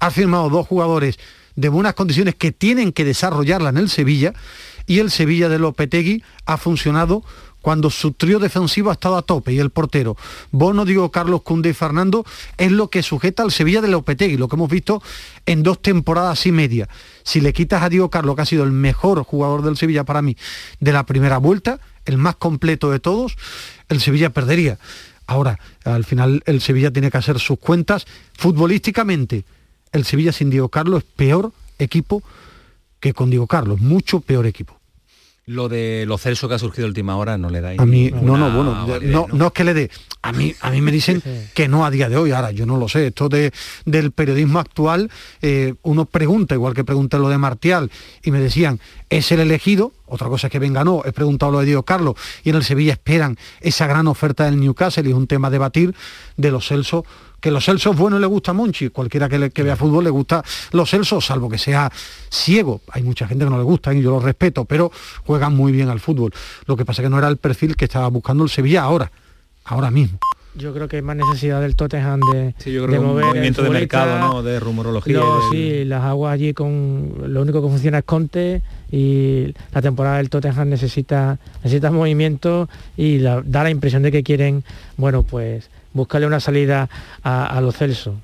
ha 0.00 0.10
firmado 0.10 0.48
dos 0.48 0.66
jugadores 0.66 1.18
de 1.56 1.68
buenas 1.68 1.92
condiciones 1.92 2.36
que 2.36 2.50
tienen 2.50 2.92
que 2.92 3.04
desarrollarla 3.04 3.68
en 3.68 3.76
el 3.76 3.90
Sevilla 3.90 4.32
y 4.86 5.00
el 5.00 5.10
Sevilla 5.10 5.50
de 5.50 5.58
Lopetegui 5.58 6.22
ha 6.46 6.56
funcionado 6.56 7.22
cuando 7.62 7.90
su 7.90 8.12
trío 8.12 8.38
defensivo 8.38 8.90
ha 8.90 8.94
estado 8.94 9.16
a 9.16 9.22
tope 9.22 9.52
y 9.52 9.58
el 9.58 9.70
portero, 9.70 10.16
Bono, 10.50 10.84
digo 10.84 11.10
Carlos 11.10 11.42
Cunde 11.42 11.70
y 11.70 11.74
Fernando, 11.74 12.24
es 12.56 12.72
lo 12.72 12.88
que 12.88 13.02
sujeta 13.02 13.42
al 13.42 13.50
Sevilla 13.50 13.80
de 13.80 13.88
Lopetegui, 13.88 14.36
lo 14.36 14.48
que 14.48 14.56
hemos 14.56 14.70
visto 14.70 15.02
en 15.46 15.62
dos 15.62 15.82
temporadas 15.82 16.46
y 16.46 16.52
media. 16.52 16.88
Si 17.24 17.40
le 17.40 17.52
quitas 17.52 17.82
a 17.82 17.88
Diego 17.88 18.10
Carlos, 18.10 18.36
que 18.36 18.42
ha 18.42 18.46
sido 18.46 18.64
el 18.64 18.72
mejor 18.72 19.22
jugador 19.24 19.62
del 19.62 19.76
Sevilla 19.76 20.04
para 20.04 20.22
mí 20.22 20.36
de 20.80 20.92
la 20.92 21.04
primera 21.04 21.38
vuelta, 21.38 21.80
el 22.04 22.16
más 22.16 22.36
completo 22.36 22.90
de 22.90 23.00
todos, 23.00 23.36
el 23.88 24.00
Sevilla 24.00 24.30
perdería. 24.30 24.78
Ahora, 25.26 25.58
al 25.84 26.04
final 26.04 26.42
el 26.46 26.62
Sevilla 26.62 26.90
tiene 26.90 27.10
que 27.10 27.18
hacer 27.18 27.38
sus 27.38 27.58
cuentas. 27.58 28.06
Futbolísticamente, 28.32 29.44
el 29.92 30.04
Sevilla 30.06 30.32
sin 30.32 30.48
Diego 30.48 30.70
Carlos 30.70 31.02
es 31.02 31.10
peor 31.16 31.52
equipo 31.78 32.22
que 32.98 33.12
con 33.12 33.30
Diego 33.30 33.46
Carlos, 33.46 33.80
mucho 33.80 34.20
peor 34.20 34.46
equipo. 34.46 34.77
Lo 35.48 35.68
de 35.70 36.04
lo 36.06 36.18
Celso 36.18 36.46
que 36.46 36.56
ha 36.56 36.58
surgido 36.58 36.86
última 36.86 37.16
hora 37.16 37.38
no 37.38 37.48
le 37.48 37.62
da 37.62 37.72
a 37.76 37.86
mí 37.86 38.10
no 38.10 38.36
no 38.36 38.50
bueno 38.50 38.86
no, 39.00 39.26
no, 39.32 39.46
es 39.46 39.52
que 39.52 39.64
le 39.64 39.72
dé 39.72 39.90
a 40.20 40.30
mí 40.30 40.54
a 40.60 40.70
mí 40.70 40.82
me 40.82 40.92
dicen 40.92 41.22
que 41.54 41.68
no 41.68 41.86
a 41.86 41.90
día 41.90 42.10
de 42.10 42.18
hoy 42.18 42.32
ahora 42.32 42.50
yo 42.50 42.66
no 42.66 42.76
lo 42.76 42.86
sé 42.86 43.08
esto 43.08 43.30
de 43.30 43.50
del 43.86 44.12
periodismo 44.12 44.58
actual 44.58 45.10
eh, 45.40 45.74
uno 45.82 46.04
pregunta 46.04 46.54
igual 46.54 46.74
que 46.74 46.84
pregunté 46.84 47.18
lo 47.18 47.30
de 47.30 47.38
Martial 47.38 47.90
y 48.22 48.30
me 48.30 48.40
decían 48.40 48.78
es 49.08 49.32
el 49.32 49.40
elegido 49.40 49.92
otra 50.04 50.28
cosa 50.28 50.48
es 50.48 50.52
que 50.52 50.58
venga 50.58 50.84
no 50.84 51.02
he 51.06 51.12
preguntado 51.12 51.50
lo 51.50 51.60
de 51.60 51.66
Diego 51.66 51.82
Carlos 51.82 52.16
y 52.44 52.50
en 52.50 52.56
el 52.56 52.64
Sevilla 52.64 52.92
esperan 52.92 53.38
esa 53.60 53.86
gran 53.86 54.06
oferta 54.06 54.44
del 54.44 54.60
Newcastle 54.60 55.08
y 55.08 55.12
es 55.12 55.16
un 55.16 55.26
tema 55.26 55.48
a 55.48 55.50
debatir 55.50 55.94
de 56.36 56.50
los 56.50 56.68
Celso 56.68 57.06
que 57.40 57.50
los 57.50 57.64
Celsos 57.64 57.96
bueno 57.96 58.18
le 58.18 58.26
gusta 58.26 58.50
a 58.50 58.54
Monchi, 58.54 58.88
cualquiera 58.90 59.28
que, 59.28 59.50
que, 59.50 59.62
vea 59.62 59.76
fútbol 59.76 60.04
le 60.04 60.10
gusta 60.10 60.42
los 60.72 60.90
Celsos, 60.90 61.24
salvo 61.24 61.48
que 61.48 61.58
sea 61.58 61.90
ciego. 62.30 62.80
Hay 62.90 63.02
mucha 63.02 63.26
gente 63.26 63.44
que 63.44 63.50
no 63.50 63.58
le 63.58 63.64
gusta 63.64 63.94
y 63.94 64.02
yo 64.02 64.10
lo 64.10 64.20
respeto, 64.20 64.64
pero 64.64 64.90
juegan 65.24 65.54
muy 65.54 65.72
bien 65.72 65.88
al 65.88 66.00
fútbol. 66.00 66.32
Lo 66.66 66.76
que 66.76 66.84
pasa 66.84 67.02
es 67.02 67.06
que 67.06 67.10
no 67.10 67.18
era 67.18 67.28
el 67.28 67.36
perfil 67.36 67.76
que 67.76 67.84
estaba 67.84 68.08
buscando 68.08 68.44
el 68.44 68.50
Sevilla 68.50 68.82
ahora, 68.82 69.10
ahora 69.64 69.90
mismo. 69.90 70.18
Yo 70.54 70.74
creo 70.74 70.88
que 70.88 70.96
hay 70.96 71.02
más 71.02 71.16
necesidad 71.16 71.60
del 71.60 71.76
Tottenham 71.76 72.20
de, 72.32 72.54
sí, 72.58 72.72
yo 72.72 72.84
creo 72.86 73.00
mover 73.00 73.26
movimiento 73.26 73.62
de 73.62 73.70
mercado, 73.70 74.18
¿no? 74.18 74.42
de 74.42 74.58
rumorología. 74.58 75.20
Sí, 75.52 75.84
las 75.84 76.02
aguas 76.02 76.32
allí 76.32 76.52
con 76.52 77.12
lo 77.26 77.42
único 77.42 77.62
que 77.62 77.68
funciona 77.68 77.98
es 77.98 78.04
Conte 78.04 78.62
y 78.90 79.54
la 79.72 79.82
temporada 79.82 80.16
del 80.16 80.30
Tottenham 80.30 80.68
necesita 80.68 81.38
necesita 81.62 81.92
movimiento 81.92 82.68
y 82.96 83.18
da 83.18 83.42
la 83.44 83.70
impresión 83.70 84.02
de 84.02 84.10
que 84.10 84.24
quieren, 84.24 84.64
bueno, 84.96 85.22
pues 85.22 85.70
buscarle 85.98 86.26
una 86.26 86.40
salida 86.40 86.88
a, 87.22 87.60
los 87.60 87.76
Celso. 87.76 88.14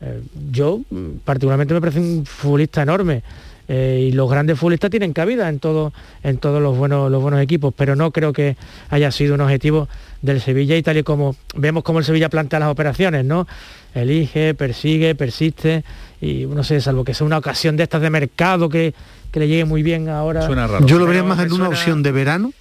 Eh, 0.00 0.22
yo 0.50 0.80
particularmente 1.24 1.74
me 1.74 1.80
parece 1.80 2.00
un 2.00 2.24
futbolista 2.24 2.82
enorme. 2.82 3.22
Eh, 3.68 4.10
y 4.10 4.12
los 4.12 4.30
grandes 4.30 4.56
futbolistas 4.58 4.90
tienen 4.90 5.12
cabida 5.12 5.48
en 5.48 5.58
todo, 5.58 5.92
en 6.22 6.38
todos 6.38 6.62
los 6.62 6.76
buenos, 6.76 7.10
los 7.10 7.20
buenos 7.20 7.40
equipos, 7.40 7.74
pero 7.76 7.96
no 7.96 8.12
creo 8.12 8.32
que 8.32 8.56
haya 8.90 9.10
sido 9.10 9.34
un 9.34 9.40
objetivo 9.40 9.88
del 10.22 10.40
Sevilla 10.40 10.76
y 10.76 10.82
tal 10.84 10.98
y 10.98 11.02
como 11.02 11.34
vemos 11.56 11.82
cómo 11.82 11.98
el 11.98 12.04
Sevilla 12.04 12.28
plantea 12.28 12.60
las 12.60 12.68
operaciones, 12.68 13.24
¿no? 13.24 13.48
Elige, 13.92 14.54
persigue, 14.54 15.16
persiste 15.16 15.82
y 16.20 16.46
no 16.46 16.62
sé, 16.62 16.80
salvo 16.80 17.02
que 17.02 17.12
sea 17.12 17.26
una 17.26 17.38
ocasión 17.38 17.76
de 17.76 17.82
estas 17.82 18.02
de 18.02 18.10
mercado 18.10 18.68
que, 18.68 18.94
que 19.32 19.40
le 19.40 19.48
llegue 19.48 19.64
muy 19.64 19.82
bien 19.82 20.08
ahora. 20.08 20.48
Yo 20.86 20.98
lo 20.98 21.06
vería 21.06 21.24
más 21.24 21.40
en 21.40 21.52
una 21.52 21.68
opción 21.68 22.04
de 22.04 22.12
verano 22.12 22.52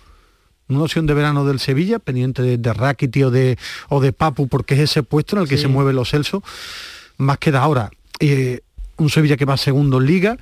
una 0.67 0.83
opción 0.83 1.05
de 1.05 1.13
verano 1.13 1.45
del 1.45 1.59
Sevilla, 1.59 1.99
pendiente 1.99 2.41
de, 2.41 2.57
de 2.57 3.25
o 3.25 3.31
de, 3.31 3.57
o 3.89 4.01
de 4.01 4.13
Papu, 4.13 4.47
porque 4.47 4.75
es 4.75 4.81
ese 4.81 5.03
puesto 5.03 5.35
en 5.35 5.43
el 5.43 5.47
que 5.47 5.57
se 5.57 5.67
mueven 5.67 5.95
los 5.95 6.09
Celso, 6.09 6.43
más 7.17 7.37
que 7.37 7.51
de 7.51 7.57
ahora. 7.57 7.91
Eh, 8.19 8.61
un 8.97 9.09
Sevilla 9.09 9.37
que 9.37 9.45
va 9.45 9.57
segundo 9.57 9.99
en 9.99 10.05
liga 10.05 10.37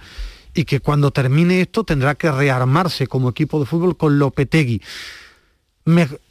y 0.53 0.65
que 0.65 0.79
cuando 0.79 1.11
termine 1.11 1.61
esto 1.61 1.83
tendrá 1.83 2.15
que 2.15 2.31
rearmarse 2.31 3.07
como 3.07 3.29
equipo 3.29 3.59
de 3.59 3.65
fútbol 3.65 3.97
con 3.97 4.19
Lopetegui 4.19 4.81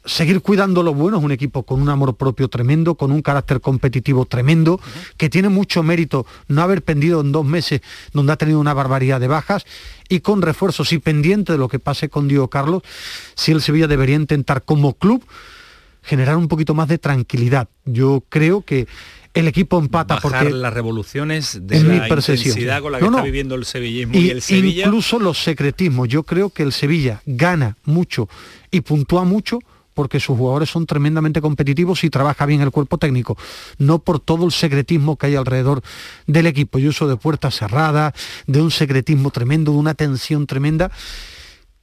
seguir 0.05 0.41
cuidando 0.41 0.81
lo 0.83 0.93
bueno, 0.93 1.17
es 1.17 1.23
un 1.23 1.31
equipo 1.31 1.63
con 1.63 1.81
un 1.81 1.89
amor 1.89 2.15
propio 2.15 2.47
tremendo, 2.47 2.95
con 2.95 3.11
un 3.11 3.21
carácter 3.21 3.61
competitivo 3.61 4.25
tremendo, 4.25 4.79
que 5.17 5.29
tiene 5.29 5.49
mucho 5.49 5.83
mérito 5.83 6.25
no 6.47 6.61
haber 6.61 6.81
pendido 6.81 7.21
en 7.21 7.31
dos 7.31 7.45
meses 7.45 7.81
donde 8.13 8.33
ha 8.33 8.37
tenido 8.37 8.59
una 8.59 8.73
barbaridad 8.73 9.19
de 9.19 9.27
bajas 9.27 9.65
y 10.09 10.21
con 10.21 10.41
refuerzos 10.41 10.91
y 10.93 10.99
pendiente 10.99 11.53
de 11.53 11.57
lo 11.57 11.69
que 11.69 11.79
pase 11.79 12.09
con 12.09 12.27
Diego 12.27 12.49
Carlos, 12.49 12.83
si 13.35 13.51
el 13.51 13.61
Sevilla 13.61 13.87
debería 13.87 14.15
intentar 14.15 14.63
como 14.63 14.93
club 14.93 15.23
generar 16.01 16.35
un 16.35 16.47
poquito 16.47 16.73
más 16.73 16.87
de 16.87 16.97
tranquilidad. 16.97 17.69
Yo 17.85 18.23
creo 18.29 18.61
que 18.61 18.87
el 19.33 19.47
equipo 19.47 19.79
empata 19.79 20.19
porque 20.19 20.51
las 20.51 20.73
revoluciones 20.73 21.59
de 21.63 21.83
la 21.83 22.07
intensidad 22.07 22.81
con 22.81 22.91
la 22.91 22.99
que 22.99 23.05
está 23.05 23.21
viviendo 23.21 23.55
el 23.55 23.65
sevillismo 23.65 24.15
y, 24.15 24.29
el 24.29 24.41
Sevilla. 24.41 24.85
incluso 24.85 25.19
los 25.19 25.41
secretismos. 25.41 26.07
Yo 26.07 26.23
creo 26.23 26.49
que 26.49 26.63
el 26.63 26.71
Sevilla 26.71 27.21
gana 27.25 27.77
mucho 27.83 28.29
y 28.69 28.81
puntúa 28.81 29.23
mucho 29.23 29.59
porque 29.93 30.19
sus 30.19 30.37
jugadores 30.37 30.69
son 30.69 30.85
tremendamente 30.85 31.41
competitivos 31.41 32.03
y 32.03 32.09
trabaja 32.09 32.45
bien 32.45 32.61
el 32.61 32.71
cuerpo 32.71 32.97
técnico, 32.97 33.37
no 33.77 33.99
por 33.99 34.19
todo 34.19 34.45
el 34.45 34.51
secretismo 34.51 35.17
que 35.17 35.27
hay 35.27 35.35
alrededor 35.35 35.81
del 36.27 36.47
equipo. 36.47 36.79
y 36.79 36.87
uso 36.87 37.07
de 37.07 37.15
puertas 37.15 37.55
cerradas, 37.55 38.13
de 38.47 38.61
un 38.61 38.71
secretismo 38.71 39.31
tremendo, 39.31 39.71
de 39.71 39.77
una 39.77 39.93
tensión 39.93 40.47
tremenda, 40.47 40.91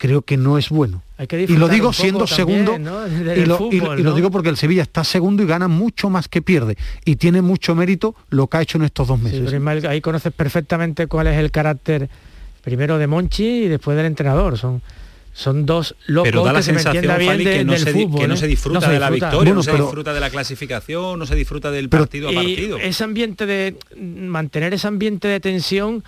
creo 0.00 0.22
que 0.22 0.38
no 0.38 0.56
es 0.56 0.70
bueno. 0.70 1.02
y 1.18 1.56
lo 1.58 1.68
digo 1.68 1.92
siendo 1.92 2.26
segundo, 2.26 2.74
y, 2.74 3.44
lo, 3.44 4.14
digo 4.14 4.30
porque 4.30 4.48
el 4.48 4.56
Sevilla 4.56 4.80
está 4.80 5.04
segundo 5.04 5.42
y 5.42 5.46
gana 5.46 5.68
mucho 5.68 6.08
más 6.08 6.26
que 6.26 6.40
pierde. 6.40 6.78
Y 7.04 7.16
tiene 7.16 7.42
mucho 7.42 7.74
mérito 7.74 8.14
lo 8.30 8.46
que 8.46 8.56
ha 8.56 8.62
hecho 8.62 8.78
en 8.78 8.84
estos 8.84 9.08
dos 9.08 9.20
meses. 9.20 9.52
ahí 9.84 10.00
conoces 10.00 10.32
perfectamente 10.32 11.06
cuál 11.06 11.26
es 11.26 11.36
el 11.36 11.50
carácter 11.50 12.08
primero 12.62 12.96
de 12.96 13.06
Monchi 13.06 13.64
y 13.64 13.68
después 13.68 13.94
del 13.94 14.06
entrenador. 14.06 14.56
Son 14.56 14.80
son 15.32 15.64
dos 15.64 15.94
locos 16.06 16.28
pero 16.28 16.44
da 16.44 16.52
la 16.54 16.58
que 16.58 16.64
sensación, 16.64 17.04
se 17.04 17.18
bien 17.18 17.38
que, 17.38 17.64
no 17.64 17.72
del 17.72 17.82
se, 17.82 17.92
fútbol, 17.92 18.20
que 18.20 18.28
no 18.28 18.36
se 18.36 18.46
disfruta 18.46 18.90
de 18.90 18.98
la 18.98 19.10
victoria, 19.10 19.54
no 19.54 19.62
se 19.62 19.72
disfruta 19.72 20.12
de 20.12 20.20
la 20.20 20.30
clasificación, 20.30 21.18
no 21.18 21.26
se 21.26 21.36
disfruta 21.36 21.70
del 21.70 21.88
partido 21.88 22.30
a 22.30 22.32
partido. 22.32 22.78
Ese 22.78 23.04
ambiente 23.04 23.46
de 23.46 23.76
mantener 23.96 24.74
ese 24.74 24.88
ambiente 24.88 25.28
de 25.28 25.38
tensión 25.38 26.02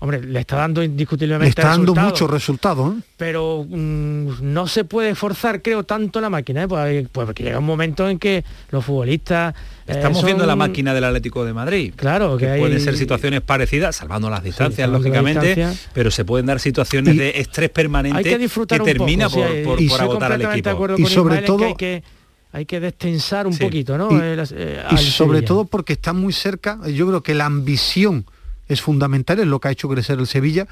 hombre, 0.00 0.22
le 0.22 0.40
está 0.40 0.56
dando 0.56 0.82
indiscutiblemente 0.82 1.44
le 1.44 1.50
está 1.50 1.68
dando 1.68 1.94
muchos 1.94 2.30
resultados 2.30 2.94
¿eh? 2.94 3.00
pero 3.16 3.66
mm, 3.68 4.40
no 4.40 4.66
se 4.66 4.84
puede 4.84 5.14
forzar 5.14 5.62
creo 5.62 5.82
tanto 5.82 6.20
la 6.20 6.30
máquina 6.30 6.62
¿eh? 6.62 6.68
pues, 6.68 7.06
pues, 7.10 7.26
porque 7.26 7.42
llega 7.42 7.58
un 7.58 7.66
momento 7.66 8.08
en 8.08 8.18
que 8.18 8.44
los 8.70 8.84
futbolistas 8.84 9.54
eh, 9.86 9.92
estamos 9.92 10.24
viendo 10.24 10.46
la 10.46 10.56
máquina 10.56 10.94
del 10.94 11.04
Atlético 11.04 11.44
de 11.44 11.52
Madrid 11.52 11.92
claro 11.96 12.36
que, 12.36 12.56
pueden 12.58 12.80
ser 12.80 12.96
situaciones 12.96 13.40
parecidas 13.40 13.96
salvando 13.96 14.30
las 14.30 14.42
distancias 14.42 14.88
lógicamente 14.88 15.66
pero 15.92 16.10
se 16.10 16.24
pueden 16.24 16.46
dar 16.46 16.60
situaciones 16.60 17.16
de 17.16 17.40
estrés 17.40 17.70
permanente 17.70 18.22
que, 18.22 18.48
termina 18.78 19.28
por, 19.28 20.00
agotar 20.00 20.32
al 20.32 20.42
equipo 20.42 20.96
y 20.96 21.06
sobre 21.06 21.42
todo 21.42 21.64
hay 21.64 21.74
que 21.74 22.02
hay 22.50 22.64
que 22.64 22.80
destensar 22.80 23.46
un 23.46 23.56
poquito, 23.58 23.98
¿no? 23.98 24.08
y 24.90 24.96
sobre 24.96 25.42
todo 25.42 25.66
porque 25.66 25.92
está 25.92 26.14
muy 26.14 26.32
cerca, 26.32 26.80
yo 26.88 27.06
creo 27.06 27.22
que 27.22 27.34
la 27.34 27.44
ambición 27.44 28.24
es 28.68 28.80
fundamental, 28.80 29.38
es 29.40 29.46
lo 29.46 29.60
que 29.60 29.68
ha 29.68 29.70
hecho 29.70 29.88
crecer 29.88 30.18
el 30.18 30.26
Sevilla, 30.26 30.66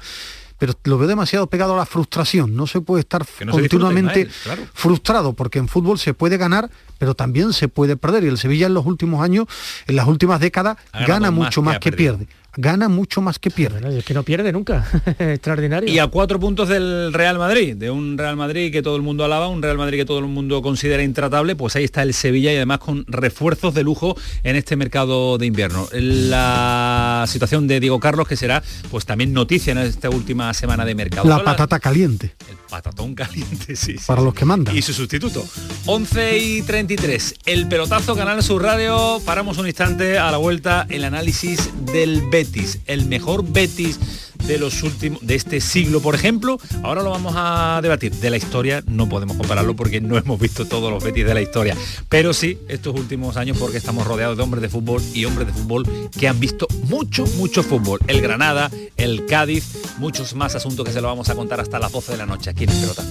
pero 0.57 0.73
lo 0.85 0.97
veo 0.97 1.07
demasiado 1.07 1.47
pegado 1.47 1.75
a 1.75 1.77
la 1.77 1.85
frustración. 1.85 2.55
No 2.55 2.65
se 2.67 2.81
puede 2.81 3.01
estar 3.01 3.25
continuamente 3.51 4.27
frustrado, 4.73 5.33
porque 5.33 5.59
en 5.59 5.67
fútbol 5.67 5.99
se 5.99 6.13
puede 6.13 6.37
ganar, 6.37 6.69
pero 6.97 7.13
también 7.13 7.53
se 7.53 7.67
puede 7.67 7.95
perder. 7.95 8.23
Y 8.23 8.27
el 8.27 8.37
Sevilla 8.37 8.67
en 8.67 8.73
los 8.73 8.85
últimos 8.85 9.23
años, 9.23 9.45
en 9.85 9.95
las 9.95 10.07
últimas 10.07 10.39
décadas, 10.39 10.77
gana 11.05 11.31
mucho 11.31 11.61
más, 11.61 11.79
que 11.79 11.91
pierde 11.91 12.27
gana 12.57 12.89
mucho 12.89 13.21
más 13.21 13.39
que 13.39 13.49
pierde. 13.49 13.97
es 13.97 14.03
que 14.03 14.13
no 14.13 14.23
pierde 14.23 14.51
nunca, 14.51 14.85
extraordinario. 15.19 15.89
Y 15.89 15.99
a 15.99 16.07
cuatro 16.07 16.39
puntos 16.39 16.67
del 16.67 17.13
Real 17.13 17.37
Madrid, 17.37 17.75
de 17.75 17.89
un 17.89 18.17
Real 18.17 18.35
Madrid 18.35 18.71
que 18.71 18.81
todo 18.81 18.95
el 18.95 19.03
mundo 19.03 19.23
alaba, 19.23 19.47
un 19.47 19.61
Real 19.61 19.77
Madrid 19.77 19.99
que 19.99 20.05
todo 20.05 20.19
el 20.19 20.25
mundo 20.25 20.61
considera 20.61 21.03
intratable, 21.03 21.55
pues 21.55 21.75
ahí 21.75 21.83
está 21.83 22.01
el 22.03 22.13
Sevilla 22.13 22.51
y 22.51 22.55
además 22.57 22.79
con 22.79 23.05
refuerzos 23.07 23.73
de 23.73 23.83
lujo 23.83 24.17
en 24.43 24.55
este 24.55 24.75
mercado 24.75 25.37
de 25.37 25.45
invierno. 25.45 25.87
La 25.91 27.25
situación 27.27 27.67
de 27.67 27.79
Diego 27.79 27.99
Carlos, 27.99 28.27
que 28.27 28.35
será 28.35 28.63
pues 28.89 29.05
también 29.05 29.33
noticia 29.33 29.71
en 29.71 29.77
esta 29.77 30.09
última 30.09 30.53
semana 30.53 30.83
de 30.83 30.95
mercado. 30.95 31.29
La 31.29 31.43
patata 31.43 31.79
caliente. 31.79 32.33
El 32.49 32.57
patatón 32.69 33.15
caliente, 33.15 33.75
sí. 33.75 33.95
Para 34.05 34.21
los 34.21 34.33
que 34.33 34.45
mandan. 34.45 34.75
Y 34.75 34.81
su 34.81 34.93
sustituto. 34.93 35.45
11 35.85 36.37
y 36.37 36.61
33. 36.61 37.35
El 37.45 37.67
pelotazo, 37.67 38.15
Canal 38.15 38.43
Sur 38.43 38.63
Radio. 38.63 39.21
Paramos 39.25 39.57
un 39.57 39.67
instante 39.67 40.17
a 40.17 40.31
la 40.31 40.37
vuelta 40.37 40.85
el 40.89 41.03
análisis 41.03 41.69
del 41.93 42.23
Bet 42.29 42.47
el 42.85 43.05
mejor 43.05 43.43
Betis 43.43 43.99
de 44.45 44.57
los 44.57 44.83
últimos 44.83 45.25
de 45.25 45.35
este 45.35 45.61
siglo, 45.61 46.01
por 46.01 46.15
ejemplo. 46.15 46.59
Ahora 46.83 47.03
lo 47.03 47.11
vamos 47.11 47.33
a 47.35 47.79
debatir. 47.81 48.13
De 48.13 48.29
la 48.29 48.37
historia 48.37 48.83
no 48.87 49.09
podemos 49.09 49.37
compararlo 49.37 49.75
porque 49.75 50.01
no 50.01 50.17
hemos 50.17 50.39
visto 50.39 50.65
todos 50.65 50.91
los 50.91 51.03
Betis 51.03 51.25
de 51.25 51.33
la 51.33 51.41
historia, 51.41 51.75
pero 52.09 52.33
sí 52.33 52.57
estos 52.67 52.95
últimos 52.95 53.37
años 53.37 53.57
porque 53.57 53.77
estamos 53.77 54.07
rodeados 54.07 54.37
de 54.37 54.43
hombres 54.43 54.61
de 54.61 54.69
fútbol 54.69 55.01
y 55.13 55.25
hombres 55.25 55.47
de 55.47 55.53
fútbol 55.53 55.85
que 56.17 56.27
han 56.27 56.39
visto 56.39 56.67
mucho 56.83 57.25
mucho 57.37 57.63
fútbol. 57.63 57.99
El 58.07 58.21
Granada, 58.21 58.71
el 58.95 59.25
Cádiz, 59.25 59.65
muchos 59.97 60.33
más 60.35 60.55
asuntos 60.55 60.85
que 60.85 60.91
se 60.91 61.01
lo 61.01 61.07
vamos 61.07 61.29
a 61.29 61.35
contar 61.35 61.59
hasta 61.59 61.79
las 61.79 61.91
12 61.91 62.13
de 62.13 62.17
la 62.17 62.25
noche 62.25 62.49
aquí 62.49 62.63
en 62.65 62.71
el 62.71 62.79
pelotazo. 62.79 63.09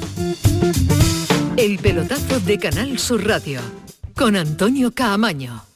El 1.56 1.78
pelotazo 1.78 2.40
de 2.40 2.58
Canal 2.58 2.98
Sur 2.98 3.26
Radio 3.26 3.60
con 4.14 4.36
Antonio 4.36 4.92
Caamaño. 4.92 5.75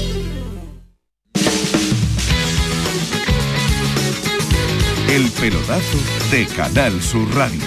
El 5.11 5.29
pelotazo 5.31 5.97
de 6.31 6.45
Canal 6.55 7.01
Sur 7.01 7.27
Radio. 7.35 7.59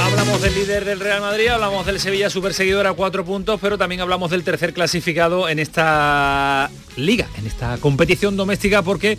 Hablamos 0.00 0.40
del 0.40 0.54
líder 0.54 0.86
del 0.86 1.00
Real 1.00 1.20
Madrid, 1.20 1.48
hablamos 1.48 1.84
del 1.84 2.00
Sevilla 2.00 2.30
super 2.30 2.54
seguidor 2.54 2.86
a 2.86 2.94
cuatro 2.94 3.26
puntos, 3.26 3.60
pero 3.60 3.76
también 3.76 4.00
hablamos 4.00 4.30
del 4.30 4.42
tercer 4.42 4.72
clasificado 4.72 5.50
en 5.50 5.58
esta 5.58 6.70
liga, 6.96 7.28
en 7.36 7.46
esta 7.46 7.76
competición 7.76 8.38
doméstica, 8.38 8.80
porque 8.80 9.18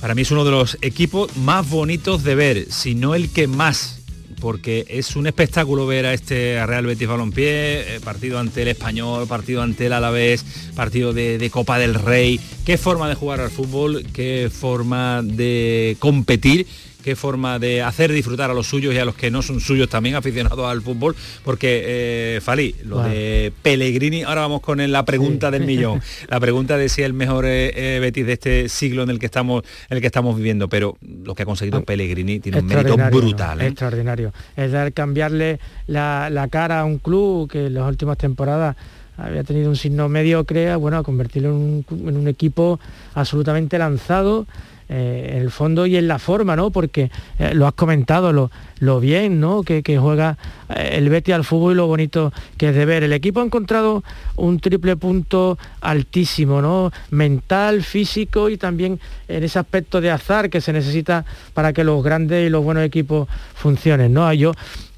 para 0.00 0.16
mí 0.16 0.22
es 0.22 0.30
uno 0.32 0.44
de 0.44 0.50
los 0.50 0.78
equipos 0.82 1.36
más 1.36 1.70
bonitos 1.70 2.24
de 2.24 2.34
ver, 2.34 2.66
si 2.72 2.96
no 2.96 3.14
el 3.14 3.30
que 3.30 3.46
más 3.46 3.99
porque 4.40 4.84
es 4.88 5.14
un 5.16 5.26
espectáculo 5.26 5.86
ver 5.86 6.06
a 6.06 6.14
este 6.14 6.64
Real 6.66 6.86
Betis 6.86 7.06
Balompié, 7.06 7.96
eh, 7.96 8.00
partido 8.02 8.38
ante 8.38 8.62
el 8.62 8.68
Español, 8.68 9.26
partido 9.26 9.62
ante 9.62 9.86
el 9.86 9.92
Alavés, 9.92 10.44
partido 10.74 11.12
de, 11.12 11.38
de, 11.38 11.50
Copa 11.50 11.78
del 11.78 11.94
Rey, 11.94 12.40
qué 12.64 12.78
forma 12.78 13.08
de 13.08 13.14
jugar 13.14 13.40
al 13.40 13.50
fútbol, 13.50 14.06
qué 14.12 14.50
forma 14.52 15.22
de 15.22 15.96
competir 15.98 16.66
qué 17.00 17.16
forma 17.16 17.58
de 17.58 17.82
hacer 17.82 18.12
disfrutar 18.12 18.50
a 18.50 18.54
los 18.54 18.66
suyos 18.66 18.94
y 18.94 18.98
a 18.98 19.04
los 19.04 19.14
que 19.14 19.30
no 19.30 19.42
son 19.42 19.60
suyos 19.60 19.88
también 19.88 20.14
aficionados 20.14 20.70
al 20.70 20.82
fútbol, 20.82 21.16
porque 21.44 21.82
eh, 21.84 22.40
Fali, 22.40 22.74
lo 22.84 22.96
wow. 22.96 23.04
de 23.04 23.52
Pellegrini, 23.62 24.22
ahora 24.22 24.42
vamos 24.42 24.60
con 24.60 24.80
la 24.90 25.04
pregunta 25.04 25.48
sí. 25.48 25.52
del 25.52 25.66
millón, 25.66 26.00
la 26.28 26.40
pregunta 26.40 26.76
de 26.76 26.88
si 26.88 27.02
es 27.02 27.06
el 27.06 27.12
mejor 27.12 27.46
eh, 27.46 27.96
eh, 27.96 28.00
Betis 28.00 28.26
de 28.26 28.32
este 28.32 28.68
siglo 28.68 29.02
en 29.02 29.10
el 29.10 29.18
que 29.18 29.26
estamos, 29.26 29.62
en 29.88 29.96
el 29.96 30.00
que 30.00 30.06
estamos 30.06 30.36
viviendo, 30.36 30.68
pero 30.68 30.96
lo 31.24 31.34
que 31.34 31.42
ha 31.42 31.46
conseguido 31.46 31.78
ah, 31.78 31.82
Pellegrini 31.82 32.40
tiene 32.40 32.58
un 32.58 32.66
mérito 32.66 32.96
brutal. 33.10 33.58
¿no? 33.58 33.64
Extraordinario. 33.64 34.32
Es 34.56 34.72
dar 34.72 34.92
cambiarle 34.92 35.60
la, 35.86 36.28
la 36.30 36.48
cara 36.48 36.80
a 36.80 36.84
un 36.84 36.98
club 36.98 37.50
que 37.50 37.66
en 37.66 37.74
las 37.74 37.88
últimas 37.88 38.18
temporadas 38.18 38.76
había 39.20 39.44
tenido 39.44 39.68
un 39.68 39.76
signo 39.76 40.08
mediocre, 40.08 40.74
bueno, 40.76 40.98
a 40.98 41.02
convertirlo 41.02 41.50
en 41.50 42.16
un, 42.16 42.28
equipo 42.28 42.80
absolutamente 43.14 43.78
lanzado, 43.78 44.46
eh, 44.88 45.34
en 45.34 45.42
el 45.42 45.50
fondo 45.50 45.86
y 45.86 45.96
en 45.96 46.08
la 46.08 46.18
forma, 46.18 46.56
¿no? 46.56 46.70
Porque 46.70 47.10
eh, 47.38 47.54
lo 47.54 47.66
has 47.66 47.74
comentado, 47.74 48.32
lo, 48.32 48.50
lo 48.80 48.98
bien, 48.98 49.38
¿no? 49.38 49.62
Que, 49.62 49.82
que 49.82 49.98
juega 49.98 50.36
eh, 50.68 50.94
el 50.94 51.08
Betis 51.08 51.34
al 51.34 51.44
fútbol 51.44 51.74
y 51.74 51.76
lo 51.76 51.86
bonito 51.86 52.32
que 52.56 52.70
es 52.70 52.74
de 52.74 52.84
ver. 52.86 53.04
El 53.04 53.12
equipo 53.12 53.40
ha 53.40 53.44
encontrado 53.44 54.02
un 54.36 54.58
triple 54.58 54.96
punto 54.96 55.58
altísimo, 55.80 56.60
¿no? 56.60 56.90
Mental, 57.10 57.84
físico 57.84 58.48
y 58.48 58.56
también 58.56 58.98
en 59.28 59.44
ese 59.44 59.58
aspecto 59.58 60.00
de 60.00 60.10
azar 60.10 60.50
que 60.50 60.60
se 60.60 60.72
necesita 60.72 61.24
para 61.54 61.72
que 61.72 61.84
los 61.84 62.02
grandes 62.02 62.46
y 62.46 62.50
los 62.50 62.64
buenos 62.64 62.82
equipos 62.84 63.28
funcionen, 63.54 64.12
¿no? 64.12 64.32
Yo, 64.32 64.54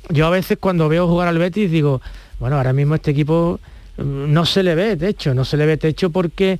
yo 0.08 0.26
a 0.26 0.30
veces 0.30 0.56
cuando 0.58 0.88
veo 0.88 1.06
jugar 1.06 1.28
al 1.28 1.38
Betis 1.38 1.70
digo, 1.70 2.00
bueno, 2.38 2.56
ahora 2.56 2.72
mismo 2.72 2.94
este 2.94 3.10
equipo 3.10 3.60
no 3.98 4.46
se 4.46 4.62
le 4.62 4.74
ve 4.74 4.96
techo, 4.96 5.34
no 5.34 5.44
se 5.44 5.56
le 5.56 5.66
ve 5.66 5.76
techo 5.76 6.10
porque 6.10 6.58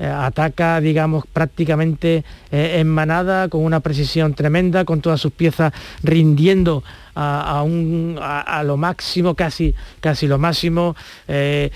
eh, 0.00 0.06
ataca, 0.06 0.80
digamos, 0.80 1.26
prácticamente 1.30 2.24
eh, 2.50 2.78
en 2.80 2.88
manada, 2.88 3.50
con 3.50 3.62
una 3.62 3.80
precisión 3.80 4.32
tremenda, 4.32 4.86
con 4.86 5.02
todas 5.02 5.20
sus 5.20 5.30
piezas 5.30 5.74
rindiendo 6.02 6.82
a, 7.14 7.62
un, 7.62 8.18
a, 8.18 8.62
lo 8.64 8.78
máximo, 8.78 9.34
casi, 9.34 9.74
casi 10.00 10.26
lo 10.26 10.38
máximo. 10.38 10.96
Eh, 11.28 11.70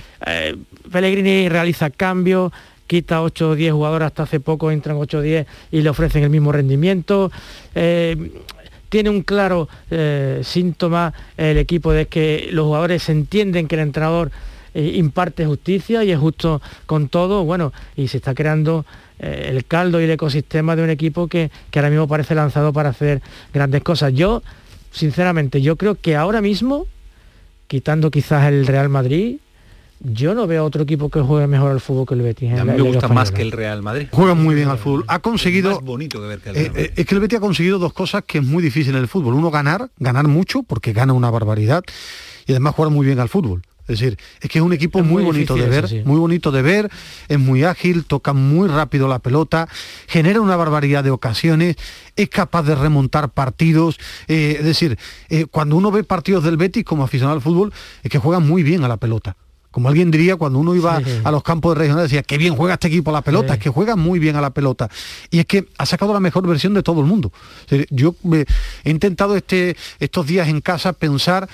Pellegrini 0.90 1.50
realiza 1.50 1.90
cambios, 1.90 2.50
quita 2.86 3.20
8 3.20 3.50
o 3.50 3.54
10 3.54 3.74
jugadores, 3.74 4.06
hasta 4.06 4.22
hace 4.22 4.40
poco 4.40 4.70
entran 4.70 4.96
8 4.96 5.18
o 5.18 5.20
10 5.20 5.46
y 5.72 5.82
le 5.82 5.90
ofrecen 5.90 6.22
el 6.22 6.30
mismo 6.30 6.50
rendimiento. 6.50 7.30
tiene 8.88 9.10
un 9.10 9.20
claro 9.20 9.68
síntoma 10.40 11.12
el 11.36 11.58
equipo 11.58 11.92
de 11.92 12.06
que 12.06 12.48
los 12.52 12.64
jugadores 12.64 13.06
entienden 13.10 13.68
que 13.68 13.74
el 13.74 13.82
entrenador 13.82 14.30
imparte 14.74 15.46
justicia 15.46 16.04
y 16.04 16.10
es 16.10 16.18
justo 16.18 16.60
con 16.86 17.08
todo, 17.08 17.44
bueno, 17.44 17.72
y 17.96 18.08
se 18.08 18.16
está 18.16 18.34
creando 18.34 18.84
eh, 19.18 19.50
el 19.50 19.64
caldo 19.64 20.00
y 20.00 20.04
el 20.04 20.10
ecosistema 20.10 20.74
de 20.76 20.82
un 20.82 20.90
equipo 20.90 21.28
que, 21.28 21.50
que 21.70 21.78
ahora 21.78 21.90
mismo 21.90 22.08
parece 22.08 22.34
lanzado 22.34 22.72
para 22.72 22.90
hacer 22.90 23.22
grandes 23.52 23.82
cosas. 23.82 24.12
Yo, 24.12 24.42
sinceramente, 24.90 25.62
yo 25.62 25.76
creo 25.76 25.94
que 25.94 26.16
ahora 26.16 26.40
mismo, 26.40 26.86
quitando 27.68 28.10
quizás 28.10 28.48
el 28.48 28.66
Real 28.66 28.88
Madrid, 28.88 29.36
yo 30.00 30.34
no 30.34 30.46
veo 30.46 30.64
otro 30.64 30.82
equipo 30.82 31.08
que 31.08 31.20
juegue 31.20 31.46
mejor 31.46 31.70
al 31.70 31.80
fútbol 31.80 32.06
que 32.06 32.14
el 32.14 32.20
Betis. 32.20 32.52
A 32.52 32.64
mí 32.64 32.72
me 32.72 32.82
gusta 32.82 33.08
más 33.08 33.30
que 33.30 33.40
el 33.40 33.52
Real 33.52 33.80
Madrid. 33.80 34.08
Juega 34.10 34.34
muy 34.34 34.54
bien 34.54 34.68
al 34.68 34.76
fútbol. 34.76 35.04
Ha 35.08 35.20
conseguido... 35.20 35.70
Es 35.70 35.76
más 35.76 35.84
bonito 35.84 36.20
que 36.20 36.26
ver 36.26 36.40
que 36.40 36.50
el 36.50 36.54
Real 36.56 36.70
Madrid. 36.72 36.84
Eh, 36.84 36.92
es 36.96 37.06
que 37.06 37.14
el 37.14 37.20
Betis 37.22 37.38
ha 37.38 37.40
conseguido 37.40 37.78
dos 37.78 37.94
cosas 37.94 38.24
que 38.26 38.38
es 38.38 38.44
muy 38.44 38.62
difícil 38.62 38.94
en 38.94 39.00
el 39.00 39.08
fútbol. 39.08 39.32
Uno, 39.32 39.50
ganar, 39.50 39.88
ganar 39.98 40.28
mucho, 40.28 40.62
porque 40.62 40.92
gana 40.92 41.14
una 41.14 41.30
barbaridad, 41.30 41.84
y 42.46 42.52
además 42.52 42.74
jugar 42.74 42.92
muy 42.92 43.06
bien 43.06 43.18
al 43.18 43.30
fútbol. 43.30 43.62
Es 43.86 43.98
decir, 43.98 44.18
es 44.40 44.48
que 44.48 44.58
es 44.58 44.64
un 44.64 44.72
equipo 44.72 45.00
es 45.00 45.04
muy, 45.04 45.22
muy, 45.22 45.32
bonito 45.32 45.54
de 45.54 45.68
ver, 45.68 45.84
eso, 45.84 45.94
sí. 45.94 46.02
muy 46.06 46.18
bonito 46.18 46.50
de 46.50 46.62
ver, 46.62 46.90
es 47.28 47.38
muy 47.38 47.64
ágil, 47.64 48.06
toca 48.06 48.32
muy 48.32 48.66
rápido 48.66 49.08
la 49.08 49.18
pelota, 49.18 49.68
genera 50.06 50.40
una 50.40 50.56
barbaridad 50.56 51.04
de 51.04 51.10
ocasiones, 51.10 51.76
es 52.16 52.30
capaz 52.30 52.62
de 52.62 52.74
remontar 52.74 53.28
partidos. 53.30 53.98
Eh, 54.26 54.56
es 54.58 54.64
decir, 54.64 54.98
eh, 55.28 55.44
cuando 55.44 55.76
uno 55.76 55.90
ve 55.90 56.02
partidos 56.02 56.44
del 56.44 56.56
Betis 56.56 56.84
como 56.84 57.04
aficionado 57.04 57.36
al 57.36 57.42
fútbol, 57.42 57.74
es 58.02 58.10
que 58.10 58.18
juegan 58.18 58.46
muy 58.48 58.62
bien 58.62 58.84
a 58.84 58.88
la 58.88 58.96
pelota. 58.96 59.36
Como 59.70 59.88
alguien 59.88 60.12
diría, 60.12 60.36
cuando 60.36 60.60
uno 60.60 60.74
iba 60.74 61.00
sí. 61.00 61.20
a 61.24 61.32
los 61.32 61.42
campos 61.42 61.74
de 61.74 61.80
regional, 61.80 62.04
decía, 62.04 62.22
qué 62.22 62.38
bien 62.38 62.54
juega 62.54 62.74
este 62.74 62.86
equipo 62.86 63.10
a 63.10 63.12
la 63.12 63.22
pelota, 63.22 63.48
sí. 63.48 63.58
es 63.58 63.58
que 63.64 63.70
juega 63.70 63.96
muy 63.96 64.20
bien 64.20 64.36
a 64.36 64.40
la 64.40 64.50
pelota. 64.50 64.88
Y 65.30 65.40
es 65.40 65.46
que 65.46 65.66
ha 65.76 65.84
sacado 65.84 66.14
la 66.14 66.20
mejor 66.20 66.46
versión 66.46 66.74
de 66.74 66.82
todo 66.84 67.00
el 67.00 67.06
mundo. 67.06 67.32
Yo 67.90 68.14
eh, 68.32 68.44
he 68.84 68.90
intentado 68.90 69.36
este, 69.36 69.76
estos 69.98 70.26
días 70.26 70.48
en 70.48 70.60
casa 70.60 70.92
pensar 70.92 71.48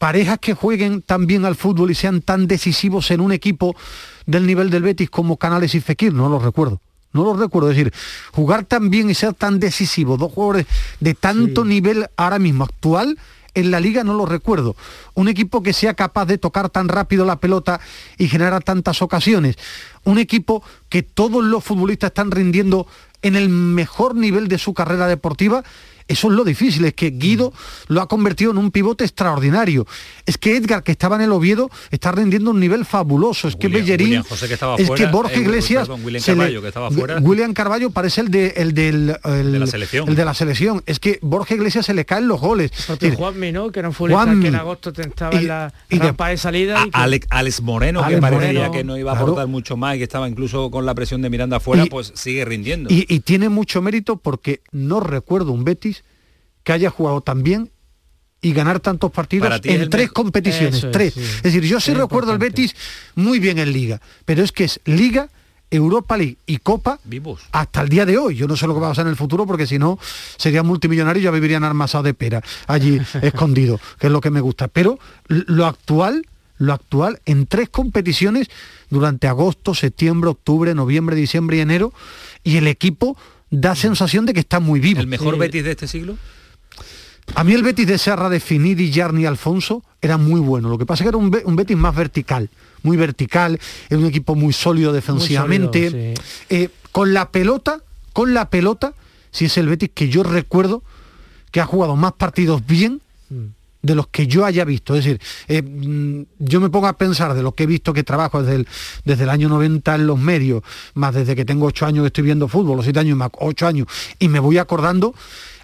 parejas 0.00 0.38
que 0.38 0.54
jueguen 0.54 1.02
tan 1.02 1.26
bien 1.26 1.44
al 1.44 1.56
fútbol 1.56 1.90
y 1.90 1.94
sean 1.94 2.22
tan 2.22 2.46
decisivos 2.46 3.10
en 3.10 3.20
un 3.20 3.32
equipo 3.32 3.76
del 4.24 4.46
nivel 4.46 4.70
del 4.70 4.82
Betis 4.82 5.10
como 5.10 5.36
Canales 5.36 5.74
y 5.74 5.80
Fekir, 5.80 6.14
no 6.14 6.30
los 6.30 6.42
recuerdo. 6.42 6.80
No 7.12 7.22
los 7.22 7.38
recuerdo, 7.38 7.70
es 7.70 7.76
decir, 7.76 7.92
jugar 8.32 8.64
tan 8.64 8.88
bien 8.88 9.10
y 9.10 9.14
ser 9.14 9.34
tan 9.34 9.60
decisivo, 9.60 10.16
dos 10.16 10.32
jugadores 10.32 10.66
de 11.00 11.12
tanto 11.12 11.64
sí. 11.64 11.68
nivel 11.68 12.06
ahora 12.16 12.38
mismo 12.38 12.64
actual, 12.64 13.18
en 13.52 13.70
la 13.70 13.78
liga 13.78 14.02
no 14.02 14.14
lo 14.14 14.24
recuerdo. 14.24 14.74
Un 15.12 15.28
equipo 15.28 15.62
que 15.62 15.74
sea 15.74 15.92
capaz 15.92 16.24
de 16.24 16.38
tocar 16.38 16.70
tan 16.70 16.88
rápido 16.88 17.26
la 17.26 17.36
pelota 17.36 17.78
y 18.16 18.28
generar 18.28 18.62
tantas 18.62 19.02
ocasiones. 19.02 19.56
Un 20.04 20.18
equipo 20.18 20.62
que 20.88 21.02
todos 21.02 21.44
los 21.44 21.62
futbolistas 21.62 22.08
están 22.08 22.30
rindiendo 22.30 22.86
en 23.20 23.36
el 23.36 23.50
mejor 23.50 24.14
nivel 24.14 24.48
de 24.48 24.56
su 24.56 24.72
carrera 24.72 25.08
deportiva 25.08 25.62
eso 26.10 26.28
es 26.28 26.34
lo 26.34 26.42
difícil, 26.42 26.84
es 26.84 26.94
que 26.94 27.10
Guido 27.10 27.52
lo 27.86 28.00
ha 28.00 28.08
convertido 28.08 28.50
en 28.50 28.58
un 28.58 28.72
pivote 28.72 29.04
extraordinario. 29.04 29.86
Es 30.26 30.38
que 30.38 30.56
Edgar, 30.56 30.82
que 30.82 30.90
estaba 30.90 31.14
en 31.16 31.22
el 31.22 31.32
Oviedo, 31.32 31.70
está 31.92 32.10
rendiendo 32.10 32.50
un 32.50 32.58
nivel 32.58 32.84
fabuloso. 32.84 33.46
Es 33.46 33.54
que 33.54 33.68
Bellerín, 33.68 34.08
William 34.08 34.24
José, 34.24 34.48
que 34.48 34.54
estaba 34.54 34.74
es 34.74 34.88
fuera, 34.88 35.06
que 35.06 35.12
Borja 35.12 35.34
eh, 35.34 35.40
Iglesias... 35.40 35.88
Perdón, 35.88 36.04
William 36.04 36.22
Carballo, 36.22 36.58
le, 36.58 36.60
que 36.62 36.68
estaba 36.68 36.90
fuera. 36.90 37.18
William 37.20 37.54
Carballo 37.54 37.90
parece 37.90 38.22
el 38.22 38.30
de, 38.30 38.48
el 38.56 38.74
del, 38.74 39.16
el, 39.24 39.52
de 39.52 39.58
la 39.60 39.66
selección. 39.68 40.08
El 40.08 40.16
de 40.16 40.24
la 40.24 40.34
selección. 40.34 40.82
Es 40.86 40.98
que 40.98 41.20
Borja 41.22 41.54
Iglesias 41.54 41.86
se 41.86 41.94
le 41.94 42.04
caen 42.04 42.26
los 42.26 42.40
goles. 42.40 42.72
Porque 42.88 43.12
Juanmi, 43.12 43.52
¿no? 43.52 43.70
Que 43.70 43.78
era 43.78 43.88
un 43.88 43.94
futbolista 43.94 44.40
que 44.40 44.48
en 44.48 44.54
agosto 44.56 44.92
estaba 44.96 45.34
y, 45.34 45.38
en 45.38 45.48
la 45.48 45.72
y 45.88 45.98
rampa 45.98 46.26
de, 46.26 46.32
de 46.32 46.36
salida. 46.38 46.84
Y 46.86 46.90
que... 46.90 46.98
Alex, 46.98 47.26
Alex, 47.30 47.62
Moreno, 47.62 48.00
Alex 48.00 48.16
que 48.16 48.20
parecía 48.20 48.52
Moreno, 48.52 48.72
que 48.72 48.82
no 48.82 48.98
iba 48.98 49.12
a 49.12 49.14
aportar 49.14 49.34
claro. 49.34 49.48
mucho 49.48 49.76
más 49.76 49.94
y 49.94 49.98
que 49.98 50.04
estaba 50.04 50.28
incluso 50.28 50.70
con 50.70 50.86
la 50.86 50.94
presión 50.94 51.22
de 51.22 51.30
Miranda 51.30 51.58
afuera, 51.58 51.84
pues 51.88 52.12
sigue 52.16 52.44
rindiendo. 52.44 52.92
Y, 52.92 53.06
y 53.08 53.20
tiene 53.20 53.48
mucho 53.48 53.80
mérito 53.80 54.16
porque 54.16 54.60
no 54.72 54.98
recuerdo 54.98 55.52
un 55.52 55.64
Betis 55.64 55.99
que 56.64 56.72
haya 56.72 56.90
jugado 56.90 57.20
tan 57.20 57.42
bien 57.42 57.70
y 58.42 58.52
ganar 58.52 58.80
tantos 58.80 59.10
partidos 59.12 59.50
en 59.64 59.90
tres 59.90 60.02
mejor. 60.04 60.12
competiciones, 60.14 60.76
Eso 60.78 60.90
tres. 60.90 61.16
Es, 61.16 61.24
sí. 61.26 61.30
es, 61.36 61.42
decir, 61.42 61.64
yo 61.64 61.78
sí 61.80 61.90
es 61.90 61.96
recuerdo 61.96 62.32
importante. 62.32 62.62
el 62.62 62.66
Betis 62.68 62.76
muy 63.14 63.38
bien 63.38 63.58
en 63.58 63.72
Liga, 63.72 64.00
pero 64.24 64.42
es 64.42 64.52
que 64.52 64.64
es 64.64 64.80
Liga, 64.86 65.28
Europa 65.70 66.16
League 66.16 66.36
y 66.46 66.56
Copa 66.56 66.98
Vivos. 67.04 67.42
hasta 67.52 67.82
el 67.82 67.88
día 67.90 68.06
de 68.06 68.16
hoy. 68.18 68.36
Yo 68.36 68.48
no 68.48 68.56
sé 68.56 68.66
lo 68.66 68.74
que 68.74 68.80
va 68.80 68.88
a 68.88 68.90
pasar 68.90 69.04
en 69.06 69.10
el 69.10 69.16
futuro 69.16 69.46
porque 69.46 69.66
si 69.66 69.78
no 69.78 69.98
sería 70.36 70.62
multimillonario 70.62 71.20
y 71.20 71.24
ya 71.24 71.30
vivirían 71.30 71.64
armasados 71.64 72.06
de 72.06 72.14
pera 72.14 72.42
allí 72.66 72.98
escondido, 73.22 73.78
que 73.98 74.06
es 74.08 74.12
lo 74.12 74.20
que 74.20 74.30
me 74.30 74.40
gusta. 74.40 74.68
Pero 74.68 74.98
lo 75.28 75.66
actual, 75.66 76.26
lo 76.58 76.72
actual 76.72 77.20
en 77.26 77.46
tres 77.46 77.68
competiciones 77.68 78.48
durante 78.88 79.28
agosto, 79.28 79.74
septiembre, 79.74 80.30
octubre, 80.30 80.74
noviembre, 80.74 81.14
diciembre 81.14 81.58
y 81.58 81.60
enero 81.60 81.92
y 82.42 82.56
el 82.56 82.66
equipo 82.66 83.16
da 83.50 83.76
sensación 83.76 84.26
de 84.26 84.32
que 84.34 84.40
está 84.40 84.60
muy 84.60 84.80
vivo. 84.80 85.00
¿El 85.00 85.06
mejor 85.06 85.34
sí. 85.34 85.40
Betis 85.40 85.62
de 85.64 85.70
este 85.72 85.86
siglo? 85.86 86.16
A 87.34 87.44
mí 87.44 87.52
el 87.54 87.62
Betis 87.62 87.86
de 87.86 87.98
Serra 87.98 88.28
de 88.28 88.40
Finidi, 88.40 88.90
Yarni 88.90 89.24
Alfonso 89.26 89.82
era 90.02 90.16
muy 90.18 90.40
bueno. 90.40 90.68
Lo 90.68 90.78
que 90.78 90.86
pasa 90.86 91.02
es 91.02 91.06
que 91.06 91.08
era 91.08 91.18
un, 91.18 91.36
un 91.44 91.56
Betis 91.56 91.76
más 91.76 91.94
vertical, 91.94 92.50
muy 92.82 92.96
vertical, 92.96 93.58
era 93.88 93.98
un 93.98 94.06
equipo 94.06 94.34
muy 94.34 94.52
sólido 94.52 94.92
defensivamente. 94.92 95.80
Muy 95.80 95.90
sólido, 95.90 96.14
sí. 96.16 96.54
eh, 96.54 96.68
con 96.92 97.14
la 97.14 97.30
pelota, 97.30 97.80
con 98.12 98.34
la 98.34 98.50
pelota, 98.50 98.94
si 99.30 99.46
es 99.46 99.56
el 99.58 99.68
Betis 99.68 99.90
que 99.94 100.08
yo 100.08 100.22
recuerdo 100.22 100.82
que 101.50 101.60
ha 101.60 101.66
jugado 101.66 101.96
más 101.96 102.12
partidos 102.12 102.66
bien 102.66 103.00
Mm. 103.30 103.54
de 103.82 103.94
los 103.94 104.08
que 104.08 104.26
yo 104.26 104.44
haya 104.44 104.64
visto. 104.64 104.94
Es 104.94 105.04
decir, 105.04 105.20
eh, 105.48 105.62
mm, 105.62 106.22
yo 106.40 106.60
me 106.60 106.68
pongo 106.68 106.88
a 106.88 106.98
pensar 106.98 107.32
de 107.32 107.42
lo 107.42 107.52
que 107.52 107.62
he 107.62 107.66
visto 107.66 107.92
que 107.94 108.02
trabajo 108.02 108.42
desde 108.42 108.56
el, 108.56 108.68
desde 109.04 109.22
el 109.22 109.30
año 109.30 109.48
90 109.48 109.94
en 109.94 110.06
los 110.06 110.18
medios, 110.18 110.62
más 110.94 111.14
desde 111.14 111.34
que 111.34 111.44
tengo 111.46 111.66
ocho 111.66 111.86
años 111.86 112.02
que 112.02 112.08
estoy 112.08 112.24
viendo 112.24 112.46
fútbol, 112.48 112.76
los 112.76 112.84
siete 112.84 112.98
años 113.00 113.16
más 113.16 113.30
ocho 113.38 113.66
años, 113.66 113.86
y 114.18 114.28
me 114.28 114.38
voy 114.40 114.58
acordando 114.58 115.14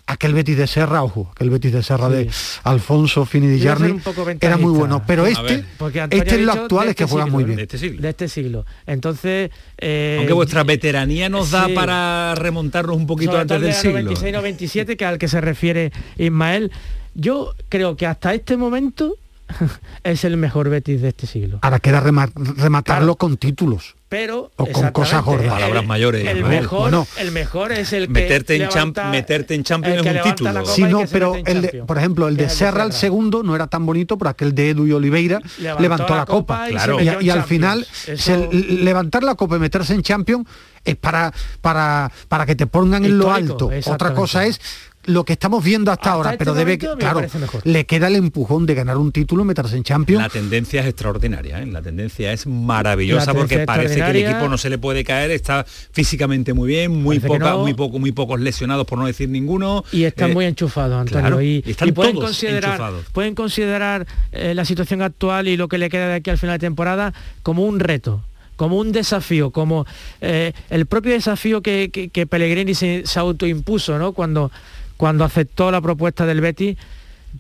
aquel 0.07 0.35
Betis 0.35 0.57
de 0.57 0.67
Serra, 0.67 1.03
ojo, 1.03 1.29
aquel 1.33 1.51
Betis 1.51 1.73
de 1.73 1.83
Serra 1.83 2.09
de 2.09 2.31
Alfonso 2.65 3.25
Fini 3.25 3.49
ser 3.49 3.59
Yarni, 3.59 4.01
era 4.41 4.57
muy 4.57 4.73
bueno, 4.73 5.03
pero 5.07 5.27
este, 5.27 5.65
este 6.11 6.35
en 6.37 6.47
lo 6.47 6.53
actual 6.53 6.89
es 6.89 6.95
que 6.95 7.05
este 7.05 7.13
juega 7.13 7.27
muy 7.27 7.45
bien. 7.45 7.57
De 7.57 8.09
este 8.09 8.29
siglo. 8.29 8.65
Entonces... 8.87 9.51
eh, 9.79 10.17
Aunque 10.19 10.33
vuestra 10.33 10.65
veteranía 10.65 11.29
nos 11.29 11.51
da 11.51 11.67
sí. 11.67 11.73
para 11.73 12.35
remontarnos 12.37 12.97
un 12.97 13.07
poquito 13.07 13.33
sobre 13.33 13.43
antes 13.43 13.61
del 13.61 13.71
de 14.05 14.13
siglo. 14.13 14.43
96-97, 14.43 14.97
que 14.97 15.05
al 15.05 15.19
que 15.19 15.29
se 15.29 15.41
refiere 15.41 15.93
Ismael, 16.17 16.71
yo 17.15 17.55
creo 17.69 17.97
que 17.97 18.07
hasta 18.07 18.35
este 18.35 18.57
momento 18.57 19.17
es 20.03 20.25
el 20.25 20.37
mejor 20.37 20.69
Betis 20.71 21.03
de 21.03 21.09
este 21.09 21.27
siglo. 21.27 21.59
Ahora 21.63 21.79
queda 21.79 22.01
rema- 22.03 22.31
rematarlo 22.35 23.17
con 23.17 23.37
títulos. 23.37 23.95
Pero 24.09 24.53
O 24.57 24.67
con 24.67 24.91
cosas 24.93 25.25
gordas. 25.25 25.53
Palabras 25.53 25.83
el- 25.83 25.89
mayores, 25.89 26.27
El 26.29 26.45
mejor, 26.45 26.81
Bueno. 26.83 27.07
el 27.19 27.33
mejor 27.33 27.73
es 27.73 27.93
el 27.93 28.07
que 28.07 28.13
Meterte 28.13 28.55
en, 28.55 28.63
levanta- 28.69 29.03
champ- 29.03 29.11
meterte 29.11 29.55
en 29.55 29.65
Champions 29.65 30.07
es 30.07 30.15
un 30.17 30.23
título. 30.23 30.65
Sí, 30.67 30.83
no, 30.85 31.03
pero 31.11 31.35
el 31.35 31.63
de, 31.63 31.69
por 31.85 31.99
ejemplo, 31.99 32.29
el 32.29 32.37
de 32.37 32.49
Serra, 32.49 32.85
el 32.85 32.93
segundo, 32.93 33.43
no 33.43 33.57
era 33.57 33.67
tan 33.67 33.85
bonito, 33.85 34.17
pero 34.17 34.31
aquel 34.31 34.55
de 34.55 34.71
Edu 34.71 34.87
y 34.87 34.93
Oliveira 34.93 35.41
Levantó 35.59 35.83
levantó, 35.83 36.09
la 36.15 36.17
la, 36.21 36.25
copa 36.27 36.55
copa. 36.57 36.69
y 36.69 36.73
Claro. 36.73 37.01
Y, 37.21 37.31
al 37.31 37.43
final, 37.43 37.87
Eso- 38.07 38.17
se- 38.17 38.49
levantar 38.53 39.25
la 39.25 39.35
copa 39.35 39.57
y 39.57 39.59
meterse 39.59 39.93
en 39.95 40.03
Champions 40.03 40.47
es 40.85 40.95
para, 40.95 41.33
para, 41.61 42.13
para 42.29 42.47
que 42.47 42.55
te 42.55 42.69
pongan 42.69 43.05
en 43.05 43.19
lo 43.19 43.33
alto. 43.33 43.71
Otra 43.87 44.15
cosa 44.15 44.47
es 44.47 44.61
lo 45.07 45.25
que 45.25 45.33
estamos 45.35 45.65
viendo 45.65 45.91
hasta, 45.91 46.03
Hasta 46.03 46.13
ahora, 46.13 46.31
este 46.33 46.39
pero 46.45 46.55
debe, 46.55 46.79
claro, 46.79 47.23
le 47.65 47.87
queda 47.87 48.09
el 48.09 48.17
empujón 48.17 48.67
de 48.67 48.75
ganar 48.75 48.97
un 48.97 49.13
título 49.13 49.43
y 49.43 49.47
meterse 49.47 49.77
en 49.77 49.83
Champions. 49.85 50.23
La 50.23 50.29
tendencia 50.29 50.81
es 50.83 50.87
extraordinaria, 50.87 51.63
¿eh? 51.63 51.67
la 51.67 51.83
tendencia 51.83 52.33
es 52.33 52.47
maravillosa 52.47 53.33
porque 53.35 53.61
parece 53.61 53.97
que 53.97 54.11
el 54.11 54.17
equipo 54.17 54.49
no 54.49 54.59
se 54.59 54.69
le 54.71 54.79
puede 54.79 55.05
caer, 55.05 55.31
está 55.31 55.65
físicamente 55.93 56.53
muy 56.53 56.69
bien, 56.69 57.03
muy 57.03 57.19
poca, 57.21 57.51
no. 57.51 57.59
muy 57.61 57.75
poco, 57.75 57.99
muy 57.99 58.13
pocos 58.13 58.41
lesionados 58.41 58.87
por 58.87 58.99
no 58.99 59.07
decir 59.07 59.29
ninguno. 59.29 59.85
y 59.93 60.05
están 60.05 60.31
Eh, 60.31 60.35
muy 60.35 60.45
enchufados 60.45 61.01
Antonio 61.01 61.21
claro, 61.27 61.43
y, 61.43 61.63
y 61.67 61.71
están 61.71 61.89
y 61.89 61.93
pueden 61.93 62.15
todos 62.15 62.27
considerar 62.27 62.73
enchufados. 62.73 63.05
pueden 63.13 63.35
considerar 63.35 64.07
eh, 64.33 64.55
la 64.55 64.65
situación 64.65 65.03
actual 65.03 65.49
y 65.49 65.57
lo 65.57 65.69
que 65.69 65.79
le 65.79 65.89
queda 65.89 66.09
de 66.09 66.15
aquí 66.15 66.31
al 66.31 66.39
final 66.39 66.57
de 66.59 66.67
temporada 66.67 67.13
como 67.43 67.65
un 67.65 67.81
reto 67.81 68.23
como 68.57 68.77
un 68.79 68.91
desafío 68.91 69.51
como 69.51 69.87
eh, 70.21 70.53
el 70.71 70.87
propio 70.87 71.13
desafío 71.13 71.61
que, 71.63 71.91
que- 71.93 72.09
que 72.09 72.27
Pellegrini 72.27 72.75
se, 72.75 73.03
se 73.05 73.19
autoimpuso 73.19 73.99
¿no? 73.99 74.13
cuando 74.13 74.51
cuando 74.97 75.25
aceptó 75.25 75.71
la 75.71 75.81
propuesta 75.81 76.27
del 76.27 76.41
Betis 76.41 76.77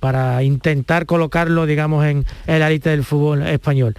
para 0.00 0.42
intentar 0.42 1.06
colocarlo 1.06 1.66
digamos 1.66 2.04
en, 2.04 2.24
la 2.46 2.68
élite 2.68 2.90
del 2.90 3.04
fútbol 3.04 3.42
español 3.46 3.94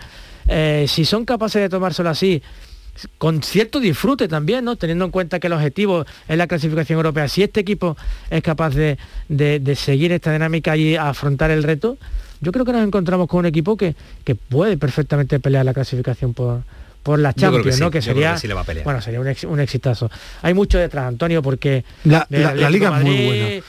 Eh, 0.49 0.86
si 0.88 1.03
son 1.03 1.26
capaces 1.26 1.62
de 1.62 1.68
tomárselo 1.70 2.10
así 2.10 2.41
con 3.18 3.43
cierto 3.43 3.80
disfrute 3.80 4.28
también, 4.28 4.64
¿no? 4.66 4.76
Teniendo 4.76 5.05
en 5.05 5.12
cuenta 5.12 5.39
que 5.39 5.47
el 5.47 5.53
objetivo 5.53 6.05
es 6.28 6.38
la 6.38 6.47
clasificación 6.47 6.97
europea. 6.97 7.28
Si 7.28 7.43
este 7.43 7.60
equipo 7.60 7.95
es 8.32 8.41
capaz 8.41 8.74
de, 8.74 8.97
de- 9.30 9.60
de 9.60 9.76
seguir 9.76 10.12
esta 10.14 10.32
dinámica 10.32 10.76
y 10.78 10.95
afrontar 10.95 11.51
el 11.51 11.64
reto, 11.64 11.97
yo 12.41 12.51
creo 12.51 12.66
que 12.66 12.72
nos 12.72 12.82
encontramos 12.88 13.28
con 13.28 13.39
un 13.41 13.45
equipo 13.45 13.76
que, 13.78 13.93
que 14.24 14.34
puede 14.36 14.78
perfectamente 14.78 15.39
pelear 15.39 15.64
la 15.66 15.74
clasificación 15.74 16.34
por, 16.34 16.64
por 17.08 17.20
la 17.20 17.32
que 17.32 17.39
Champions, 17.39 17.76
sí, 17.76 17.82
¿no? 17.82 17.89
Que 17.89 18.01
sería, 18.01 18.34
que 18.34 18.39
sí 18.41 18.47
le 18.49 18.53
va 18.53 18.62
a 18.62 18.66
pelear. 18.66 18.84
bueno, 18.84 19.01
sería 19.01 19.22
un, 19.22 19.28
ex- 19.30 19.45
un 19.45 19.60
exitazo. 19.62 20.12
Hay 20.41 20.53
mucho 20.53 20.78
detrás, 20.78 21.05
Antonio, 21.08 21.41
porque 21.41 21.86
La- 22.03 22.28
liga 22.70 22.97
es 22.97 23.03
muy 23.05 23.26
buena. 23.26 23.45
eh, 23.49 23.64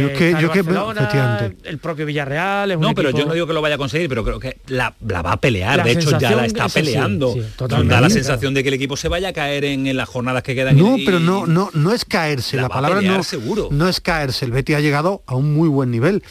Yo 0.00 0.08
que- 0.08 0.26
está 0.30 0.38
el 0.38 0.44
yo 0.46 0.50
que- 0.52 0.62
Barcelona, 0.62 1.00
efectivamente. 1.02 1.68
el 1.68 1.78
propio 1.78 2.06
Villarreal, 2.06 2.70
es 2.70 2.76
un 2.78 2.82
No, 2.82 2.94
pero 2.94 3.10
equipo- 3.10 3.18
yo 3.20 3.26
no 3.28 3.34
digo 3.34 3.46
que 3.46 3.52
lo 3.52 3.60
vaya 3.62 3.74
a 3.74 3.78
conseguir, 3.78 4.08
pero 4.08 4.24
creo 4.24 4.40
que 4.40 4.56
la, 4.68 4.94
la 5.06 5.20
va 5.22 5.32
a 5.32 5.36
pelear. 5.40 5.76
La 5.76 5.84
de 5.84 5.92
hecho, 5.92 6.18
ya 6.18 6.30
la 6.32 6.46
está 6.46 6.68
peleando. 6.70 7.32
sí, 7.34 7.40
da 7.40 7.46
totalmente. 7.56 8.00
la 8.00 8.10
sensación 8.10 8.54
de 8.54 8.62
que 8.62 8.68
el 8.70 8.74
equipo 8.74 8.96
se 8.96 9.08
vaya 9.08 9.28
a 9.28 9.32
caer 9.34 9.64
en, 9.66 9.86
en 9.86 9.96
las 9.98 10.08
jornadas 10.08 10.42
que 10.42 10.54
quedan. 10.54 10.76
No, 10.78 10.96
y- 10.96 11.04
pero 11.04 11.20
no, 11.20 11.46
no, 11.46 11.70
no 11.74 11.92
es 11.92 12.04
caerse. 12.06 12.56
La 12.56 12.68
palabra 12.70 12.98
pelear 13.00 13.18
no, 13.18 13.22
seguro. 13.22 13.68
no 13.70 13.86
es 13.88 14.00
caerse. 14.00 14.46
El 14.46 14.50
Betis 14.52 14.76
ha 14.76 14.80
llegado 14.80 15.22
a 15.26 15.36
un 15.36 15.52
muy 15.54 15.68
buen 15.68 15.90
nivel. 15.90 16.22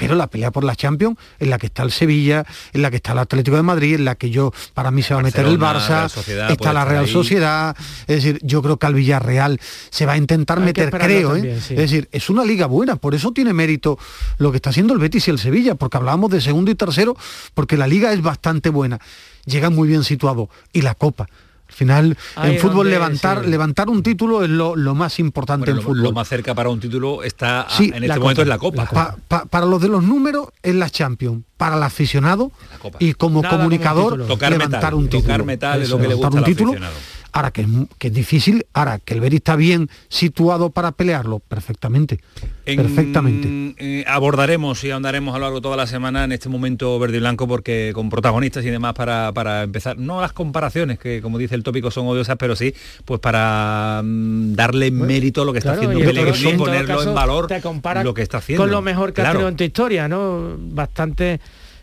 Pero 0.00 0.14
la 0.14 0.28
pelea 0.28 0.50
por 0.50 0.64
la 0.64 0.74
Champions, 0.74 1.18
en 1.38 1.50
la 1.50 1.58
que 1.58 1.66
está 1.66 1.82
el 1.82 1.92
Sevilla, 1.92 2.46
en 2.72 2.80
la 2.80 2.90
que 2.90 2.96
está 2.96 3.12
el 3.12 3.18
Atlético 3.18 3.56
de 3.56 3.62
Madrid, 3.62 3.96
en 3.96 4.06
la 4.06 4.14
que 4.14 4.30
yo, 4.30 4.50
para 4.72 4.90
mí 4.90 5.02
se 5.02 5.12
va 5.12 5.20
a 5.20 5.22
meter 5.22 5.44
el 5.44 5.58
Barça, 5.58 6.08
Sociedad 6.08 6.50
está 6.50 6.72
la 6.72 6.86
Real. 6.86 7.06
Sociedad. 7.06 7.76
Es 8.06 8.16
decir, 8.16 8.38
yo 8.42 8.62
creo 8.62 8.78
que 8.78 8.86
al 8.86 8.94
Villarreal 8.94 9.60
se 9.90 10.06
va 10.06 10.12
a 10.12 10.16
intentar 10.16 10.58
Hay 10.58 10.64
meter, 10.64 10.90
creo. 10.90 11.36
¿eh? 11.36 11.60
sí. 11.60 11.74
Es 11.74 11.80
decir, 11.80 12.08
es 12.12 12.30
una 12.30 12.46
liga 12.46 12.64
buena, 12.64 12.96
por 12.96 13.14
eso 13.14 13.30
tiene 13.32 13.52
mérito 13.52 13.98
lo 14.38 14.50
que 14.50 14.56
está 14.56 14.70
haciendo 14.70 14.94
el 14.94 15.00
Betis 15.00 15.28
y 15.28 15.30
el 15.30 15.38
Sevilla, 15.38 15.74
porque 15.74 15.98
hablábamos 15.98 16.30
de 16.30 16.40
segundo 16.40 16.70
y 16.70 16.74
tercero, 16.74 17.14
porque 17.52 17.76
la 17.76 17.86
liga 17.86 18.10
es 18.14 18.22
bastante 18.22 18.70
buena. 18.70 18.98
Llegan 19.44 19.74
muy 19.74 19.86
bien 19.86 20.02
situados. 20.02 20.48
Y 20.72 20.80
la 20.80 20.94
Copa. 20.94 21.26
Al 21.70 21.74
final, 21.76 22.18
Ahí 22.34 22.54
en 22.56 22.60
fútbol 22.60 22.90
levantar, 22.90 23.44
sí. 23.44 23.50
levantar 23.50 23.88
un 23.88 24.02
título 24.02 24.42
es 24.42 24.50
lo, 24.50 24.74
lo 24.76 24.94
más 24.94 25.18
importante 25.20 25.66
Bueno, 25.66 25.80
en 25.80 25.84
lo, 25.86 25.90
fútbol. 25.90 26.02
lo 26.02 26.12
más 26.12 26.28
cerca 26.28 26.52
para 26.54 26.68
un 26.68 26.80
título 26.80 27.22
está 27.22 27.62
a- 27.62 27.70
Sí, 27.70 27.90
en 27.94 28.02
este 28.04 28.18
momento 28.18 28.42
es 28.42 28.48
la 28.48 28.58
Copa. 28.58 28.86
Pa- 28.86 29.16
pa- 29.28 29.44
para 29.46 29.66
los 29.66 29.80
de 29.80 29.88
los 29.88 30.02
números 30.02 30.48
es 30.62 30.74
la 30.74 30.90
Champions, 30.90 31.44
para 31.56 31.76
el 31.76 31.82
aficionado 31.82 32.50
y 32.98 33.14
como 33.14 33.40
Nada 33.42 33.50
como 33.50 33.62
un 33.64 33.70
comunicador 33.70 34.18
levantar 34.18 34.58
metal, 34.68 34.94
un 34.94 35.04
título. 35.04 35.22
tocar 35.22 35.44
metal 35.44 35.82
es 35.82 35.88
lo 35.90 35.98
que 35.98 36.08
le 36.08 36.14
gusta 36.14 36.28
un 36.30 36.38
al 36.38 36.44
título. 36.44 36.70
aficionado. 36.72 36.96
Ahora 37.32 37.50
que 37.52 37.60
es, 37.62 37.68
mu- 37.68 37.86
que 37.98 38.08
es 38.08 38.12
difícil, 38.14 38.66
ahora 38.72 38.98
que 38.98 39.14
el 39.14 39.20
Betis 39.20 39.38
está 39.38 39.54
bien 39.56 39.88
situado 40.08 40.70
para 40.70 40.92
pelearlo, 40.92 41.38
perfectamente. 41.38 42.18
En- 42.66 42.76
Perfectamente. 42.76 43.74
eh, 43.78 44.04
abordaremos 44.06 44.82
y 44.84 44.90
ahondaremos 44.90 45.34
a 45.34 45.38
lo 45.38 45.44
largo 45.44 45.56
de 45.58 45.62
toda 45.62 45.76
la 45.76 45.86
semana 45.86 46.24
en 46.24 46.32
este 46.32 46.48
momento 46.48 46.98
verde 46.98 47.16
y 47.16 47.20
blanco 47.20 47.46
porque 47.48 47.92
con 47.94 48.10
protagonistas 48.10 48.64
y 48.64 48.70
demás 48.70 48.94
para, 48.94 49.32
para 49.32 49.62
empezar, 49.62 49.96
no 49.98 50.20
las 50.20 50.32
comparaciones 50.32 50.98
que 50.98 51.20
como 51.22 51.38
dice 51.38 51.54
el 51.54 51.62
tópico 51.62 51.90
son 51.90 52.06
odiosas, 52.06 52.36
pero 52.38 52.54
sí 52.56 52.74
pues 53.04 53.20
para 53.20 54.02
mm, 54.04 54.54
darle 54.54 54.90
mérito 54.90 55.42
a 55.42 55.44
lo 55.44 55.52
que 55.52 55.58
está 55.58 55.74
Claro, 55.74 55.88
haciendo 55.90 56.06
Pellegrini 56.12 56.58
ponerlo 56.58 57.02
en 57.02 57.14
valor 57.14 57.46
te 57.46 57.60
lo 58.04 58.14
que 58.14 58.22
está 58.22 58.38
haciendo. 58.38 58.62
con 58.64 58.70
lo 58.70 58.82
mejor 58.82 59.12
que 59.12 59.20
has 59.20 59.24
Claro. 59.26 59.38
tenido 59.38 59.48
en 59.50 59.56
tu 59.56 59.64
historia, 59.64 60.08
¿no? 60.08 60.56
Bastante 60.58 61.40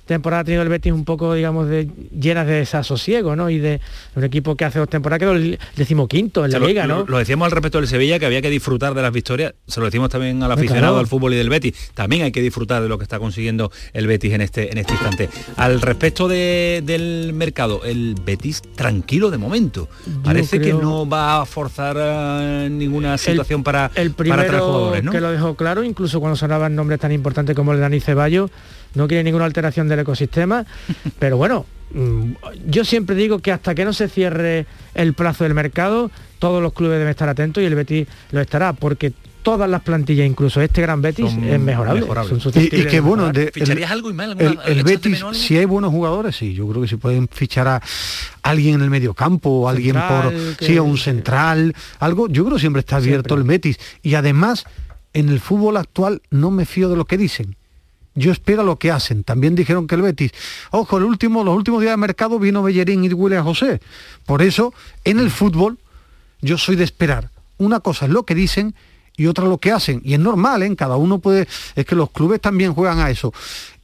temporada 0.07 0.41
ha 0.41 0.43
tenido 0.43 0.63
el 0.63 0.69
Betis 0.69 0.91
un 0.91 1.05
poco, 1.05 1.33
digamos, 1.35 1.67
de, 1.69 1.87
llenas 2.19 2.47
de 2.47 2.53
desasosiego, 2.53 3.35
¿no? 3.35 3.49
Y 3.49 3.59
de 3.59 3.79
un 4.15 4.23
equipo 4.23 4.55
que 4.55 4.65
hace 4.65 4.79
dos 4.79 4.89
temporadas 4.89 5.19
quedó 5.19 5.33
el 5.33 5.59
decimoquinto 5.75 6.43
en 6.45 6.51
la 6.51 6.59
liga, 6.59 6.87
¿no? 6.87 7.05
lo 7.07 7.17
decíamos 7.19 7.45
al 7.45 7.51
respecto 7.51 7.77
del 7.79 7.87
Sevilla, 7.87 8.17
que 8.17 8.25
había 8.25 8.41
que 8.41 8.49
disfrutar 8.49 8.93
de 8.95 9.01
las 9.01 9.11
victorias. 9.13 9.53
Se 9.67 9.79
lo 9.79 9.85
decimos 9.85 10.09
también 10.09 10.41
al 10.41 10.51
aficionado 10.51 10.93
claro. 10.93 10.99
al 10.99 11.07
fútbol 11.07 11.33
y 11.33 11.37
del 11.37 11.49
Betis. 11.49 11.91
También 11.93 12.23
hay 12.23 12.31
que 12.31 12.41
disfrutar 12.41 12.81
de 12.81 12.89
lo 12.89 12.97
que 12.97 13.03
está 13.03 13.19
consiguiendo 13.19 13.71
el 13.93 14.07
Betis 14.07 14.33
en 14.33 14.41
este, 14.41 14.71
en 14.71 14.77
este 14.79 14.93
instante. 14.93 15.29
Al 15.57 15.81
respecto 15.81 16.27
de- 16.27 16.81
del 16.83 17.33
mercado, 17.33 17.81
el 17.83 18.15
Betis 18.25 18.61
tranquilo 18.75 19.29
de 19.29 19.37
momento. 19.37 19.87
Parece 20.23 20.59
creo- 20.59 20.77
que 20.79 20.83
no 20.83 21.07
va 21.07 21.41
a 21.41 21.45
forzar 21.45 21.97
eh, 21.99 22.69
ninguna 22.71 23.17
situación 23.17 23.63
para, 23.63 23.91
el 23.95 24.11
para 24.11 24.35
traer 24.35 24.47
primero 24.47 24.65
jugadores, 24.65 25.03
¿no? 25.03 25.11
que 25.11 25.21
lo 25.21 25.31
dejó 25.31 25.55
claro, 25.55 25.83
incluso 25.83 26.19
cuando 26.19 26.35
sonaban 26.35 26.75
nombres 26.75 26.99
tan 26.99 27.11
importantes 27.11 27.55
como 27.55 27.73
el 27.73 27.79
Dani 27.79 27.99
Ceballos, 27.99 28.49
no 28.95 29.07
quiere 29.07 29.23
ninguna 29.23 29.45
alteración 29.45 29.87
del 29.87 29.99
ecosistema, 29.99 30.65
pero 31.19 31.37
bueno, 31.37 31.65
mm, 31.93 32.31
yo 32.67 32.83
siempre 32.85 33.15
digo 33.15 33.39
que 33.39 33.51
hasta 33.51 33.75
que 33.75 33.85
no 33.85 33.93
se 33.93 34.07
cierre 34.09 34.65
el 34.93 35.13
plazo 35.13 35.43
del 35.43 35.53
mercado, 35.53 36.11
todos 36.39 36.61
los 36.61 36.73
clubes 36.73 36.97
deben 36.97 37.09
estar 37.11 37.29
atentos 37.29 37.61
y 37.63 37.65
el 37.65 37.75
Betis 37.75 38.07
lo 38.31 38.41
estará, 38.41 38.73
porque 38.73 39.13
todas 39.43 39.69
las 39.69 39.81
plantillas, 39.81 40.27
incluso 40.27 40.59
este 40.61 40.81
gran 40.81 41.01
Betis, 41.01 41.31
Son 41.31 41.41
es 41.45 41.57
mejorable. 41.59 42.05
son 42.37 42.51
Y, 42.55 42.65
y 42.65 42.85
que 42.85 42.99
bueno, 42.99 43.31
de- 43.31 43.43
el, 43.45 43.51
¿Ficharías 43.53 43.91
algo, 43.91 44.09
el- 44.09 44.19
¿Alguna- 44.19 44.63
el 44.65 44.83
Betis, 44.83 45.23
si 45.31 45.57
hay 45.57 45.63
buenos 45.63 45.91
jugadores, 45.91 46.35
sí, 46.35 46.53
yo 46.53 46.67
creo 46.67 46.81
que 46.81 46.89
si 46.89 46.97
pueden 46.97 47.29
fichar 47.29 47.65
a 47.69 47.81
alguien 48.43 48.75
en 48.75 48.81
el 48.81 48.89
medio 48.89 49.13
campo, 49.13 49.49
o 49.49 49.69
alguien 49.69 49.95
por 49.95 50.33
que- 50.57 50.65
sí, 50.65 50.75
a 50.75 50.81
un 50.81 50.97
central, 50.97 51.73
algo, 51.99 52.27
yo 52.27 52.43
creo 52.43 52.55
que 52.55 52.59
siempre 52.61 52.81
está 52.81 52.97
abierto 52.97 53.35
Siempre. 53.35 53.41
el 53.41 53.47
Betis. 53.47 53.79
Y 54.03 54.15
además, 54.15 54.65
en 55.13 55.29
el 55.29 55.39
fútbol 55.39 55.77
actual 55.77 56.21
no 56.29 56.51
me 56.51 56.65
fío 56.65 56.89
de 56.89 56.97
lo 56.97 57.05
que 57.05 57.17
dicen. 57.17 57.55
Yo 58.17 58.31
espero 58.31 58.63
lo 58.63 58.77
que 58.77 58.89
hacen. 58.89 59.23
También 59.23 59.53
dijeron 59.53 59.85
que 59.85 59.93
el 59.93 60.01
Betis, 60.01 60.31
ojo, 60.71 60.97
el 60.97 61.03
último, 61.03 61.43
los 61.43 61.55
últimos 61.55 61.81
días 61.81 61.93
de 61.93 61.97
mercado 61.97 62.39
vino 62.39 62.63
Bellerín 62.63 63.03
y 63.03 63.13
William 63.13 63.43
José. 63.43 63.79
Por 64.25 64.41
eso, 64.41 64.73
en 65.03 65.19
el 65.19 65.29
fútbol, 65.29 65.77
yo 66.41 66.57
soy 66.57 66.75
de 66.75 66.83
esperar. 66.83 67.29
Una 67.59 67.79
cosa 67.79 68.05
es 68.05 68.11
lo 68.11 68.23
que 68.23 68.33
dicen 68.33 68.73
y 69.15 69.27
otra 69.27 69.45
lo 69.45 69.59
que 69.59 69.71
hacen. 69.71 70.01
Y 70.03 70.15
es 70.15 70.19
normal, 70.19 70.63
¿eh? 70.63 70.75
Cada 70.75 70.97
uno 70.97 71.19
puede. 71.19 71.47
Es 71.75 71.85
que 71.85 71.93
los 71.93 72.09
clubes 72.09 72.41
también 72.41 72.73
juegan 72.73 72.99
a 72.99 73.11
eso. 73.11 73.31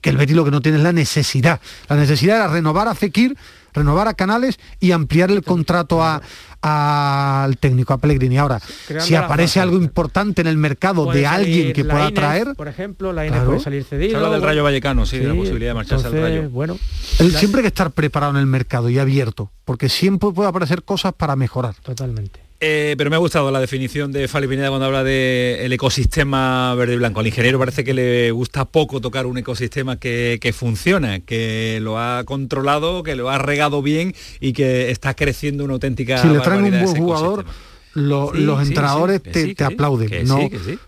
Que 0.02 0.10
el 0.10 0.18
Betis 0.18 0.36
lo 0.36 0.44
que 0.44 0.52
no 0.52 0.62
tiene 0.62 0.80
es 0.80 0.84
la 0.84 0.94
necesidad. 0.94 1.62
La 1.88 1.96
necesidad 1.96 2.38
era 2.38 2.48
renovar 2.48 2.88
a 2.88 2.96
Fekir, 2.96 3.38
renovar 3.74 4.08
a 4.08 4.14
Canales 4.14 4.60
y 4.80 4.92
ampliar 4.92 5.32
el 5.32 5.44
contrato 5.44 6.04
a 6.04 6.22
al 6.66 7.58
técnico, 7.58 7.92
a 7.94 7.98
Pellegrini. 7.98 8.38
Ahora, 8.38 8.62
Creando 8.88 9.06
si 9.06 9.16
aparece 9.16 9.60
algo 9.60 9.76
importante 9.76 10.40
en 10.40 10.48
el 10.48 10.56
mercado 10.56 11.12
de 11.12 11.28
alguien 11.28 11.74
que 11.74 11.84
pueda 11.84 12.10
traer, 12.12 12.56
por 12.56 12.70
ejemplo, 12.70 13.12
la 13.12 13.26
INE 13.26 13.34
Claro. 13.34 13.48
puede 13.50 13.60
salir 13.60 13.84
cedido. 13.84 14.12
Se 14.12 14.16
habla 14.16 14.30
del 14.30 14.42
Rayo 14.42 14.64
Vallecano, 14.64 15.06
sí, 15.06 15.20
de 15.20 15.28
la 15.28 15.34
posibilidad 15.36 15.72
de 15.72 15.76
marcharse 15.76 16.08
al 16.08 16.14
entonces, 16.14 16.38
Rayo. 16.40 16.50
Bueno, 16.52 16.78
él 17.20 17.34
la- 17.34 17.40
siempre 17.40 17.60
hay 17.60 17.64
que 17.64 17.68
estar 17.68 17.92
preparado 17.92 18.32
en 18.32 18.38
el 18.38 18.46
mercado 18.46 18.90
y 18.90 18.98
abierto, 18.98 19.52
porque 19.66 19.90
siempre 19.90 20.30
puede 20.32 20.48
aparecer 20.48 20.84
cosas 20.84 21.12
para 21.14 21.36
mejorar. 21.36 21.76
totalmente. 21.84 22.40
Eh, 22.66 22.96
pero 22.98 23.10
me 23.10 23.18
ha 23.18 23.20
gustado 23.20 23.52
la 23.52 23.60
definición 23.60 24.14
de 24.14 24.30
Fali 24.30 24.48
Pineda 24.48 24.70
cuando 24.70 24.86
habla 24.86 25.04
del 25.04 25.74
ecosistema 25.74 26.74
verde 26.76 26.94
y 26.94 26.96
blanco. 26.96 27.20
Al 27.20 27.28
ingeniero 27.28 27.60
parece 27.60 27.84
que 27.84 27.94
le 27.94 28.32
gusta 28.32 28.64
poco 28.64 29.02
tocar 29.02 29.26
un 29.26 29.38
ecosistema 29.38 29.98
que, 30.00 30.38
que, 30.40 30.54
funciona, 30.54 31.20
que 31.20 31.80
lo 31.82 32.00
ha 32.00 32.24
controlado, 32.24 33.04
que 33.04 33.16
lo 33.16 33.30
ha 33.30 33.38
regado 33.38 33.82
bien 33.82 34.16
y 34.40 34.54
que 34.54 34.92
está 34.92 35.14
creciendo 35.14 35.66
una 35.66 35.74
auténtica. 35.74 36.20
Si 36.20 36.30
le 36.30 36.40
traen 36.40 36.64
un 36.64 36.84
buen 36.84 36.96
jugador, 36.96 37.46
lo, 37.94 38.32
sí, 38.34 38.42
los 38.42 38.68
entrenadores 38.68 39.22
sí, 39.24 39.32
sí, 39.34 39.48
te, 39.48 39.56
te, 39.56 39.64
aplauden. 39.64 40.26
no, 40.26 40.40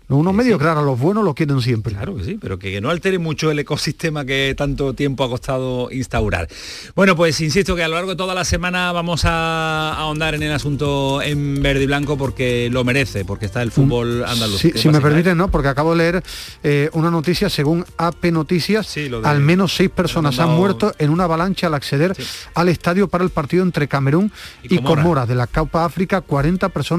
no 0.08 0.16
unos 0.16 0.34
medios, 0.34 0.58
claro, 0.58 0.82
los 0.82 0.98
buenos 0.98 1.24
lo 1.24 1.34
quieren 1.34 1.60
siempre. 1.60 1.94
Claro 1.94 2.16
que 2.16 2.24
sí, 2.24 2.38
pero 2.40 2.58
que, 2.58 2.72
que, 2.72 2.80
no 2.80 2.90
altere 2.90 3.18
mucho 3.18 3.50
el 3.50 3.58
ecosistema 3.58 4.24
que 4.24 4.54
tanto 4.56 4.92
tiempo 4.94 5.24
ha 5.24 5.28
costado 5.28 5.88
instaurar. 5.92 6.48
Bueno, 6.94 7.14
pues 7.14 7.40
insisto 7.40 7.76
que 7.76 7.84
a 7.84 7.88
lo 7.88 7.94
largo 7.94 8.10
de 8.10 8.16
toda 8.16 8.34
la 8.34 8.44
semana 8.44 8.90
vamos 8.92 9.24
a, 9.24 9.94
ahondar 9.94 10.34
en 10.34 10.42
el 10.42 10.52
asunto 10.52 11.22
en 11.22 11.62
verde 11.62 11.84
y 11.84 11.86
blanco 11.86 12.16
porque 12.16 12.68
lo 12.70 12.82
merece, 12.82 13.24
porque 13.24 13.46
está 13.46 13.62
el 13.62 13.70
fútbol 13.70 14.24
andaluz. 14.24 14.60
Si 14.74 14.88
me 14.88 15.00
permiten, 15.00 15.38
¿no? 15.38 15.48
Porque 15.48 15.68
acabo 15.68 15.92
de 15.92 15.98
leer 15.98 16.22
eh, 16.62 16.90
una 16.92 17.10
noticia, 17.10 17.48
según 17.50 17.84
AP 17.96 18.32
Noticias, 18.32 18.94
de, 18.94 19.20
al 19.22 19.40
menos 19.40 19.74
seis 19.74 19.90
personas 19.90 20.38
han 20.40 20.50
muerto 20.50 20.92
en 20.98 21.10
una 21.10 21.24
avalancha 21.24 21.68
al 21.68 21.74
acceder 21.74 22.16
al 22.54 22.68
estadio 22.68 23.08
para 23.08 23.22
el 23.22 23.30
partido 23.30 23.62
entre 23.62 23.86
Camerún 23.86 24.32
y, 24.62 24.74
y 24.74 24.78
de 24.78 25.34
la 25.34 25.46
Copa 25.46 25.84
África, 25.84 26.20
40 26.20 26.68
personas 26.70 26.95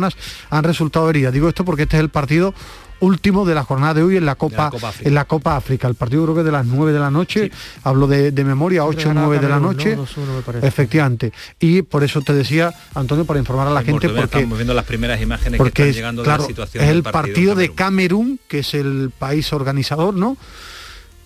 han 0.50 0.64
resultado 0.64 1.10
heridas. 1.10 1.34
Digo 1.34 1.50
esto 1.50 1.66
porque 1.66 1.84
este 1.84 1.98
es 1.98 2.04
el 2.04 2.10
partido 2.10 2.54
último 3.00 3.46
de 3.46 3.56
la 3.56 3.64
jornada 3.64 3.96
de 3.96 4.04
hoy 4.04 4.18
en 4.18 4.26
la 4.26 4.36
Copa, 4.36 4.66
la 4.66 4.72
Copa 4.72 4.94
en 5.02 5.14
la 5.14 5.26
Copa 5.26 5.56
África. 5.56 5.88
El 5.88 5.96
partido 5.96 6.24
creo 6.24 6.36
que 6.36 6.44
de 6.44 6.52
las 6.52 6.66
9 6.66 6.92
de 6.92 7.00
la 7.00 7.12
noche, 7.12 7.46
sí. 7.46 7.80
hablo 7.84 8.08
de, 8.08 8.32
de, 8.32 8.44
memoria, 8.44 8.86
8 8.86 9.10
o 9.10 9.14
9 9.14 9.40
de 9.40 9.50
la 9.50 9.60
noche. 9.60 9.96
¿no? 9.96 10.06
efectivamente. 10.62 11.32
Y 11.60 11.84
por 11.84 12.04
eso 12.04 12.22
te 12.22 12.34
decía, 12.34 12.74
Antonio, 12.96 13.26
para 13.26 13.40
informar 13.40 13.68
a 13.68 13.72
la 13.72 13.84
gente, 13.84 14.10
porque 14.10 14.24
estamos 14.24 14.58
viendo 14.58 14.74
las 14.74 14.86
primeras 14.86 15.22
imágenes 15.22 15.58
porque 15.58 15.84
que 15.84 15.90
están 15.90 15.96
llegando 15.96 16.24
claro, 16.24 16.44
de 16.44 16.50
la 16.50 16.50
situación 16.50 16.84
es 16.84 16.90
el 16.90 17.04
del 17.04 17.12
partido, 17.12 17.56
de 17.56 17.74
Camerún, 17.74 18.40
que 18.48 18.60
es 18.60 18.74
el 18.74 19.12
país 19.18 19.54
organizador, 19.54 20.14
¿no? 20.14 20.38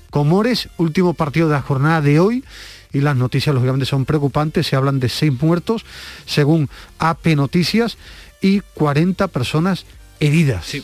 Comores, 0.09 0.69
último 0.77 1.13
partido 1.13 1.47
de 1.47 1.53
la 1.53 1.61
jornada 1.61 2.01
de 2.01 2.19
hoy 2.19 2.43
y 2.93 2.99
las 2.99 3.15
noticias 3.15 3.55
lógicamente 3.55 3.85
son 3.85 4.03
preocupantes, 4.03 4.67
se 4.67 4.75
hablan 4.75 4.99
de 4.99 5.07
seis 5.07 5.31
muertos, 5.41 5.85
según 6.25 6.69
AP 6.99 7.27
Noticias, 7.27 7.97
y 8.41 8.61
40 8.73 9.27
personas 9.27 9.85
heridas. 10.19 10.75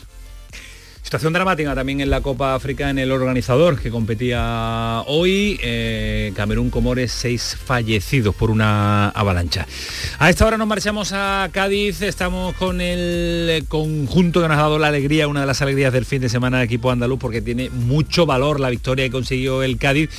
Situación 1.08 1.32
dramática 1.32 1.74
también 1.74 2.02
en 2.02 2.10
la 2.10 2.20
Copa 2.20 2.54
África 2.54 2.90
en 2.90 3.00
el 3.00 3.14
organizador 3.14 3.80
que 3.80 3.90
competía 3.90 5.04
hoy. 5.08 5.58
Eh, 5.64 6.34
Camerún 6.36 6.70
Comores, 6.70 7.14
seis 7.14 7.58
fallecidos 7.64 8.36
por 8.36 8.52
una 8.52 9.08
avalancha. 9.12 9.66
A 10.20 10.30
esta 10.30 10.46
hora 10.46 10.58
nos 10.58 10.68
marchamos 10.68 11.14
a 11.14 11.48
Cádiz. 11.54 12.02
Estamos 12.02 12.54
con 12.58 12.82
el 12.82 13.64
conjunto 13.70 14.42
que 14.42 14.50
nos 14.50 14.58
ha 14.58 14.64
dado 14.64 14.80
la 14.80 14.90
alegría, 14.90 15.30
una 15.30 15.40
de 15.40 15.48
las 15.48 15.62
alegrías 15.62 15.94
del 15.94 16.04
fin 16.04 16.20
de 16.20 16.28
semana 16.28 16.58
del 16.58 16.66
equipo 16.66 16.92
andaluz, 16.92 17.20
porque 17.20 17.42
tiene 17.42 17.70
mucho 17.70 18.26
valor 18.26 18.60
la 18.60 18.70
victoria 18.70 19.06
que 19.06 19.12
consiguió 19.12 19.64
el 19.64 19.78
Cádiz 19.78 20.10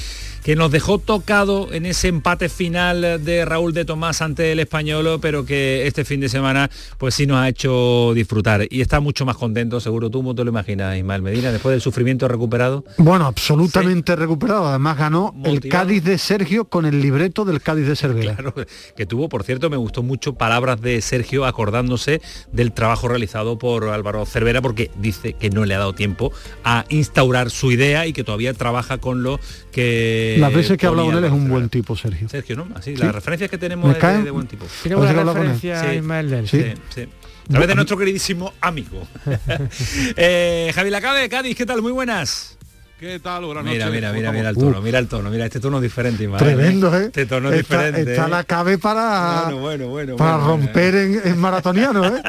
que 0.42 0.56
nos 0.56 0.70
dejó 0.70 0.98
tocado 0.98 1.72
en 1.72 1.86
ese 1.86 2.08
empate 2.08 2.48
final 2.48 3.24
de 3.24 3.44
Raúl 3.44 3.72
de 3.72 3.84
Tomás 3.84 4.22
ante 4.22 4.52
el 4.52 4.60
español, 4.60 5.18
pero 5.20 5.44
que 5.44 5.86
este 5.86 6.04
fin 6.04 6.20
de 6.20 6.28
semana 6.28 6.70
pues 6.98 7.14
sí 7.14 7.26
nos 7.26 7.38
ha 7.38 7.48
hecho 7.48 8.12
disfrutar. 8.14 8.66
Y 8.70 8.80
está 8.80 9.00
mucho 9.00 9.24
más 9.26 9.36
contento, 9.36 9.80
seguro 9.80 10.10
tú, 10.10 10.18
¿cómo 10.18 10.34
te 10.34 10.44
lo 10.44 10.50
imaginas, 10.50 10.96
Ismael 10.96 11.22
Medina, 11.22 11.52
después 11.52 11.72
del 11.72 11.80
sufrimiento 11.80 12.28
recuperado? 12.28 12.84
Bueno, 12.98 13.26
absolutamente 13.26 14.12
sí. 14.12 14.16
recuperado. 14.18 14.68
Además 14.68 14.96
ganó 14.98 15.32
Motivado. 15.32 15.54
el 15.54 15.68
Cádiz 15.68 16.04
de 16.04 16.18
Sergio 16.18 16.64
con 16.66 16.86
el 16.86 17.00
libreto 17.00 17.44
del 17.44 17.60
Cádiz 17.60 17.86
de 17.86 17.96
Cervera. 17.96 18.34
Claro, 18.34 18.54
que 18.96 19.06
tuvo, 19.06 19.28
por 19.28 19.44
cierto, 19.44 19.70
me 19.70 19.76
gustó 19.76 20.02
mucho 20.02 20.34
palabras 20.34 20.80
de 20.80 21.00
Sergio 21.00 21.44
acordándose 21.44 22.20
del 22.52 22.72
trabajo 22.72 23.08
realizado 23.08 23.58
por 23.58 23.88
Álvaro 23.88 24.24
Cervera, 24.26 24.62
porque 24.62 24.90
dice 24.98 25.34
que 25.34 25.50
no 25.50 25.64
le 25.64 25.74
ha 25.74 25.78
dado 25.78 25.94
tiempo 25.94 26.32
a 26.64 26.84
instaurar 26.88 27.50
su 27.50 27.70
idea 27.70 28.06
y 28.06 28.12
que 28.12 28.24
todavía 28.24 28.54
trabaja 28.54 28.98
con 28.98 29.22
lo 29.22 29.40
que 29.72 30.27
las 30.36 30.52
veces 30.52 30.76
que 30.76 30.86
he 30.86 30.88
hablado 30.88 31.08
con 31.08 31.18
él 31.18 31.24
es 31.24 31.32
un 31.32 31.48
buen 31.48 31.68
tipo, 31.68 31.96
Sergio. 31.96 32.28
Sergio, 32.28 32.56
¿no? 32.56 32.68
Así, 32.74 32.94
¿Sí? 32.94 33.02
las 33.02 33.14
referencias 33.14 33.50
que 33.50 33.58
tenemos 33.58 33.96
es 33.96 34.02
de, 34.02 34.22
de, 34.24 34.30
buen 34.30 34.46
tipo. 34.46 34.66
Tiene 34.82 34.96
buena 34.96 35.24
referencia 35.24 35.80
a 35.80 35.94
Ismael 35.94 36.30
del. 36.30 36.48
Sí, 36.48 36.62
sí. 36.62 36.74
sí. 36.94 37.08
A 37.48 37.50
través 37.52 37.68
de 37.68 37.74
nuestro 37.76 37.96
queridísimo 37.96 38.52
amigo. 38.60 39.08
eh, 40.16 40.70
Javi 40.74 40.90
Lacabe 40.90 41.20
de 41.20 41.28
Cádiz, 41.30 41.56
¿qué 41.56 41.64
tal? 41.64 41.80
Muy 41.80 41.92
buenas. 41.92 42.57
¿Qué 42.98 43.20
tal? 43.20 43.44
Buenas 43.44 43.62
mira, 43.62 43.86
noches. 43.86 43.94
Mira, 43.94 44.12
mira, 44.12 44.32
mira 44.32 44.50
el 44.50 44.56
tono, 44.56 44.80
uh. 44.80 44.82
mira 44.82 44.98
el 44.98 45.06
tono, 45.06 45.30
mira, 45.30 45.44
este 45.44 45.60
tono 45.60 45.76
es 45.76 45.84
diferente, 45.84 46.28
Tremendo, 46.36 46.92
¿eh? 46.98 47.04
Este 47.04 47.26
tono 47.26 47.48
es 47.50 47.58
diferente. 47.58 48.00
Está 48.00 48.26
¿eh? 48.26 48.28
la 48.28 48.42
cabe 48.42 48.76
para, 48.76 49.42
bueno, 49.44 49.60
bueno, 49.60 49.88
bueno, 49.88 50.16
para 50.16 50.38
bueno, 50.38 50.48
romper 50.48 50.96
en, 50.96 51.20
en, 51.24 51.38
maratoniano, 51.38 52.04
¿eh? 52.04 52.20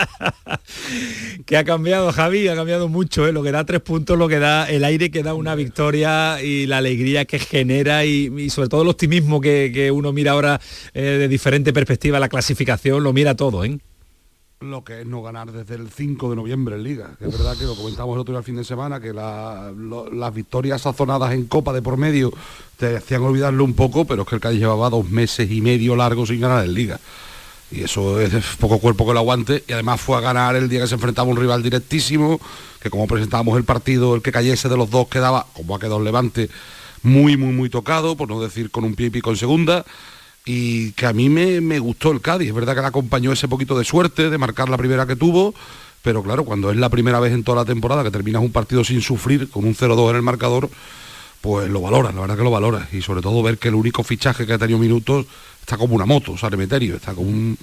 que 1.47 1.57
ha 1.57 1.63
cambiado, 1.63 2.11
Javi, 2.11 2.47
ha 2.49 2.55
cambiado 2.55 2.87
mucho, 2.87 3.27
¿eh? 3.27 3.31
Lo 3.31 3.41
que 3.41 3.51
da 3.51 3.65
tres 3.65 3.81
puntos, 3.81 4.15
lo 4.15 4.27
que 4.27 4.37
da 4.37 4.69
el 4.69 4.83
aire 4.83 5.09
que 5.09 5.23
da 5.23 5.33
una 5.33 5.55
victoria 5.55 6.39
y 6.43 6.67
la 6.67 6.77
alegría 6.77 7.25
que 7.25 7.39
genera 7.39 8.05
y, 8.05 8.31
y 8.37 8.51
sobre 8.51 8.69
todo 8.69 8.83
el 8.83 8.89
optimismo 8.89 9.41
que, 9.41 9.71
que 9.73 9.89
uno 9.89 10.13
mira 10.13 10.33
ahora 10.33 10.61
eh, 10.93 11.01
de 11.01 11.27
diferente 11.27 11.73
perspectiva, 11.73 12.19
la 12.19 12.29
clasificación, 12.29 13.03
lo 13.03 13.11
mira 13.11 13.35
todo, 13.35 13.65
¿eh? 13.65 13.79
Lo 14.61 14.83
que 14.83 15.01
es 15.01 15.07
no 15.07 15.21
ganar 15.21 15.51
desde 15.53 15.75
el 15.75 15.89
5 15.89 16.31
de 16.31 16.35
noviembre 16.35 16.75
en 16.75 16.83
Liga. 16.83 17.11
Es 17.21 17.31
verdad 17.31 17.55
que 17.57 17.63
lo 17.63 17.75
comentamos 17.75 18.13
el 18.15 18.19
otro 18.19 18.33
día 18.33 18.39
al 18.39 18.43
fin 18.43 18.57
de 18.57 18.65
semana, 18.65 18.99
que 18.99 19.13
las 19.13 20.33
victorias 20.33 20.81
sazonadas 20.81 21.31
en 21.31 21.45
Copa 21.45 21.71
de 21.71 21.81
por 21.81 21.95
medio 21.95 22.33
te 22.77 22.97
hacían 22.97 23.21
olvidarlo 23.21 23.63
un 23.63 23.73
poco, 23.73 24.03
pero 24.03 24.23
es 24.23 24.27
que 24.27 24.35
el 24.35 24.41
Cádiz 24.41 24.59
llevaba 24.59 24.89
dos 24.89 25.09
meses 25.09 25.49
y 25.49 25.61
medio 25.61 25.95
largos 25.95 26.27
sin 26.27 26.41
ganar 26.41 26.65
en 26.65 26.73
Liga. 26.73 26.99
Y 27.71 27.83
eso 27.83 28.19
es 28.19 28.33
poco 28.59 28.79
cuerpo 28.79 29.07
que 29.07 29.13
lo 29.13 29.19
aguante. 29.19 29.63
Y 29.65 29.71
además 29.71 30.01
fue 30.01 30.17
a 30.17 30.21
ganar 30.21 30.55
el 30.57 30.67
día 30.67 30.81
que 30.81 30.87
se 30.87 30.95
enfrentaba 30.95 31.29
un 31.29 31.37
rival 31.37 31.63
directísimo, 31.63 32.41
que 32.81 32.89
como 32.89 33.07
presentábamos 33.07 33.57
el 33.57 33.63
partido, 33.63 34.15
el 34.15 34.21
que 34.21 34.31
cayese 34.33 34.67
de 34.67 34.75
los 34.75 34.89
dos 34.89 35.07
quedaba, 35.07 35.45
como 35.53 35.75
ha 35.75 35.79
quedado 35.79 35.99
el 35.99 36.03
Levante, 36.03 36.49
muy, 37.03 37.37
muy, 37.37 37.53
muy 37.53 37.69
tocado, 37.69 38.17
por 38.17 38.27
no 38.27 38.41
decir 38.41 38.71
con 38.71 38.83
un 38.83 38.95
pie 38.95 39.07
y 39.07 39.09
pico 39.11 39.29
en 39.29 39.37
segunda 39.37 39.85
y 40.51 40.93
que 40.93 41.05
a 41.05 41.13
mí 41.13 41.29
me, 41.29 41.61
me, 41.61 41.77
gustó 41.77 42.11
el 42.11 42.21
Cádiz. 42.21 42.47
Es 42.47 42.55
verdad 42.55 42.73
que 42.73 42.81
le 42.81 42.87
acompañó 42.87 43.31
ese 43.31 43.47
poquito 43.47 43.77
de 43.77 43.85
suerte 43.85 44.31
de 44.31 44.37
marcar 44.39 44.67
la 44.67 44.77
primera 44.77 45.05
que 45.05 45.15
tuvo, 45.15 45.53
pero 46.01 46.23
claro, 46.23 46.43
cuando 46.43 46.71
es 46.71 46.77
la 46.77 46.89
primera 46.89 47.19
vez 47.19 47.33
en 47.33 47.43
toda 47.43 47.57
la 47.57 47.65
temporada 47.65 48.03
que 48.03 48.09
terminas 48.09 48.41
un 48.41 48.51
partido 48.51 48.83
sin 48.83 48.99
sufrir, 49.03 49.51
con 49.51 49.63
un 49.63 49.75
0-2 49.75 50.09
en 50.09 50.15
el 50.15 50.21
marcador, 50.23 50.67
pues 51.39 51.69
lo 51.69 51.81
valoras, 51.81 52.15
la 52.15 52.21
verdad 52.21 52.35
que 52.35 52.43
lo 52.43 52.49
valoras. 52.49 52.91
Y 52.91 53.03
sobre 53.03 53.21
todo 53.21 53.43
ver 53.43 53.59
que 53.59 53.67
el 53.67 53.75
único 53.75 54.03
fichaje 54.03 54.47
que 54.47 54.53
ha 54.53 54.57
tenido 54.57 54.79
minutos 54.79 55.27
está 55.61 55.77
como 55.77 55.93
una 55.93 56.07
moto, 56.07 56.31
o 56.31 56.37
sea, 56.39 56.49
Remeterio, 56.49 56.95
está 56.95 57.13
como 57.13 57.29
un 57.29 57.55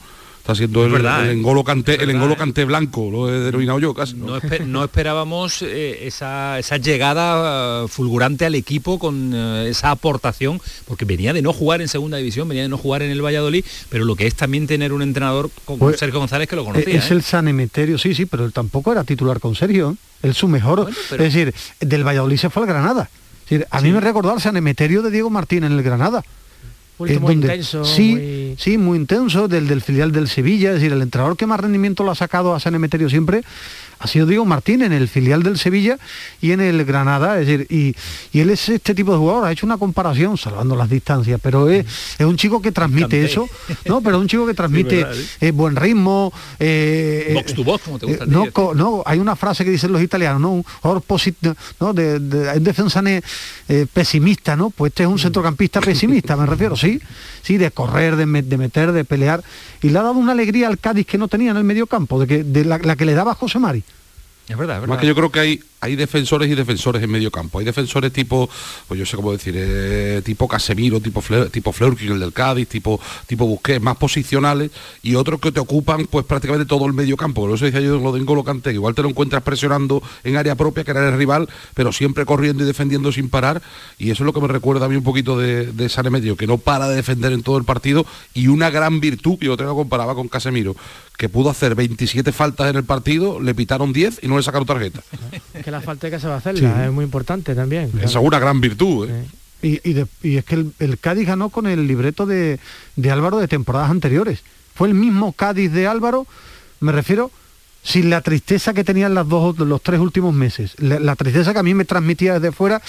está 0.46 0.54
siendo 0.54 0.84
el, 0.84 0.92
verdad, 0.92 1.24
el, 1.24 1.30
¿eh? 1.30 1.32
engolo 1.32 1.64
cante, 1.64 2.00
el 2.00 2.08
engolo 2.08 2.36
cante 2.36 2.64
blanco, 2.64 3.10
lo 3.10 3.28
he 3.28 3.40
denominado 3.40 3.80
yo 3.80 3.94
casi. 3.94 4.14
No, 4.14 4.36
esper, 4.36 4.64
no 4.64 4.84
esperábamos 4.84 5.60
eh, 5.62 6.06
esa, 6.06 6.60
esa, 6.60 6.76
llegada 6.76 7.82
uh, 7.84 7.88
fulgurante 7.88 8.46
al 8.46 8.54
equipo 8.54 9.00
con 9.00 9.34
uh, 9.34 9.66
esa 9.66 9.90
aportación, 9.90 10.60
porque 10.86 11.04
venía 11.04 11.32
de 11.32 11.42
no 11.42 11.52
jugar 11.52 11.80
en 11.80 11.88
segunda 11.88 12.18
división, 12.18 12.48
venía 12.48 12.62
de 12.62 12.68
no 12.68 12.78
jugar 12.78 13.02
en 13.02 13.10
el 13.10 13.24
Valladolid, 13.24 13.64
pero 13.88 14.04
lo 14.04 14.14
que 14.14 14.28
es 14.28 14.36
también 14.36 14.68
tener 14.68 14.92
un 14.92 15.02
entrenador 15.02 15.50
como 15.64 15.80
pues, 15.80 15.98
Sergio 15.98 16.20
González 16.20 16.48
que 16.48 16.54
lo 16.54 16.64
conocía. 16.64 16.96
Es 16.96 17.10
¿eh? 17.10 17.14
el 17.14 17.22
San 17.22 17.48
Emeterio, 17.48 17.98
sí, 17.98 18.14
sí, 18.14 18.26
pero 18.26 18.44
él 18.44 18.52
tampoco 18.52 18.92
era 18.92 19.02
titular 19.02 19.40
con 19.40 19.56
Sergio. 19.56 19.96
Él 20.22 20.34
su 20.34 20.46
mejor. 20.46 20.82
Bueno, 20.82 20.96
pero... 21.10 21.24
Es 21.24 21.34
decir, 21.34 21.54
del 21.80 22.06
Valladolid 22.06 22.36
se 22.36 22.50
fue 22.50 22.62
al 22.62 22.68
Granada. 22.68 23.10
Es 23.44 23.50
decir, 23.50 23.66
a 23.68 23.80
sí. 23.80 23.86
mí 23.86 23.92
me 23.92 24.00
recordó 24.00 24.32
al 24.32 24.40
San 24.40 24.56
Emeterio 24.56 25.02
de 25.02 25.10
Diego 25.10 25.28
Martín 25.28 25.64
en 25.64 25.72
el 25.72 25.82
Granada. 25.82 26.22
Es 26.98 27.20
muy 27.20 27.34
donde, 27.34 27.48
intenso. 27.48 27.84
Sí, 27.84 28.10
muy... 28.12 28.54
sí, 28.58 28.78
muy 28.78 28.98
intenso, 28.98 29.48
del, 29.48 29.68
del 29.68 29.82
filial 29.82 30.12
del 30.12 30.28
Sevilla. 30.28 30.70
Es 30.70 30.76
decir, 30.76 30.92
el 30.92 31.02
entrenador 31.02 31.36
que 31.36 31.46
más 31.46 31.60
rendimiento 31.60 32.04
lo 32.04 32.10
ha 32.10 32.14
sacado 32.14 32.54
a 32.54 32.60
San 32.60 32.74
Emeterio 32.74 33.10
siempre 33.10 33.42
ha 33.98 34.06
sido 34.06 34.26
Diego 34.26 34.44
Martín 34.44 34.82
en 34.82 34.92
el 34.92 35.08
filial 35.08 35.42
del 35.42 35.58
Sevilla 35.58 35.98
y 36.40 36.52
en 36.52 36.60
el 36.60 36.84
Granada, 36.84 37.40
es 37.40 37.46
decir, 37.46 37.66
y, 37.70 37.94
y 38.36 38.40
él 38.40 38.50
es 38.50 38.68
este 38.68 38.94
tipo 38.94 39.12
de 39.12 39.18
jugador, 39.18 39.46
ha 39.46 39.52
hecho 39.52 39.66
una 39.66 39.78
comparación, 39.78 40.36
salvando 40.36 40.76
las 40.76 40.90
distancias, 40.90 41.40
pero 41.42 41.70
es, 41.70 41.86
es 42.18 42.26
un 42.26 42.36
chico 42.36 42.60
que 42.60 42.72
transmite 42.72 43.24
eso, 43.24 43.48
¿no? 43.86 44.00
Pero 44.00 44.16
es 44.16 44.20
un 44.22 44.28
chico 44.28 44.46
que 44.46 44.54
transmite 44.54 44.90
sí, 44.90 44.96
verdad, 44.96 45.14
¿sí? 45.14 45.28
eh, 45.40 45.50
buen 45.52 45.76
ritmo. 45.76 46.32
Eh, 46.58 47.32
box 47.34 47.54
to 47.54 47.64
box, 47.64 47.84
como 47.84 47.98
te 47.98 48.06
gusta. 48.06 48.24
Eh, 48.24 48.28
no, 48.28 48.74
no, 48.74 49.02
hay 49.06 49.18
una 49.18 49.36
frase 49.36 49.64
que 49.64 49.70
dicen 49.70 49.92
los 49.92 50.02
italianos, 50.02 50.40
¿no? 50.40 50.52
Un 50.52 50.62
jugador 50.62 51.02
¿no? 51.80 51.92
De, 51.92 52.18
de, 52.18 52.38
de 52.44 52.60
defensa 52.60 53.02
eh, 53.68 53.86
pesimista, 53.92 54.56
¿no? 54.56 54.70
Pues 54.70 54.90
este 54.90 55.02
es 55.04 55.08
un 55.08 55.18
centrocampista 55.18 55.80
pesimista, 55.80 56.36
me 56.36 56.46
refiero, 56.46 56.76
sí, 56.76 57.00
sí, 57.42 57.56
de 57.56 57.70
correr, 57.70 58.16
de, 58.16 58.24
de, 58.24 58.56
meter, 58.56 58.92
de 58.92 59.04
pelear, 59.04 59.42
y 59.82 59.90
le 59.90 59.98
ha 59.98 60.02
dado 60.02 60.14
una 60.14 60.32
alegría 60.32 60.68
al 60.68 60.78
Cádiz 60.78 61.06
que 61.06 61.18
no 61.18 61.28
tenía 61.28 61.50
en 61.50 61.56
el 61.56 61.64
medio 61.64 61.86
campo, 61.86 62.18
de, 62.20 62.26
que, 62.26 62.44
de 62.44 62.64
la, 62.64 62.78
la 62.78 62.96
que 62.96 63.04
le 63.04 63.14
daba 63.14 63.34
José 63.34 63.58
Mari. 63.58 63.82
Es 64.48 64.56
verdad, 64.56 64.76
es 64.76 64.80
verdad. 64.82 64.94
Más 64.94 65.00
que 65.00 65.06
yo 65.06 65.14
creo 65.14 65.30
que 65.30 65.40
hay 65.40 65.60
hay 65.80 65.96
defensores 65.96 66.50
y 66.50 66.54
defensores 66.54 67.02
en 67.02 67.10
medio 67.10 67.30
campo. 67.30 67.58
Hay 67.58 67.64
defensores 67.64 68.12
tipo, 68.12 68.48
pues 68.88 68.98
yo 68.98 69.06
sé 69.06 69.16
cómo 69.16 69.32
decir, 69.32 69.54
eh, 69.56 70.22
tipo 70.24 70.48
Casemiro, 70.48 71.00
tipo 71.00 71.20
Fleur, 71.20 71.50
tipo 71.50 71.74
el 71.80 72.20
del 72.20 72.32
Cádiz, 72.32 72.68
tipo, 72.68 73.00
tipo 73.26 73.46
Busquets, 73.46 73.82
más 73.82 73.96
posicionales, 73.96 74.70
y 75.02 75.14
otros 75.14 75.40
que 75.40 75.52
te 75.52 75.60
ocupan 75.60 76.06
pues 76.06 76.24
prácticamente 76.24 76.66
todo 76.66 76.86
el 76.86 76.92
medio 76.92 77.16
campo. 77.16 77.42
Por 77.42 77.54
eso 77.54 77.64
decía 77.64 77.80
yo 77.80 77.98
lo 77.98 78.12
de 78.12 78.20
N'Golo 78.20 78.44
Kanté, 78.44 78.72
igual 78.72 78.94
te 78.94 79.02
lo 79.02 79.08
encuentras 79.08 79.42
presionando 79.42 80.02
en 80.24 80.36
área 80.36 80.54
propia, 80.54 80.84
que 80.84 80.90
era 80.90 81.08
el 81.08 81.16
rival, 81.16 81.48
pero 81.74 81.92
siempre 81.92 82.24
corriendo 82.24 82.64
y 82.64 82.66
defendiendo 82.66 83.12
sin 83.12 83.28
parar, 83.28 83.62
y 83.98 84.10
eso 84.10 84.22
es 84.22 84.26
lo 84.26 84.32
que 84.32 84.40
me 84.40 84.48
recuerda 84.48 84.86
a 84.86 84.88
mí 84.88 84.96
un 84.96 85.04
poquito 85.04 85.38
de, 85.38 85.66
de 85.72 85.88
San 85.88 86.10
Medio, 86.10 86.36
que 86.36 86.46
no 86.46 86.58
para 86.58 86.88
de 86.88 86.96
defender 86.96 87.32
en 87.32 87.42
todo 87.42 87.58
el 87.58 87.64
partido, 87.64 88.06
y 88.34 88.48
una 88.48 88.70
gran 88.70 89.00
virtud, 89.00 89.38
que 89.38 89.46
yo 89.46 89.56
te 89.56 89.64
lo 89.64 89.74
comparaba 89.74 90.14
con 90.14 90.28
Casemiro, 90.28 90.74
que 91.16 91.28
pudo 91.28 91.50
hacer 91.50 91.74
27 91.74 92.32
faltas 92.32 92.70
en 92.70 92.76
el 92.76 92.84
partido, 92.84 93.40
le 93.40 93.54
pitaron 93.54 93.92
10 93.92 94.20
y 94.22 94.28
no 94.28 94.36
le 94.36 94.42
sacaron 94.42 94.66
tarjeta. 94.66 95.02
que 95.66 95.72
la 95.72 95.80
falta 95.80 96.08
que 96.08 96.20
se 96.20 96.28
va 96.28 96.34
a 96.34 96.36
hacer 96.36 96.54
es 96.54 96.92
muy 96.92 97.04
importante 97.04 97.52
también. 97.52 97.90
Esa 97.96 98.20
es 98.20 98.24
una 98.24 98.38
gran 98.38 98.60
virtud. 98.60 99.10
¿eh? 99.10 99.24
Y, 99.62 100.36
es 100.36 100.44
que 100.44 100.64
el, 100.78 100.98
Cádiz 101.00 101.26
ganó 101.26 101.48
con 101.48 101.66
el 101.66 101.88
libreto 101.88 102.24
de, 102.24 102.60
Álvaro 103.10 103.38
de 103.38 103.48
temporadas 103.48 103.90
anteriores. 103.90 104.44
Fue 104.76 104.86
el 104.86 104.94
mismo 104.94 105.32
Cádiz 105.32 105.72
de 105.72 105.88
Álvaro, 105.88 106.28
me 106.78 106.92
refiero, 106.92 107.32
sin 107.82 108.10
la 108.10 108.20
tristeza 108.20 108.74
que 108.74 108.84
tenían 108.84 109.16
las 109.16 109.28
dos, 109.28 109.58
los 109.58 109.82
tres 109.82 109.98
últimos 109.98 110.32
meses. 110.32 110.76
La, 110.78 111.16
tristeza 111.16 111.52
que 111.52 111.58
a 111.58 111.64
mí 111.64 111.74
me 111.74 111.84
transmitía 111.84 112.34
desde 112.34 112.52
fuera 112.52 112.80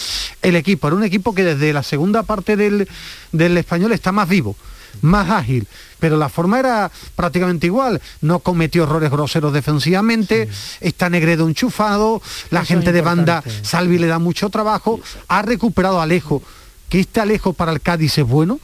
el 0.44 0.56
equipo. 0.56 0.86
Era 0.86 0.98
un 0.98 1.04
equipo 1.04 1.34
que 1.34 1.44
desde 1.44 1.74
la 1.74 1.82
segunda 1.82 2.22
parte 2.22 2.56
del, 2.56 2.88
del 3.32 3.58
español 3.58 3.92
está 3.92 4.12
más 4.12 4.30
vivo 4.30 4.56
más 5.02 5.30
ágil, 5.30 5.68
pero 6.00 6.18
la 6.18 6.30
forma 6.30 6.60
era 6.60 6.92
prácticamente 7.16 7.68
igual. 7.68 8.02
No 8.22 8.40
cometió 8.40 8.84
errores 8.84 9.12
groseros 9.12 9.54
defensivamente, 9.54 10.50
está 10.82 11.10
Negredo 11.10 11.48
enchufado, 11.48 12.22
la 12.50 12.66
gente 12.66 12.92
de 12.92 13.02
banda 13.02 13.44
Salvi 13.62 13.98
le 13.98 14.08
da 14.08 14.20
mucho 14.20 14.50
trabajo, 14.50 15.00
ha 15.28 15.42
recuperado 15.42 16.00
a 16.00 16.04
Alejo, 16.04 16.42
que 16.90 17.00
este 17.00 17.20
Alejo 17.20 17.54
para 17.54 17.72
el 17.72 17.82
Cádiz 17.82 18.18
es 18.18 18.28
bueno. 18.28 18.60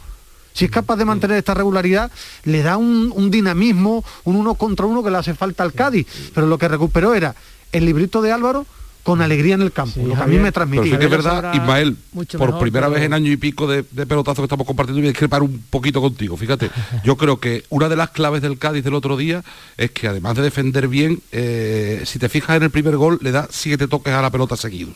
Si 0.53 0.65
es 0.65 0.71
capaz 0.71 0.97
de 0.97 1.05
mantener 1.05 1.37
esta 1.37 1.55
regularidad, 1.55 2.11
le 2.43 2.61
da 2.61 2.77
un, 2.77 3.11
un 3.15 3.31
dinamismo, 3.31 4.03
un 4.23 4.35
uno 4.35 4.53
contra 4.53 4.85
uno 4.85 5.03
que 5.03 5.09
le 5.09 5.17
hace 5.17 5.33
falta 5.33 5.63
al 5.63 5.73
Cádiz. 5.73 6.05
Pero 6.35 6.45
lo 6.45 6.59
que 6.59 6.67
recuperó 6.67 7.15
era 7.15 7.33
el 7.71 7.85
librito 7.85 8.21
de 8.21 8.31
Álvaro, 8.31 8.67
con 9.03 9.21
alegría 9.21 9.55
en 9.55 9.61
el 9.61 9.71
campo, 9.71 10.01
lo 10.01 10.15
que 10.15 10.21
a 10.21 10.25
mí 10.25 10.37
me 10.37 10.51
transmitía. 10.51 10.83
Pero 10.83 10.95
sí 10.95 10.99
que 10.99 11.05
es 11.05 11.11
verdad, 11.11 11.53
Ismael, 11.53 11.97
por 12.37 12.57
primera 12.57 12.87
vez 12.87 13.03
en 13.03 13.13
año 13.13 13.31
y 13.31 13.37
pico 13.37 13.67
de, 13.67 13.83
pelotazo 13.83 14.41
que 14.41 14.45
estamos 14.45 14.65
compartiendo, 14.65 15.01
voy 15.01 15.07
a 15.07 15.11
discrepar 15.11 15.43
un 15.43 15.61
poquito 15.69 16.01
contigo. 16.01 16.37
Fíjate, 16.37 16.69
yo 17.03 17.17
creo 17.17 17.39
que 17.39 17.65
una 17.69 17.89
de 17.89 17.97
las 17.97 18.11
claves 18.11 18.41
del 18.41 18.57
Cádiz 18.57 18.83
del 18.83 18.93
otro 18.93 19.17
día 19.17 19.43
es 19.77 19.91
que 19.91 20.07
además 20.07 20.35
de 20.35 20.43
defender 20.43 20.87
bien, 20.87 21.21
eh, 21.31 22.03
si 22.05 22.17
te 22.17 22.29
fijas 22.29 22.55
en 22.55 22.63
el 22.63 22.69
primer 22.69 22.95
gol, 22.95 23.19
le 23.21 23.31
da 23.31 23.47
siete 23.51 23.87
toques 23.87 24.13
a 24.13 24.21
la 24.21 24.31
pelota 24.31 24.55
seguidos. 24.55 24.95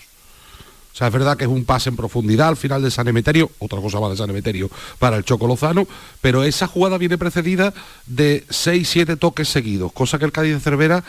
O 0.97 0.99
sea, 0.99 1.09
es 1.09 1.13
verdad 1.13 1.37
que 1.37 1.43
es 1.43 1.49
un 1.51 1.63
pase 1.63 1.89
en 1.89 1.95
profundidad 1.95 2.47
al 2.47 2.57
final 2.57 2.81
de 2.81 2.89
San 2.89 3.07
Emeterio, 3.07 3.51
otra 3.59 3.79
cosa 3.79 3.99
va 3.99 4.09
de 4.09 4.17
San 4.17 4.31
Emeterio 4.31 4.67
para 4.97 5.15
el 5.15 5.23
Choco 5.23 5.45
Lozano, 5.45 5.87
pero 6.21 6.43
esa 6.43 6.65
jugada 6.65 6.97
viene 6.97 7.19
precedida 7.19 7.71
de 8.07 8.43
6-7 8.47 9.19
toques 9.19 9.47
seguidos, 9.47 9.93
cosa 9.93 10.17
que 10.17 10.25
el 10.25 10.31
Cádiz 10.31 10.55
de 10.55 10.59
Cervera 10.59 11.03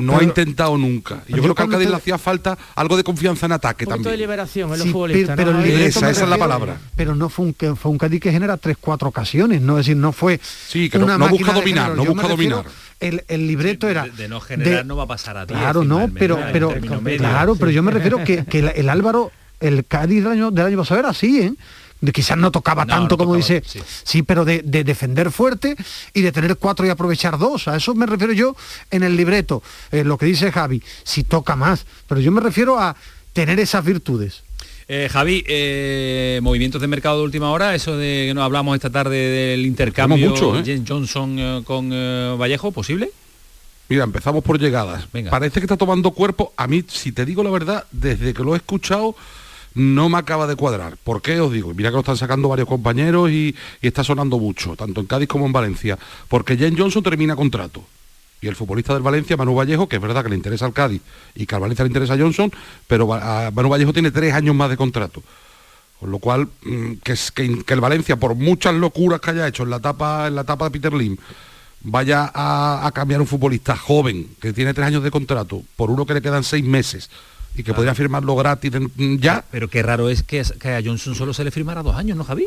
no 0.00 0.18
ha 0.18 0.24
intentado 0.24 0.76
nunca. 0.76 1.22
Y 1.28 1.36
yo 1.36 1.42
creo 1.44 1.54
que 1.54 1.62
al 1.62 1.68
Cádiz 1.68 1.88
le 1.88 1.94
hacía 1.94 2.18
falta 2.18 2.58
algo 2.74 2.96
de 2.96 3.04
confianza 3.04 3.46
en 3.46 3.52
ataque 3.52 3.84
un 3.84 3.90
también. 3.90 4.10
de 4.10 4.16
liberación 4.16 4.72
en 4.72 4.78
los 4.80 4.88
futbolistas. 4.88 5.36
Pero, 5.36 5.56
esa, 5.60 6.10
es 6.10 6.28
la 6.28 6.36
palabra. 6.36 6.76
Pero 6.96 7.14
no 7.14 7.28
fue 7.28 7.46
un, 7.46 7.76
fue 7.76 7.92
un 7.92 7.98
Cádiz 7.98 8.20
que 8.20 8.32
genera 8.32 8.60
3-4 8.60 9.06
ocasiones, 9.06 9.62
no 9.62 9.78
es 9.78 9.86
decir, 9.86 9.96
no 9.96 10.10
fue. 10.10 10.40
Sí, 10.42 10.90
que 10.90 10.98
no, 10.98 11.28
busca 11.28 11.52
dominar, 11.52 11.94
no 11.94 12.04
busca 12.04 12.26
dominar 12.26 12.64
el, 13.00 13.46
libreto 13.46 13.88
era 13.88 14.06
de, 14.06 14.28
no 14.28 14.40
generar 14.40 14.86
no 14.86 14.96
va 14.96 15.04
a 15.04 15.06
pasar 15.06 15.36
a 15.36 15.46
ti 15.46 15.54
claro 15.54 15.84
no 15.84 16.10
pero 16.18 16.38
pero 16.52 16.74
claro 17.18 17.56
pero 17.56 17.70
yo 17.70 17.82
me 17.82 17.92
refiero 17.92 18.24
que, 18.24 18.44
el, 18.76 18.88
Álvaro 18.88 19.30
el 19.60 19.84
Cádiz 19.84 20.22
del 20.22 20.32
año 20.32 20.50
del 20.50 20.66
año 20.66 20.78
pasado 20.78 21.00
era 21.00 21.10
así 21.10 21.40
¿eh? 21.40 21.54
de 22.00 22.12
quizás 22.12 22.36
no 22.36 22.50
tocaba 22.50 22.86
tanto 22.86 23.16
como 23.16 23.36
dice 23.36 23.62
sí. 24.04 24.22
pero 24.22 24.44
de, 24.44 24.62
defender 24.62 25.30
fuerte 25.30 25.76
y 26.12 26.22
de 26.22 26.32
tener 26.32 26.56
cuatro 26.56 26.86
y 26.86 26.90
aprovechar 26.90 27.38
dos. 27.38 27.68
A 27.68 27.76
eso 27.76 27.94
me 27.94 28.06
refiero 28.06 28.32
yo 28.32 28.56
en 28.90 29.02
el 29.02 29.16
libreto. 29.16 29.62
Eh, 29.90 30.04
lo 30.04 30.18
que 30.18 30.26
dice 30.26 30.52
Javi 30.52 30.82
si 31.04 31.24
toca 31.24 31.56
más. 31.56 31.86
Pero 32.06 32.20
yo 32.20 32.32
me 32.32 32.40
refiero 32.40 32.78
a 32.78 32.96
tener 33.32 33.58
esas 33.60 33.84
virtudes 33.84 34.42
eh, 34.88 35.08
Javi, 35.10 35.44
eh, 35.46 36.40
movimientos 36.42 36.80
de 36.80 36.86
mercado 36.86 37.18
de 37.18 37.24
última 37.24 37.50
hora, 37.50 37.74
eso 37.74 37.96
de 37.96 38.26
que 38.28 38.34
nos 38.34 38.44
hablamos 38.44 38.74
esta 38.74 38.90
tarde 38.90 39.16
del 39.16 39.66
intercambio 39.66 40.30
mucho, 40.30 40.58
¿eh? 40.58 40.82
Johnson 40.86 41.62
con 41.64 41.90
Vallejo, 41.90 42.72
¿posible? 42.72 43.10
Mira, 43.88 44.04
empezamos 44.04 44.42
por 44.42 44.58
llegadas. 44.58 45.06
Parece 45.30 45.60
que 45.60 45.66
está 45.66 45.76
tomando 45.76 46.10
cuerpo. 46.10 46.52
A 46.56 46.66
mí, 46.66 46.84
si 46.88 47.12
te 47.12 47.24
digo 47.24 47.42
la 47.44 47.50
verdad, 47.50 47.86
desde 47.92 48.34
que 48.34 48.42
lo 48.42 48.54
he 48.54 48.56
escuchado, 48.56 49.14
no 49.74 50.08
me 50.08 50.18
acaba 50.18 50.46
de 50.46 50.56
cuadrar. 50.56 50.96
¿Por 50.96 51.22
qué 51.22 51.38
os 51.38 51.52
digo? 51.52 51.72
Mira 51.74 51.90
que 51.90 51.94
lo 51.94 52.00
están 52.00 52.16
sacando 52.16 52.48
varios 52.48 52.66
compañeros 52.66 53.30
y, 53.30 53.54
y 53.80 53.86
está 53.86 54.02
sonando 54.02 54.38
mucho, 54.38 54.74
tanto 54.74 55.00
en 55.00 55.06
Cádiz 55.06 55.28
como 55.28 55.46
en 55.46 55.52
Valencia. 55.52 55.98
Porque 56.28 56.56
Jen 56.56 56.76
Johnson 56.76 57.02
termina 57.02 57.36
contrato 57.36 57.84
y 58.40 58.48
el 58.48 58.56
futbolista 58.56 58.92
del 58.94 59.02
Valencia, 59.02 59.36
Manu 59.36 59.54
Vallejo, 59.54 59.88
que 59.88 59.96
es 59.96 60.02
verdad 60.02 60.22
que 60.22 60.30
le 60.30 60.36
interesa 60.36 60.66
al 60.66 60.72
Cádiz 60.72 61.02
y 61.34 61.46
que 61.46 61.54
al 61.54 61.60
Valencia 61.60 61.84
le 61.84 61.88
interesa 61.88 62.14
a 62.14 62.18
Johnson, 62.18 62.52
pero 62.86 63.12
a 63.14 63.50
Manu 63.50 63.68
Vallejo 63.68 63.92
tiene 63.92 64.10
tres 64.10 64.34
años 64.34 64.54
más 64.54 64.70
de 64.70 64.76
contrato. 64.76 65.22
Con 65.98 66.10
lo 66.10 66.18
cual, 66.18 66.48
mm, 66.62 66.92
que, 67.02 67.14
que, 67.64 67.74
el 67.74 67.80
Valencia, 67.80 68.16
por 68.16 68.34
muchas 68.34 68.74
locuras 68.74 69.20
que 69.20 69.30
haya 69.30 69.48
hecho 69.48 69.62
en 69.62 69.70
la 69.70 69.76
etapa, 69.76 70.26
en 70.26 70.34
la 70.34 70.42
etapa 70.42 70.66
de 70.66 70.70
Peter 70.70 70.92
Lim, 70.92 71.16
vaya 71.82 72.30
a, 72.34 72.90
cambiar 72.94 73.20
un 73.20 73.26
futbolista 73.26 73.76
joven 73.76 74.28
que 74.40 74.52
tiene 74.52 74.74
tres 74.74 74.86
años 74.86 75.02
de 75.02 75.10
contrato 75.10 75.62
por 75.76 75.90
uno 75.90 76.04
que 76.04 76.14
le 76.14 76.22
quedan 76.22 76.44
seis 76.44 76.64
meses 76.64 77.10
y 77.54 77.62
que 77.62 77.72
podría 77.72 77.94
firmarlo 77.94 78.36
gratis 78.36 78.72
ya. 78.96 79.44
Pero 79.50 79.68
qué 79.68 79.82
raro 79.82 80.10
es 80.10 80.22
que, 80.22 80.42
que, 80.60 80.68
a 80.74 80.82
Johnson 80.84 81.14
solo 81.14 81.32
se 81.32 81.44
le 81.44 81.50
firmara 81.50 81.82
dos 81.82 81.96
años, 81.96 82.16
¿no, 82.16 82.24
Javi? 82.24 82.46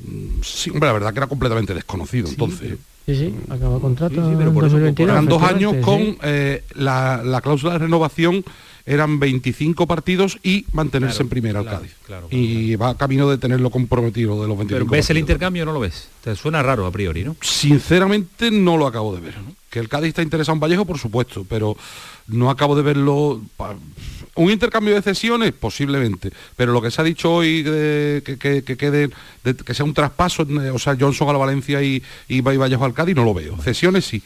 Mm, 0.00 0.42
sí, 0.42 0.70
hombre, 0.70 0.88
la 0.88 0.94
verdad 0.94 1.12
que 1.12 1.20
era 1.20 1.26
completamente 1.28 1.74
desconocido 1.74 2.28
entonces. 2.28 2.78
Sí, 3.10 3.16
sí, 3.16 3.34
acaba 3.48 3.80
contrato 3.80 4.34
pero 4.38 4.52
por 4.52 4.64
Eran 5.00 5.26
dos 5.26 5.42
años 5.42 5.74
con 5.82 6.16
eh, 6.22 6.62
la, 6.74 7.40
cláusula 7.42 7.72
de 7.72 7.78
renovación 7.80 8.44
eran 8.86 9.18
25 9.18 9.86
partidos 9.86 10.38
y 10.42 10.64
mantenerse 10.72 11.22
en 11.22 11.28
primera 11.28 11.60
al 11.60 11.66
Cádiz. 11.66 11.94
y 12.30 12.76
va 12.76 12.96
camino 12.96 13.28
de 13.28 13.38
tenerlo 13.38 13.70
comprometido 13.70 14.40
de 14.40 14.48
los 14.48 14.56
25 14.56 14.68
Pero 14.68 14.86
¿ves 14.86 15.10
el 15.10 15.18
intercambio 15.18 15.64
o 15.64 15.66
no 15.66 15.72
lo 15.72 15.80
ves? 15.80 16.08
Te 16.22 16.34
suena 16.36 16.62
raro 16.62 16.86
a 16.86 16.90
priori, 16.90 17.24
¿no? 17.24 17.36
Sinceramente 17.40 18.50
no 18.50 18.76
lo 18.76 18.86
acabo 18.86 19.14
de 19.14 19.20
ver. 19.20 19.34
Que 19.70 19.78
el 19.78 19.88
Cádiz 19.88 20.08
está 20.08 20.22
interesado 20.22 20.54
en 20.54 20.60
Vallejo, 20.60 20.84
por 20.84 20.98
supuesto, 20.98 21.44
pero 21.48 21.76
no 22.28 22.50
acabo 22.50 22.76
de 22.76 22.82
verlo 22.82 23.40
un 24.36 24.50
intercambio 24.50 24.94
de 24.94 25.02
cesiones, 25.02 25.52
posiblemente, 25.52 26.30
pero 26.56 26.72
lo 26.72 26.80
que 26.80 26.90
se 26.90 27.00
ha 27.00 27.04
dicho 27.04 27.32
hoy 27.32 27.62
que, 27.64 28.36
quede, 28.38 29.10
que 29.64 29.74
sea 29.74 29.84
un 29.84 29.94
traspaso, 29.94 30.46
o 30.72 30.78
sea, 30.78 30.96
Johnson 30.98 31.28
a 31.28 31.32
la 31.32 31.38
Valencia 31.38 31.82
y, 31.82 32.02
y 32.28 32.40
Vallejo 32.40 32.84
al 32.84 32.94
Cádiz, 32.94 33.16
no 33.16 33.24
lo 33.24 33.34
veo. 33.34 33.56
Cesiones 33.58 34.04
sí. 34.04 34.22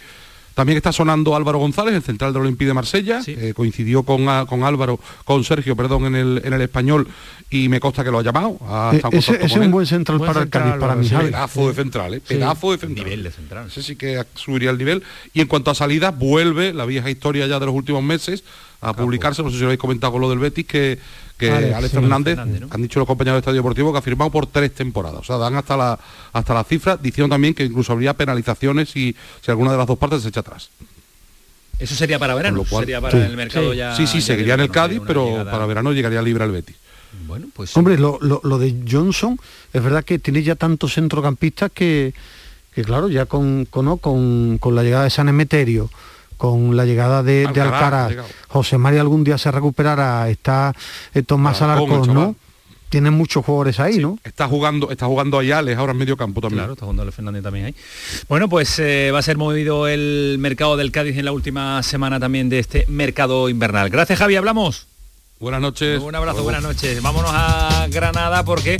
También 0.54 0.76
está 0.76 0.92
sonando 0.92 1.34
Álvaro 1.34 1.58
González, 1.58 1.94
el 1.94 2.02
central 2.02 2.32
del 2.32 2.42
Olympique 2.42 2.68
de 2.68 2.74
Marsella, 2.74 3.20
eh, 3.26 3.52
coincidió 3.56 4.04
con, 4.04 4.24
con, 4.46 4.62
Álvaro, 4.62 5.00
con 5.24 5.42
Sergio, 5.42 5.74
perdón, 5.74 6.06
en 6.06 6.14
el, 6.14 6.42
en 6.44 6.52
el 6.52 6.62
español 6.62 7.08
y 7.50 7.68
me 7.68 7.80
consta 7.80 8.04
que 8.04 8.12
lo 8.12 8.20
ha 8.20 8.22
llamado. 8.22 8.56
Eh, 8.92 9.02
ese, 9.12 9.44
es 9.44 9.52
un 9.56 9.72
buen 9.72 9.84
central 9.84 10.20
para 10.20 10.42
el 10.42 10.48
Cádiz, 10.48 10.74
para 10.78 10.94
mí. 10.94 11.08
Pedazo 11.08 11.68
de 11.68 11.74
central, 11.74 12.14
¿eh? 12.14 12.20
Pedazo 12.20 12.70
de 12.70 12.78
central. 12.78 13.04
Nivel 13.04 13.22
de 13.24 13.30
central. 13.32 13.66
Ese 13.66 13.82
sí 13.82 13.96
que 13.96 14.24
subiría 14.36 14.70
el 14.70 14.78
nivel. 14.78 15.02
Y 15.32 15.40
en 15.40 15.48
cuanto 15.48 15.72
a 15.72 15.74
salida, 15.74 16.12
vuelve 16.12 16.72
la 16.72 16.84
vieja 16.84 17.10
historia 17.10 17.48
ya 17.48 17.58
de 17.58 17.66
los 17.66 17.74
últimos 17.74 18.04
meses 18.04 18.44
a 18.84 18.92
publicarse, 18.94 19.42
no 19.42 19.50
sé 19.50 19.56
si 19.56 19.60
lo 19.60 19.66
habéis 19.68 19.80
comentado 19.80 20.12
con 20.12 20.20
lo 20.20 20.30
del 20.30 20.38
Betis, 20.38 20.66
que, 20.66 20.98
que 21.36 21.50
Alex, 21.50 21.92
Fernández, 21.92 22.38
han 22.38 22.82
dicho 22.82 22.98
los 22.98 23.06
compañeros 23.06 23.36
de 23.36 23.40
Estadio 23.40 23.56
Deportivo 23.56 23.92
que 23.92 23.98
ha 23.98 24.02
firmado 24.02 24.30
por 24.30 24.46
tres 24.46 24.74
temporadas. 24.74 25.20
O 25.20 25.24
sea, 25.24 25.36
dan 25.36 25.56
hasta 25.56 25.76
la, 25.76 25.98
hasta 26.32 26.54
la 26.54 26.64
cifra, 26.64 26.96
diciendo 26.96 27.34
también 27.34 27.54
que 27.54 27.64
incluso 27.64 27.92
habría 27.92 28.14
penalizaciones 28.14 28.90
si, 28.90 29.14
si 29.40 29.50
alguna 29.50 29.72
de 29.72 29.78
las 29.78 29.86
dos 29.86 29.98
partes 29.98 30.22
se 30.22 30.28
echa 30.28 30.40
atrás. 30.40 30.70
Eso 31.78 31.94
sería 31.94 32.18
para 32.18 32.34
verano, 32.34 32.64
sería 32.64 33.00
para 33.00 33.26
el 33.26 33.36
mercado 33.36 33.72
sí. 33.72 33.78
ya. 33.78 33.96
Sí, 33.96 34.06
sí, 34.06 34.20
seguiría 34.20 34.54
en 34.54 34.60
el 34.60 34.70
Cádiz, 34.70 35.00
pero 35.06 35.44
para 35.50 35.66
verano 35.66 35.92
llegaría 35.92 36.22
libre 36.22 36.44
al 36.44 36.52
Betis. 36.52 36.76
Bueno, 37.26 37.46
pues. 37.52 37.76
Hombre, 37.76 37.98
lo, 37.98 38.18
de 38.58 38.74
Johnson, 38.88 39.38
es 39.72 39.82
verdad 39.82 40.04
que 40.04 40.18
tiene 40.18 40.42
ya 40.42 40.54
tantos 40.54 40.94
centrocampistas 40.94 41.70
que, 41.72 42.14
que 42.74 42.84
claro, 42.84 43.08
ya 43.08 43.26
con, 43.26 43.66
con, 43.66 44.58
con 44.58 44.74
la 44.74 44.82
llegada 44.82 45.04
de 45.04 45.10
San 45.10 45.28
Emeterio, 45.28 45.90
con 46.44 46.76
la 46.76 46.84
llegada 46.84 47.22
de 47.22 47.46
Alcaraz, 47.46 48.12
José 48.48 48.76
María 48.76 49.00
algún 49.00 49.24
día 49.24 49.38
se 49.38 49.50
recuperará, 49.50 50.28
está 50.28 50.74
eh, 51.14 51.22
Tomás 51.22 51.62
Alarcón, 51.62 52.12
¿no? 52.12 52.36
Tienen 52.90 53.14
muchos 53.14 53.46
jugadores 53.46 53.80
ahí, 53.80 53.96
¿no? 53.96 54.18
Está 54.24 54.46
jugando, 54.46 54.90
está 54.90 55.06
jugando 55.06 55.38
Ayales 55.38 55.78
ahora 55.78 55.92
en 55.92 55.98
medio 55.98 56.18
campo 56.18 56.42
también. 56.42 56.60
Claro, 56.60 56.74
está 56.74 56.84
jugando 56.84 57.02
el 57.02 57.12
Fernández 57.12 57.42
también 57.42 57.64
ahí. 57.64 57.74
Bueno, 58.28 58.50
pues 58.50 58.78
eh, 58.78 59.10
va 59.10 59.20
a 59.20 59.22
ser 59.22 59.38
movido 59.38 59.88
el 59.88 60.36
mercado 60.38 60.76
del 60.76 60.92
Cádiz 60.92 61.16
en 61.16 61.24
la 61.24 61.32
última 61.32 61.82
semana 61.82 62.20
también 62.20 62.50
de 62.50 62.58
este 62.58 62.84
mercado 62.88 63.48
invernal. 63.48 63.88
Gracias, 63.88 64.18
Javi, 64.18 64.36
hablamos. 64.36 64.86
Buenas 65.40 65.62
noches. 65.62 66.02
Un 66.02 66.14
abrazo, 66.14 66.42
buenas 66.42 66.62
noches. 66.62 67.00
Vámonos 67.00 67.30
a 67.32 67.86
Granada 67.88 68.44
porque 68.44 68.76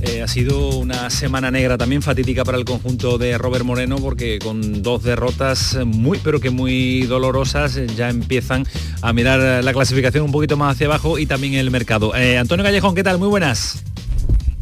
Eh, 0.00 0.22
ha 0.22 0.28
sido 0.28 0.76
una 0.76 1.08
semana 1.08 1.50
negra 1.50 1.78
también 1.78 2.02
fatídica 2.02 2.44
para 2.44 2.58
el 2.58 2.66
conjunto 2.66 3.16
de 3.16 3.38
Robert 3.38 3.64
Moreno 3.64 3.96
porque 3.96 4.38
con 4.38 4.82
dos 4.82 5.02
derrotas 5.02 5.78
muy 5.86 6.18
pero 6.18 6.38
que 6.38 6.50
muy 6.50 7.06
dolorosas 7.06 7.76
eh, 7.76 7.86
ya 7.96 8.10
empiezan 8.10 8.66
a 9.00 9.14
mirar 9.14 9.64
la 9.64 9.72
clasificación 9.72 10.24
un 10.24 10.32
poquito 10.32 10.58
más 10.58 10.74
hacia 10.74 10.86
abajo 10.86 11.18
y 11.18 11.24
también 11.24 11.54
el 11.54 11.70
mercado. 11.70 12.14
Eh, 12.14 12.36
Antonio 12.36 12.62
Callejón, 12.62 12.94
¿qué 12.94 13.02
tal? 13.02 13.18
Muy 13.18 13.28
buenas. 13.28 13.82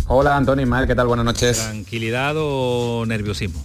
Hola 0.07 0.37
Antonio 0.37 0.63
Ismael, 0.63 0.87
¿qué 0.87 0.95
tal? 0.95 1.09
Buenas 1.09 1.25
noches. 1.25 1.59
¿Tranquilidad 1.59 2.35
o 2.37 3.05
nerviosismo? 3.05 3.65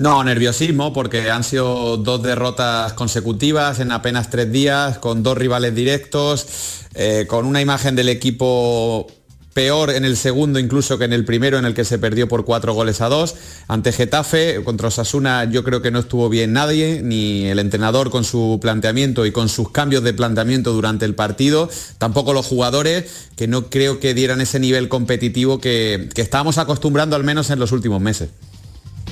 No, 0.00 0.24
nerviosismo 0.24 0.94
porque 0.94 1.30
han 1.30 1.44
sido 1.44 1.98
dos 1.98 2.22
derrotas 2.22 2.94
consecutivas 2.94 3.80
en 3.80 3.92
apenas 3.92 4.30
tres 4.30 4.50
días, 4.50 4.96
con 4.96 5.22
dos 5.22 5.36
rivales 5.36 5.74
directos, 5.74 6.86
eh, 6.94 7.26
con 7.28 7.44
una 7.44 7.60
imagen 7.60 7.96
del 7.96 8.08
equipo 8.08 9.06
peor 9.52 9.90
en 9.90 10.04
el 10.04 10.16
segundo 10.16 10.58
incluso 10.58 10.98
que 10.98 11.04
en 11.04 11.12
el 11.12 11.24
primero 11.24 11.58
en 11.58 11.64
el 11.64 11.74
que 11.74 11.84
se 11.84 11.98
perdió 11.98 12.28
por 12.28 12.44
cuatro 12.44 12.72
goles 12.72 13.00
a 13.00 13.08
dos. 13.08 13.34
Ante 13.68 13.92
Getafe, 13.92 14.62
contra 14.64 14.88
Osasuna 14.88 15.44
yo 15.44 15.64
creo 15.64 15.82
que 15.82 15.90
no 15.90 15.98
estuvo 15.98 16.28
bien 16.28 16.52
nadie, 16.52 17.00
ni 17.02 17.46
el 17.46 17.58
entrenador 17.58 18.10
con 18.10 18.24
su 18.24 18.58
planteamiento 18.60 19.26
y 19.26 19.32
con 19.32 19.48
sus 19.48 19.70
cambios 19.70 20.02
de 20.02 20.14
planteamiento 20.14 20.72
durante 20.72 21.04
el 21.04 21.14
partido, 21.14 21.68
tampoco 21.98 22.32
los 22.32 22.46
jugadores 22.46 23.28
que 23.36 23.48
no 23.48 23.70
creo 23.70 24.00
que 24.00 24.14
dieran 24.14 24.40
ese 24.40 24.60
nivel 24.60 24.88
competitivo 24.88 25.60
que, 25.60 26.08
que 26.14 26.22
estábamos 26.22 26.58
acostumbrando 26.58 27.16
al 27.16 27.24
menos 27.24 27.50
en 27.50 27.58
los 27.58 27.72
últimos 27.72 28.00
meses. 28.00 28.30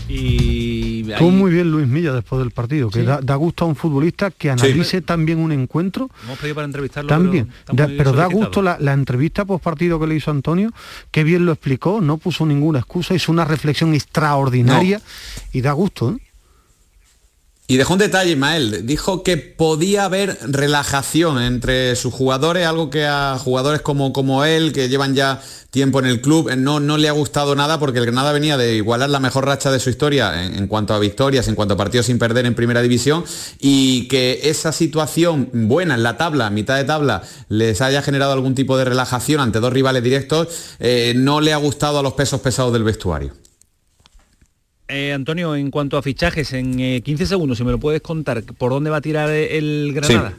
Y 0.09 0.68
Estuvo 1.15 1.31
muy 1.31 1.51
bien 1.51 1.71
Luis 1.71 1.87
Milla 1.89 2.13
después 2.13 2.39
del 2.41 2.51
partido, 2.51 2.91
que 2.91 3.03
da, 3.03 3.21
da 3.21 3.35
gusto 3.37 3.65
a 3.65 3.69
un 3.69 3.77
futbolista 3.77 4.31
que 4.31 4.51
analice 4.51 5.01
también 5.03 5.39
un 5.39 5.53
encuentro. 5.53 6.11
Hemos 6.25 6.39
pedido 6.39 6.55
para 6.57 6.65
entrevistarlo. 6.67 7.09
También, 7.09 7.49
pero, 7.67 7.77
Da- 7.77 7.87
pero 7.97 8.13
da 8.13 8.27
gusto 8.27 8.63
la, 8.63 8.77
la 8.81 8.93
entrevista 8.93 9.45
post 9.45 9.63
partido 9.65 9.99
que 10.01 10.07
le 10.07 10.15
hizo 10.17 10.31
Antonio, 10.31 10.71
que 11.11 11.25
bien 11.25 11.47
lo 11.47 11.53
explicó, 11.53 12.01
no 12.01 12.19
puso 12.19 12.45
ninguna 12.47 12.79
excusa, 12.81 13.15
hizo 13.15 13.33
una 13.33 13.45
reflexión 13.45 13.95
extraordinaria 13.95 15.01
y 15.53 15.61
da 15.61 15.73
gusto. 15.73 16.11
¿eh? 16.11 16.19
Y 17.71 17.77
dejó 17.77 17.93
un 17.93 17.99
detalle, 17.99 18.31
Ismael. 18.31 18.87
Dijo 18.87 19.23
que 19.23 19.37
podía 19.37 20.07
haber 20.07 20.39
relajación 20.41 21.39
entre 21.39 21.97
sus 21.97 22.15
jugadores, 22.15 22.67
algo 22.67 22.89
que 22.89 23.05
a 23.05 23.39
jugadores 23.39 23.83
como, 23.83 24.15
como 24.15 24.43
él, 24.47 24.73
que 24.73 24.89
llevan 24.89 25.15
ya 25.15 25.43
tiempo 25.71 25.99
en 25.99 26.07
el 26.07 26.23
club, 26.23 26.49
eh, 26.49 26.57
no, 26.57 26.81
no 26.81 26.97
le 26.97 27.11
ha 27.11 27.13
gustado 27.13 27.55
nada 27.55 27.79
porque 27.79 27.99
el 27.99 28.07
Granada 28.07 28.33
venía 28.33 28.57
de 28.57 28.77
igualar 28.77 29.11
la 29.11 29.21
mejor 29.21 29.45
racha 29.45 29.71
de 29.71 29.81
su 29.81 29.91
historia 29.91 30.47
en, 30.47 30.67
cuanto 30.67 30.95
a 30.95 30.99
victorias, 30.99 31.47
en 31.47 31.55
cuanto 31.55 31.75
a 31.75 31.77
partidos 31.77 32.07
sin 32.07 32.19
perder 32.19 32.47
en 32.47 32.55
primera 32.55 32.81
división, 32.81 33.23
y 33.61 34.09
que 34.09 34.41
esa 34.45 34.73
situación 34.73 35.51
buena 35.53 35.95
en 35.95 36.03
la 36.03 36.17
tabla, 36.17 36.49
mitad 36.49 36.77
de 36.77 36.85
tabla, 36.85 37.23
les 37.51 37.83
haya 37.83 38.01
generado 38.01 38.33
algún 38.33 38.55
tipo 38.55 38.79
de 38.79 38.87
relajación 38.87 39.43
ante 39.43 39.61
dos 39.61 39.75
rivales 39.75 40.03
directos, 40.03 40.49
eh, 40.81 41.13
no 41.15 41.43
le 41.43 41.53
ha 41.53 41.59
gustado 41.59 41.99
a 41.99 42.03
los 42.03 42.15
pesos 42.15 42.41
pesados 42.41 42.73
del 42.73 42.85
vestuario. 42.85 43.35
Eh, 44.89 45.13
Antonio, 45.13 45.55
en 45.55 45.71
cuanto 45.71 45.99
a 45.99 46.03
fichajes, 46.03 46.55
en 46.55 46.81
eh, 46.81 47.03
15 47.03 47.27
segundos, 47.27 47.59
si 47.59 47.65
me 47.65 47.71
lo 47.71 47.79
puedes 47.79 48.01
contar, 48.01 48.43
¿por 48.43 48.71
dónde 48.71 48.89
va 48.89 48.97
a 48.97 49.01
tirar 49.03 49.29
eh, 49.29 49.59
el 49.59 49.93
Granada? 49.95 50.35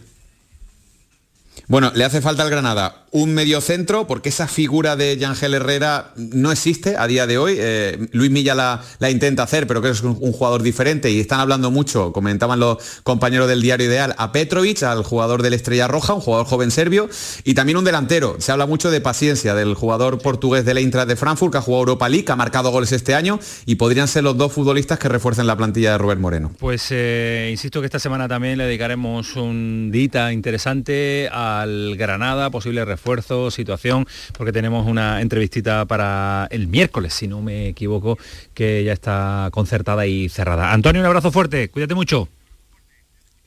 Bueno, 1.69 1.91
le 1.93 2.03
hace 2.03 2.19
falta 2.19 2.41
al 2.41 2.49
Granada 2.49 3.05
un 3.11 3.33
mediocentro 3.33 4.07
porque 4.07 4.29
esa 4.29 4.47
figura 4.47 4.95
de 4.95 5.17
Yangel 5.17 5.53
Herrera 5.53 6.13
no 6.15 6.51
existe 6.51 6.95
a 6.97 7.07
día 7.07 7.27
de 7.27 7.37
hoy. 7.37 7.55
Eh, 7.57 8.07
Luis 8.11 8.31
Milla 8.31 8.55
la, 8.55 9.09
intenta 9.09 9.43
hacer, 9.43 9.67
pero 9.67 9.81
creo 9.81 9.93
que 9.93 9.97
es 9.97 10.03
un, 10.03 10.15
jugador 10.15 10.61
diferente 10.63 11.11
y 11.11 11.19
están 11.19 11.39
hablando 11.39 11.71
mucho, 11.71 12.11
comentaban 12.13 12.59
los 12.59 13.01
compañeros 13.03 13.47
del 13.47 13.61
diario 13.61 13.87
Ideal, 13.87 14.15
a 14.17 14.31
Petrovic, 14.31 14.83
al 14.83 15.03
jugador 15.03 15.41
del 15.41 15.53
Estrella 15.53 15.87
Roja, 15.87 16.13
un 16.13 16.21
jugador 16.21 16.45
joven 16.47 16.71
serbio, 16.71 17.09
y 17.43 17.53
también 17.53 17.77
un 17.77 17.83
delantero. 17.83 18.37
Se 18.39 18.51
habla 18.51 18.65
mucho 18.65 18.91
de 18.91 19.01
paciencia 19.01 19.55
del 19.55 19.73
jugador 19.73 20.19
portugués 20.19 20.65
del 20.65 20.77
Eintracht 20.77 21.07
de 21.07 21.15
Frankfurt, 21.15 21.51
que 21.51 21.57
ha 21.57 21.61
jugado 21.61 21.81
Europa 21.81 22.09
League, 22.09 22.25
que 22.25 22.31
ha 22.31 22.35
marcado 22.35 22.71
goles 22.71 22.91
este 22.91 23.15
año 23.15 23.39
y 23.65 23.75
podrían 23.75 24.07
ser 24.07 24.23
los 24.23 24.37
dos 24.37 24.53
futbolistas 24.53 24.99
que 24.99 25.09
refuercen 25.09 25.47
la 25.47 25.55
plantilla 25.55 25.93
de 25.93 25.97
Robert 25.97 26.21
Moreno. 26.21 26.51
Pues 26.59 26.87
eh, 26.91 27.49
insisto 27.51 27.79
que 27.79 27.85
esta 27.85 27.99
semana 27.99 28.27
también 28.27 28.57
le 28.57 28.65
dedicaremos 28.65 29.35
un 29.35 29.89
dita 29.91 30.31
interesante 30.31 31.29
al 31.61 31.95
Granada, 31.97 32.49
posible 32.49 32.85
refuerzo, 32.85 33.51
situación, 33.51 34.07
porque 34.37 34.51
tenemos 34.51 34.87
una 34.87 35.21
entrevistita 35.21 35.85
para 35.85 36.47
el 36.51 36.67
miércoles, 36.67 37.13
si 37.13 37.27
no 37.27 37.41
me 37.41 37.67
equivoco, 37.69 38.17
que 38.53 38.83
ya 38.83 38.93
está 38.93 39.49
concertada 39.51 40.05
y 40.07 40.29
cerrada. 40.29 40.73
Antonio, 40.73 41.01
un 41.01 41.07
abrazo 41.07 41.31
fuerte, 41.31 41.69
cuídate 41.69 41.95
mucho. 41.95 42.27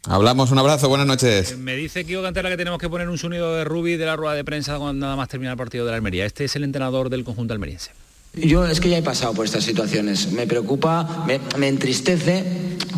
Hablamos, 0.09 0.51
un 0.51 0.59
abrazo, 0.59 0.89
buenas 0.89 1.07
noches. 1.07 1.57
Me 1.59 1.77
dice 1.77 2.05
Kio 2.05 2.23
Cantera 2.23 2.51
que 2.51 2.57
tenemos 2.57 2.81
que 2.81 2.89
poner 2.89 3.09
un 3.09 3.19
sonido 3.19 3.55
de 3.55 3.65
Rubi 3.65 3.97
de 3.97 4.05
la 4.05 4.17
rueda 4.17 4.35
de 4.35 4.45
prensa 4.45 4.77
cuando 4.79 5.07
nada 5.07 5.15
más 5.15 5.29
termina 5.29 5.53
el 5.53 5.57
partido 5.57 5.85
de 5.85 5.93
la 5.93 5.97
Almería. 5.97 6.27
Este 6.27 6.45
es 6.45 6.57
el 6.57 6.65
entrenador 6.65 7.09
del 7.09 7.23
conjunto 7.23 7.55
almeriense. 7.55 7.93
Yo 8.35 8.67
es 8.67 8.81
que 8.81 8.89
ya 8.89 8.99
he 8.99 9.03
pasado 9.03 9.33
por 9.35 9.45
estas 9.45 9.63
situaciones. 9.63 10.33
Me 10.33 10.47
preocupa, 10.47 11.25
me, 11.27 11.39
me 11.57 11.69
entristece 11.69 12.45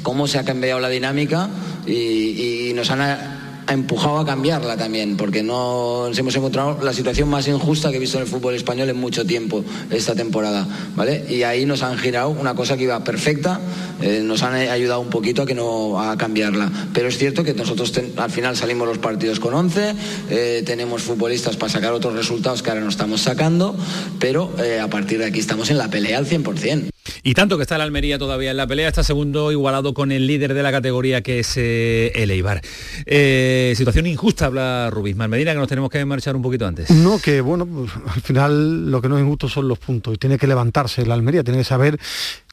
cómo 0.02 0.26
se 0.26 0.38
ha 0.38 0.44
cambiado 0.44 0.80
la 0.80 0.88
dinámica 0.88 1.50
y, 1.86 2.68
y 2.70 2.72
nos 2.72 2.90
han 2.90 3.43
ha 3.66 3.72
empujado 3.72 4.18
a 4.18 4.26
cambiarla 4.26 4.76
también, 4.76 5.16
porque 5.16 5.42
no 5.42 6.08
nos 6.08 6.18
hemos 6.18 6.34
encontrado 6.36 6.78
la 6.82 6.92
situación 6.92 7.28
más 7.28 7.48
injusta 7.48 7.90
que 7.90 7.96
he 7.96 8.00
visto 8.00 8.18
en 8.18 8.22
el 8.22 8.28
fútbol 8.28 8.54
español 8.54 8.88
en 8.88 8.96
mucho 8.96 9.24
tiempo 9.24 9.64
esta 9.90 10.14
temporada, 10.14 10.66
¿vale? 10.94 11.24
Y 11.28 11.42
ahí 11.42 11.64
nos 11.66 11.82
han 11.82 11.98
girado 11.98 12.30
una 12.30 12.54
cosa 12.54 12.76
que 12.76 12.84
iba 12.84 13.02
perfecta, 13.02 13.60
eh, 14.00 14.20
nos 14.22 14.42
han 14.42 14.54
ayudado 14.54 15.00
un 15.00 15.10
poquito 15.10 15.42
a 15.42 15.46
que 15.46 15.54
no 15.54 16.00
a 16.00 16.16
cambiarla. 16.16 16.70
Pero 16.92 17.08
es 17.08 17.18
cierto 17.18 17.44
que 17.44 17.54
nosotros 17.54 17.92
al 18.16 18.30
final 18.30 18.56
salimos 18.56 18.86
los 18.86 18.98
partidos 18.98 19.40
con 19.40 19.54
11, 19.54 19.94
eh, 20.30 20.62
tenemos 20.64 21.02
futbolistas 21.02 21.56
para 21.56 21.72
sacar 21.72 21.92
otros 21.92 22.14
resultados 22.14 22.62
que 22.62 22.70
ahora 22.70 22.82
no 22.82 22.88
estamos 22.88 23.22
sacando, 23.22 23.74
pero 24.18 24.52
eh, 24.62 24.80
a 24.80 24.88
partir 24.88 25.18
de 25.18 25.26
aquí 25.26 25.40
estamos 25.40 25.70
en 25.70 25.78
la 25.78 25.88
pelea 25.88 26.18
al 26.18 26.26
100%. 26.26 26.93
Y 27.22 27.34
tanto 27.34 27.56
que 27.56 27.62
está 27.62 27.78
la 27.78 27.84
Almería 27.84 28.18
todavía 28.18 28.50
en 28.50 28.56
la 28.56 28.66
pelea, 28.66 28.88
está 28.88 29.02
segundo 29.04 29.52
igualado 29.52 29.94
con 29.94 30.12
el 30.12 30.26
líder 30.26 30.54
de 30.54 30.62
la 30.62 30.72
categoría 30.72 31.22
que 31.22 31.40
es 31.40 31.52
eh, 31.56 32.12
el 32.14 32.30
Eibar. 32.30 32.60
Eh, 33.06 33.74
situación 33.76 34.06
injusta, 34.06 34.46
habla 34.46 34.90
Rubí 34.90 35.14
Medina, 35.14 35.52
que 35.52 35.58
nos 35.58 35.68
tenemos 35.68 35.90
que 35.90 36.04
marchar 36.04 36.36
un 36.36 36.42
poquito 36.42 36.66
antes. 36.66 36.90
No, 36.90 37.18
que 37.18 37.40
bueno, 37.40 37.66
pues, 37.66 37.90
al 38.14 38.20
final 38.22 38.90
lo 38.90 39.00
que 39.00 39.08
no 39.08 39.16
es 39.18 39.22
injusto 39.24 39.48
son 39.48 39.68
los 39.68 39.78
puntos 39.78 40.14
y 40.14 40.18
tiene 40.18 40.38
que 40.38 40.46
levantarse 40.46 41.04
la 41.06 41.14
Almería, 41.14 41.42
tiene 41.44 41.58
que 41.58 41.64
saber 41.64 41.98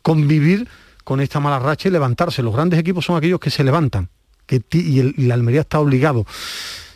convivir 0.02 0.68
con 1.04 1.20
esta 1.22 1.40
mala 1.40 1.60
racha 1.60 1.88
y 1.90 1.92
levantarse. 1.92 2.42
Los 2.44 2.54
grandes 2.54 2.80
equipos 2.80 3.06
son 3.06 3.18
aquellos 3.18 3.40
que 3.40 3.50
se 3.50 3.64
levantan 3.64 4.10
que 4.46 4.62
y, 4.74 5.00
el- 5.00 5.14
y 5.18 5.24
la 5.28 5.34
Almería 5.36 5.62
está 5.62 5.80
obligado. 5.80 6.26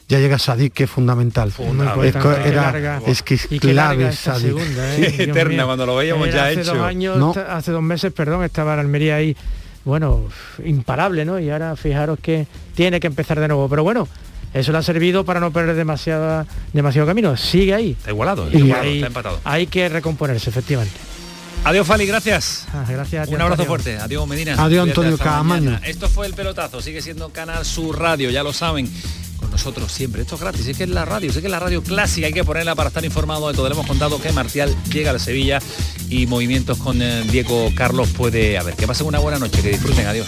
Ya 0.07 0.19
llega 0.19 0.37
Sadik, 0.37 0.71
que 0.73 0.83
es 0.83 0.89
fundamental. 0.89 1.51
Fundamental. 1.51 2.05
Es, 2.05 2.13
Qué 2.43 2.49
era- 2.49 2.61
larga. 2.71 3.01
es 3.07 3.23
que 3.23 3.33
es 3.35 3.47
clave 3.59 4.11
Sadik. 4.11 4.41
segunda, 4.57 4.95
¿eh? 4.97 5.15
Eterna, 5.23 5.53
mío. 5.55 5.65
cuando 5.65 5.85
lo 5.87 5.95
veíamos 5.95 6.27
Era 6.27 6.37
ya 6.37 6.45
hace 6.45 6.61
hecho. 6.61 6.75
Dos 6.75 6.83
años, 6.85 7.17
No. 7.17 7.33
Hace 7.49 7.71
dos 7.71 7.81
meses, 7.81 8.13
perdón, 8.13 8.43
estaba 8.43 8.75
la 8.75 8.81
Almería 8.81 9.15
ahí, 9.15 9.35
bueno, 9.83 10.25
imparable, 10.63 11.25
¿no? 11.25 11.39
Y 11.39 11.49
ahora 11.49 11.75
fijaros 11.75 12.19
que 12.21 12.45
tiene 12.75 12.99
que 12.99 13.07
empezar 13.07 13.39
de 13.39 13.47
nuevo. 13.47 13.67
Pero 13.67 13.83
bueno, 13.83 14.07
eso 14.53 14.71
le 14.71 14.77
ha 14.77 14.83
servido 14.83 15.25
para 15.25 15.39
no 15.39 15.49
perder 15.51 15.75
demasiada, 15.75 16.45
demasiado 16.71 17.07
camino. 17.07 17.35
Sigue 17.35 17.73
ahí. 17.73 17.91
Está 17.97 18.11
igualado, 18.11 18.45
está 18.45 18.57
Y 18.57 18.61
igualado, 18.61 18.83
ahí 18.87 18.95
está 18.97 19.07
empatado. 19.07 19.39
hay 19.43 19.65
que 19.67 19.89
recomponerse, 19.89 20.51
efectivamente. 20.51 20.93
Adiós, 21.66 21.88
Fali, 21.88 22.05
gracias. 22.05 22.66
Ah, 22.74 22.86
gracias 22.88 23.28
Un 23.28 23.41
abrazo 23.41 23.63
Antonio. 23.63 23.68
fuerte. 23.68 23.97
Adiós, 23.97 24.28
Medina. 24.28 24.55
Adiós, 24.63 24.88
Antonio 24.88 25.18
Caamaño. 25.18 25.80
Esto 25.84 26.07
fue 26.07 26.28
el 26.28 26.34
pelotazo. 26.34 26.80
Sigue 26.82 27.01
siendo 27.01 27.30
Canal 27.30 27.66
Sur 27.66 27.99
Radio, 27.99 28.30
ya 28.30 28.43
lo 28.43 28.53
saben. 28.53 28.89
Con 29.39 29.49
nosotros 29.51 29.91
siempre. 29.91 30.22
Esto 30.22 30.36
es 30.36 30.41
gratis. 30.41 30.68
Es 30.68 30.78
que 30.78 30.84
es 30.84 30.89
la 30.89 31.03
radio. 31.05 31.30
Es 31.30 31.38
que 31.38 31.45
es 31.45 31.51
la 31.51 31.59
radio 31.59 31.84
clásica. 31.84 32.28
Hay 32.28 32.34
que 32.34 32.43
ponerla 32.43 32.76
para 32.76 32.89
estar 32.89 33.03
informado 33.03 33.47
de 33.49 33.55
todo. 33.55 33.68
Le 33.68 33.74
hemos 33.74 33.88
contado 33.88 34.22
que 34.22 34.32
Marcial 34.32 34.74
llega 34.91 35.11
a 35.11 35.20
Sevilla 35.20 35.59
y 36.09 36.26
movimientos 36.28 36.78
con 36.78 37.01
eh, 37.01 37.24
Diego 37.32 37.70
Carlos 37.76 38.09
puede 38.09 38.57
haber. 38.57 38.76
Que 38.76 38.88
pasen 38.88 39.07
una 39.07 39.20
buena 39.20 39.39
noche. 39.39 39.61
Que 39.61 39.70
disfruten. 39.72 40.05
Adiós. 40.07 40.28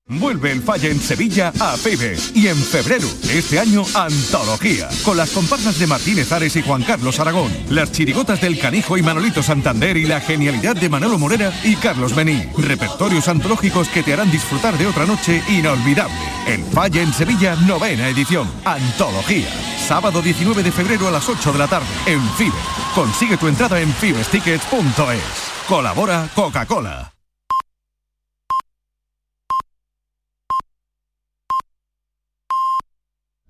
Vuelve 0.19 0.51
el 0.51 0.61
Falla 0.61 0.89
en 0.89 0.99
Sevilla 0.99 1.53
a 1.57 1.77
FIBE 1.77 2.17
y 2.35 2.47
en 2.47 2.57
febrero, 2.57 3.07
este 3.29 3.59
año, 3.59 3.85
Antología, 3.93 4.89
con 5.05 5.15
las 5.15 5.31
comparsas 5.31 5.79
de 5.79 5.87
Martínez 5.87 6.31
Ares 6.33 6.57
y 6.57 6.61
Juan 6.61 6.83
Carlos 6.83 7.21
Aragón, 7.21 7.49
las 7.69 7.93
chirigotas 7.93 8.41
del 8.41 8.59
Canijo 8.59 8.97
y 8.97 9.03
Manolito 9.03 9.41
Santander 9.41 9.95
y 9.95 10.05
la 10.05 10.19
genialidad 10.19 10.75
de 10.75 10.89
Manolo 10.89 11.17
Morera 11.17 11.53
y 11.63 11.77
Carlos 11.77 12.13
Bení. 12.13 12.43
Repertorios 12.57 13.29
antológicos 13.29 13.87
que 13.87 14.03
te 14.03 14.11
harán 14.11 14.29
disfrutar 14.29 14.77
de 14.77 14.87
otra 14.87 15.05
noche 15.05 15.41
inolvidable. 15.47 16.13
El 16.45 16.61
Falla 16.65 17.01
en 17.01 17.13
Sevilla, 17.13 17.55
novena 17.55 18.09
edición, 18.09 18.51
Antología. 18.65 19.47
Sábado 19.87 20.21
19 20.21 20.61
de 20.61 20.73
febrero 20.73 21.07
a 21.07 21.11
las 21.11 21.29
8 21.29 21.53
de 21.53 21.59
la 21.59 21.67
tarde, 21.67 21.87
en 22.05 22.21
FIBE. 22.31 22.51
Consigue 22.93 23.37
tu 23.37 23.47
entrada 23.47 23.79
en 23.79 23.93
fibestickets.es. 23.93 25.67
Colabora 25.69 26.27
Coca-Cola. 26.35 27.20